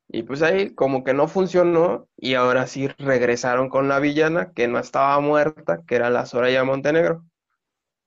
Y 0.07 0.23
pues 0.23 0.41
ahí 0.41 0.73
como 0.75 1.03
que 1.03 1.13
no 1.13 1.27
funcionó 1.27 2.07
y 2.17 2.33
ahora 2.33 2.67
sí 2.67 2.87
regresaron 2.87 3.69
con 3.69 3.87
la 3.87 3.99
villana 3.99 4.51
que 4.51 4.67
no 4.67 4.77
estaba 4.77 5.19
muerta, 5.21 5.83
que 5.87 5.95
era 5.95 6.09
la 6.09 6.25
Soraya 6.25 6.65
Montenegro, 6.65 7.23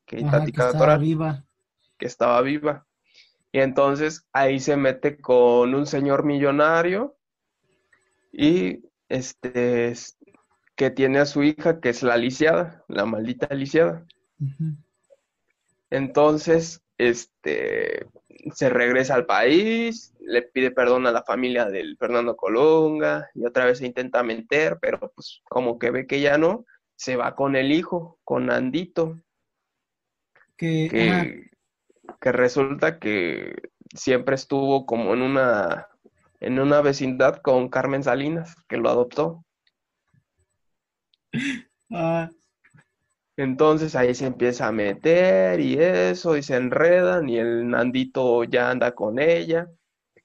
que 0.06 0.22
Ajá, 0.22 0.44
que 0.44 0.50
estaba 0.50 0.98
viva. 0.98 1.44
que 1.98 2.06
estaba 2.06 2.42
viva. 2.42 2.86
Y 3.54 3.60
entonces 3.60 4.26
ahí 4.32 4.58
se 4.58 4.76
mete 4.76 5.16
con 5.20 5.76
un 5.76 5.86
señor 5.86 6.24
millonario 6.24 7.16
y 8.32 8.80
este 9.08 9.90
es- 9.90 10.18
que 10.74 10.90
tiene 10.90 11.20
a 11.20 11.24
su 11.24 11.44
hija 11.44 11.78
que 11.78 11.90
es 11.90 12.02
la 12.02 12.16
lisiada, 12.16 12.84
la 12.88 13.06
maldita 13.06 13.46
lisiada. 13.54 14.04
Entonces, 15.88 16.82
este, 16.98 18.08
se 18.56 18.70
regresa 18.70 19.14
al 19.14 19.24
país, 19.24 20.12
le 20.18 20.42
pide 20.42 20.72
perdón 20.72 21.06
a 21.06 21.12
la 21.12 21.22
familia 21.22 21.66
del 21.66 21.96
Fernando 21.96 22.34
Colunga 22.34 23.30
y 23.36 23.46
otra 23.46 23.66
vez 23.66 23.78
se 23.78 23.86
intenta 23.86 24.24
meter, 24.24 24.78
pero 24.80 24.98
pues 25.14 25.42
como 25.44 25.78
que 25.78 25.92
ve 25.92 26.08
que 26.08 26.20
ya 26.20 26.38
no, 26.38 26.64
se 26.96 27.14
va 27.14 27.36
con 27.36 27.54
el 27.54 27.70
hijo, 27.70 28.18
con 28.24 28.50
Andito, 28.50 29.20
que, 30.88 31.50
que 32.20 32.32
resulta 32.32 32.98
que 32.98 33.54
siempre 33.94 34.34
estuvo 34.34 34.86
como 34.86 35.14
en 35.14 35.22
una, 35.22 35.88
en 36.40 36.58
una 36.58 36.80
vecindad 36.80 37.36
con 37.36 37.68
Carmen 37.68 38.02
Salinas, 38.02 38.54
que 38.68 38.76
lo 38.76 38.88
adoptó. 38.88 39.44
ah, 41.90 42.30
Entonces 43.36 43.94
ahí 43.96 44.14
se 44.14 44.26
empieza 44.26 44.68
a 44.68 44.72
meter 44.72 45.60
y 45.60 45.76
eso, 45.78 46.36
y 46.36 46.42
se 46.42 46.56
enredan, 46.56 47.28
y 47.28 47.38
el 47.38 47.68
Nandito 47.68 48.44
ya 48.44 48.70
anda 48.70 48.94
con 48.94 49.18
ella, 49.18 49.68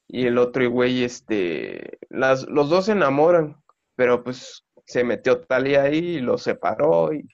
y 0.07 0.25
el 0.25 0.37
otro 0.37 0.69
güey, 0.69 1.03
este, 1.03 1.99
las, 2.09 2.47
los 2.47 2.69
dos 2.69 2.85
se 2.85 2.93
enamoran, 2.93 3.55
pero 3.95 4.23
pues 4.23 4.65
se 4.85 5.03
metió 5.03 5.41
Talía 5.41 5.83
ahí 5.83 5.97
y 5.97 6.19
los 6.19 6.43
separó, 6.43 7.13
y 7.13 7.27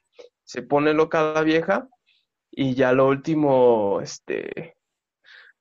se 0.43 0.61
pone 0.61 0.93
loca 0.93 1.33
la 1.33 1.41
vieja, 1.41 1.87
y 2.57 2.73
ya 2.73 2.93
lo 2.93 3.07
último, 3.09 3.99
este, 4.01 4.77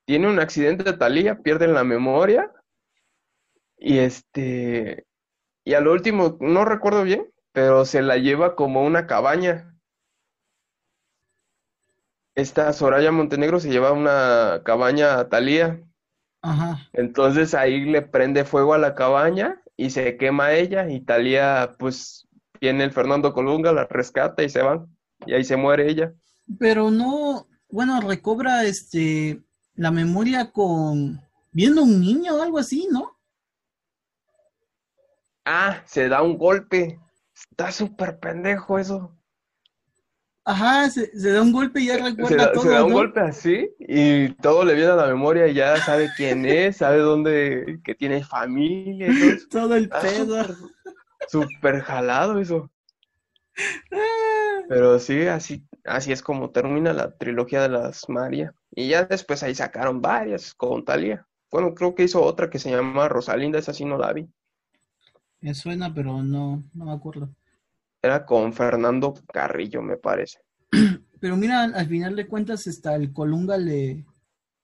tiene 0.05 0.29
un 0.29 0.39
accidente 0.39 0.85
de 0.85 0.97
Talía, 0.97 1.41
pierden 1.41 1.75
la 1.75 1.83
memoria, 1.83 2.53
y 3.77 3.99
este, 3.99 5.05
y 5.65 5.75
a 5.75 5.81
lo 5.81 5.93
último, 5.93 6.39
no 6.41 6.65
recuerdo 6.65 7.03
bien, 7.03 7.29
pero 7.53 7.85
se 7.85 8.01
la 8.01 8.17
lleva 8.17 8.55
como 8.55 8.85
una 8.85 9.09
cabaña. 9.09 9.75
Esta 12.37 12.73
Soraya 12.73 13.11
Montenegro 13.11 13.59
se 13.59 13.71
lleva 13.71 13.91
una 13.91 14.63
cabaña 14.65 15.19
a 15.19 15.29
Thalía. 15.29 15.81
ajá. 16.43 16.89
Entonces 16.93 17.55
ahí 17.55 17.85
le 17.85 18.03
prende 18.03 18.45
fuego 18.45 18.75
a 18.75 18.79
la 18.79 18.95
cabaña 18.95 19.61
y 19.77 19.91
se 19.91 20.17
quema 20.17 20.53
ella 20.53 20.89
y 20.89 21.01
Thalía 21.01 21.75
pues 21.79 22.29
viene 22.61 22.85
el 22.85 22.93
Fernando 22.93 23.33
Colunga, 23.33 23.73
la 23.73 23.85
rescata 23.85 24.45
y 24.45 24.49
se 24.49 24.63
van. 24.63 24.87
Y 25.27 25.35
ahí 25.35 25.45
se 25.45 25.57
muere 25.57 25.89
ella. 25.89 26.15
Pero 26.59 26.91
no, 26.91 27.47
bueno, 27.69 28.01
recobra 28.01 28.65
este 28.65 29.43
la 29.75 29.91
memoria 29.91 30.51
con 30.53 31.21
viendo 31.53 31.83
un 31.83 32.01
niño 32.01 32.37
o 32.37 32.43
algo 32.43 32.59
así, 32.59 32.89
¿no? 32.91 33.19
Ah, 35.45 35.83
se 35.87 36.09
da 36.09 36.23
un 36.23 36.37
golpe. 36.39 36.99
Está 37.35 37.71
súper 37.73 38.19
pendejo 38.19 38.79
eso. 38.79 39.17
Ajá, 40.47 40.91
se, 40.91 41.11
se 41.19 41.31
da 41.33 41.41
un 41.41 41.53
golpe 41.53 41.81
y 41.81 41.87
ya 41.87 41.97
Se 41.97 42.03
recuerda 42.03 42.47
da, 42.49 42.61
se 42.61 42.69
todo, 42.69 42.69
da 42.71 42.85
un 42.85 42.91
¿no? 42.91 42.97
golpe 42.97 43.21
así 43.21 43.71
y 43.79 44.29
todo 44.35 44.63
le 44.65 44.75
viene 44.75 44.91
a 44.91 44.97
la 44.97 45.07
memoria 45.07 45.47
y 45.49 45.55
ya 45.55 45.77
sabe 45.79 46.11
quién 46.17 46.45
es, 46.45 46.77
sabe 46.79 46.99
dónde, 46.99 47.81
que 47.83 47.95
tiene 47.95 48.23
familia 48.25 49.09
y 49.11 49.19
todo. 49.19 49.31
Todo 49.51 49.75
el 49.77 49.89
pedo. 49.89 50.45
súper, 50.45 50.57
súper 51.29 51.81
jalado 51.83 52.39
eso. 52.39 52.71
Ah, 53.93 54.63
Pero 54.69 54.99
sí, 54.99 55.27
así, 55.27 55.65
así 55.85 56.13
es 56.13 56.23
como 56.23 56.51
termina 56.51 56.93
la 56.93 57.11
trilogía 57.17 57.63
de 57.63 57.69
las 57.69 58.09
María. 58.09 58.55
Y 58.71 58.89
ya 58.89 59.05
después 59.05 59.43
ahí 59.43 59.55
sacaron 59.55 60.01
varias 60.01 60.55
con 60.55 60.85
Thalía. 60.85 61.27
Bueno, 61.51 61.75
creo 61.75 61.95
que 61.95 62.05
hizo 62.05 62.23
otra 62.23 62.51
que 62.51 62.59
se 62.59 62.71
llama 62.71 63.09
Rosalinda, 63.09 63.59
esa 63.59 63.73
sí 63.73 63.85
no 63.85 63.97
la 63.97 64.13
vi. 64.13 64.29
Me 65.41 65.55
suena, 65.55 65.93
pero 65.95 66.23
no, 66.23 66.65
no 66.73 66.85
me 66.85 66.93
acuerdo. 66.93 67.29
Era 68.03 68.25
con 68.27 68.53
Fernando 68.53 69.15
Carrillo, 69.33 69.83
me 69.83 69.97
parece. 69.97 70.41
Pero 71.21 71.37
mira, 71.37 71.63
al 71.63 71.87
final 71.87 72.17
de 72.17 72.27
cuentas, 72.27 72.67
hasta 72.67 72.95
el 72.97 73.15
Colunga 73.15 73.57
le 73.57 74.05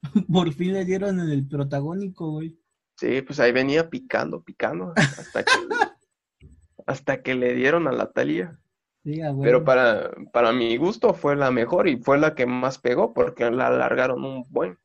por 0.33 0.53
fin 0.53 0.73
le 0.73 0.85
dieron 0.85 1.21
en 1.21 1.31
el 1.31 1.47
protagónico, 1.47 2.33
güey. 2.33 2.59
Sí, 2.97 3.23
pues 3.23 3.41
ahí 3.41 3.53
venía 3.53 3.89
picando, 3.89 4.43
picando, 4.43 4.93
hasta 4.97 5.43
que, 5.43 5.53
hasta 6.87 7.23
que 7.23 7.35
le 7.35 7.55
dieron 7.55 7.89
a 7.89 7.93
la 7.93 8.11
Thalía. 8.11 8.59
Sí, 9.03 9.21
Pero 9.43 9.65
para, 9.65 10.11
para 10.33 10.53
mi 10.53 10.77
gusto 10.77 11.15
fue 11.15 11.35
la 11.35 11.51
mejor 11.51 11.89
y 11.89 11.97
fue 11.97 12.19
la 12.19 12.35
que 12.35 12.45
más 12.45 12.79
pegó 12.79 13.15
porque 13.15 13.51
la 13.51 13.69
alargaron 13.69 14.25
un 14.25 14.45
buen. 14.51 14.79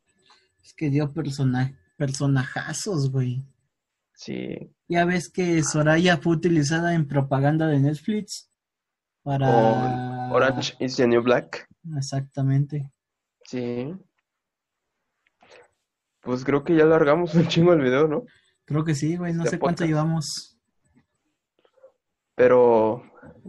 Es 0.63 0.74
que 0.74 0.89
dio 0.89 1.11
persona 1.11 1.78
personajazos, 1.97 3.11
güey. 3.11 3.43
Sí. 4.13 4.72
Ya 4.88 5.03
ves 5.03 5.30
que 5.30 5.61
Soraya 5.63 6.18
fue 6.18 6.34
utilizada 6.34 6.93
en 6.93 7.07
propaganda 7.07 7.68
de 7.68 7.80
Netflix 7.80 8.49
para... 9.24 10.32
Orange 10.32 10.76
is 10.80 10.95
the 10.95 11.07
New 11.07 11.22
Black. 11.22 11.68
Exactamente. 11.97 12.89
Sí. 13.43 13.93
Pues 16.22 16.43
creo 16.43 16.63
que 16.63 16.76
ya 16.76 16.84
alargamos 16.84 17.36
un 17.36 17.47
chingo 17.47 17.74
el 17.74 17.82
video, 17.82 18.07
¿no? 18.07 18.24
Creo 18.66 18.84
que 18.84 18.95
sí, 18.95 19.18
güey. 19.18 19.34
No 19.34 19.43
Este 19.43 19.57
sé 19.57 19.59
cuánto 19.59 19.86
llevamos. 19.86 20.57
Pero 22.34 23.03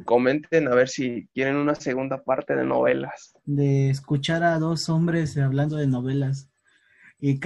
comenten 0.05 0.69
a 0.69 0.75
ver 0.75 0.89
si 0.89 1.29
quieren 1.35 1.57
una 1.57 1.75
segunda 1.75 2.23
parte 2.23 2.55
de 2.57 2.65
novelas. 2.65 3.35
de 3.45 3.91
escuchar 3.91 4.43
a 4.43 4.59
dos 4.59 4.89
hombres 4.89 5.37
hablando 5.39 5.77
de 5.77 5.87
novelas 5.87 6.49
y, 7.19 7.41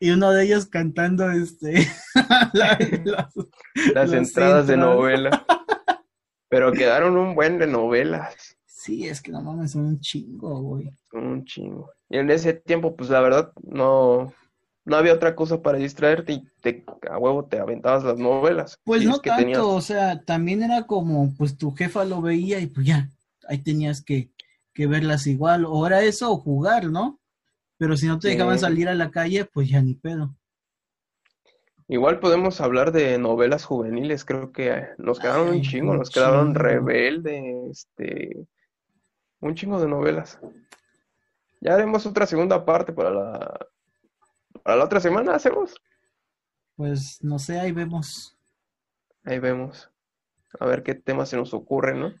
y, 0.00 0.10
uno 0.10 0.32
de 0.32 0.44
ellos 0.44 0.66
cantando 0.66 1.30
este 1.30 1.86
la- 2.52 2.78
las- 3.94 4.12
entradas 4.12 4.66
de 4.66 4.76
novela. 4.76 5.44
Pero 6.48 6.72
quedaron 6.72 7.16
un 7.16 7.34
buen 7.34 7.58
de 7.58 7.66
novelas. 7.66 8.56
sí 8.66 9.06
es 9.06 9.22
que 9.22 9.30
no 9.32 9.40
mames 9.40 9.72
son 9.72 9.86
un 9.86 10.00
chingo 10.00 10.60
güey 10.60 10.90
Un 11.12 11.44
chingo. 11.44 11.90
Y 12.10 12.18
en 12.18 12.30
ese 12.30 12.52
tiempo, 12.54 12.94
pues 12.96 13.08
la 13.08 13.20
verdad, 13.20 13.52
no, 13.62 14.32
no 14.84 14.96
había 14.96 15.14
otra 15.14 15.34
cosa 15.34 15.62
para 15.62 15.78
distraerte 15.78 16.32
y 16.34 16.44
te, 16.60 16.84
a 17.10 17.18
huevo 17.18 17.44
te 17.44 17.58
aventabas 17.58 18.04
las 18.04 18.18
novelas. 18.18 18.78
pues 18.84 19.04
no 19.04 19.18
tanto 19.20 19.42
tenías- 19.42 19.60
o 19.60 19.80
sea 19.80 20.22
también 20.22 20.62
era 20.62 20.82
como 20.86 21.34
pues 21.36 21.56
tu 21.56 21.72
jefa 21.72 22.04
lo 22.04 22.20
veía 22.20 22.58
y 22.60 22.66
pues 22.66 22.86
ya 22.86 23.08
ahí 23.48 23.58
tenías 23.58 24.02
que, 24.02 24.30
que 24.74 24.86
verlas 24.86 25.26
igual 25.26 25.64
o 25.66 25.86
era 25.86 26.02
eso 26.02 26.32
o 26.32 26.36
jugar 26.36 26.86
no 26.90 27.18
pero 27.78 27.96
si 27.96 28.06
no 28.06 28.18
te 28.18 28.28
dejaban 28.28 28.58
salir 28.58 28.88
a 28.88 28.94
la 28.94 29.10
calle 29.10 29.44
pues 29.44 29.68
ya 29.68 29.80
ni 29.80 29.94
pedo 29.94 30.34
Igual 31.88 32.20
podemos 32.20 32.60
hablar 32.60 32.90
de 32.92 33.18
novelas 33.18 33.64
juveniles, 33.64 34.24
creo 34.24 34.50
que 34.52 34.68
eh, 34.70 34.88
nos 34.98 35.18
quedaron 35.18 35.48
Ay, 35.50 35.56
un 35.58 35.62
chingo, 35.62 35.94
nos 35.94 36.10
quedaron. 36.10 36.54
Rebelde, 36.54 37.68
este, 37.70 38.46
un 39.40 39.54
chingo 39.54 39.78
de 39.80 39.88
novelas. 39.88 40.38
Ya 41.60 41.74
haremos 41.74 42.06
otra 42.06 42.26
segunda 42.26 42.64
parte 42.64 42.92
para 42.92 43.10
la, 43.10 43.66
para 44.62 44.76
la 44.76 44.84
otra 44.84 45.00
semana, 45.00 45.34
hacemos. 45.34 45.74
pues 46.76 47.22
no 47.22 47.38
sé 47.38 47.60
ahí 47.60 47.72
vemos 47.72 48.36
Ahí 49.24 49.38
vemos. 49.38 49.90
A 50.58 50.66
ver 50.66 50.82
qué 50.82 50.94
temas 50.94 51.28
se 51.28 51.36
nos 51.36 51.54
ocurren, 51.54 52.00
¿no? 52.00 52.12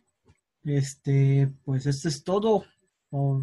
Este, 0.64 1.52
pues 1.64 1.86
esto 1.86 2.08
es 2.08 2.22
todo. 2.22 2.64
O 3.10 3.42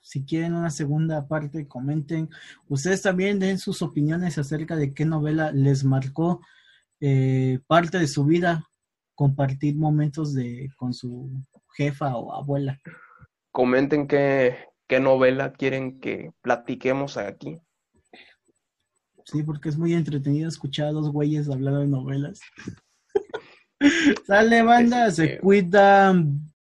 si 0.00 0.24
quieren 0.24 0.54
una 0.54 0.70
segunda 0.70 1.28
parte, 1.28 1.68
comenten. 1.68 2.30
Ustedes 2.68 3.02
también 3.02 3.38
den 3.38 3.58
sus 3.58 3.82
opiniones 3.82 4.38
acerca 4.38 4.76
de 4.76 4.94
qué 4.94 5.04
novela 5.04 5.52
les 5.52 5.84
marcó 5.84 6.40
eh, 7.00 7.60
parte 7.66 7.98
de 7.98 8.06
su 8.06 8.24
vida, 8.24 8.68
compartir 9.14 9.76
momentos 9.76 10.34
de 10.34 10.70
con 10.76 10.94
su 10.94 11.30
jefa 11.76 12.16
o 12.16 12.34
abuela. 12.34 12.80
Comenten 13.50 14.08
qué, 14.08 14.56
qué 14.86 14.98
novela 14.98 15.52
quieren 15.52 16.00
que 16.00 16.32
platiquemos 16.40 17.16
aquí. 17.18 17.60
Sí, 19.24 19.42
porque 19.42 19.70
es 19.70 19.78
muy 19.78 19.94
entretenido 19.94 20.48
escuchar 20.48 20.88
a 20.88 20.92
dos 20.92 21.10
güeyes 21.10 21.48
hablando 21.48 21.80
de 21.80 21.86
novelas. 21.86 22.40
Sale, 24.26 24.62
banda, 24.62 25.10
se 25.10 25.38
cuidan. 25.38 26.52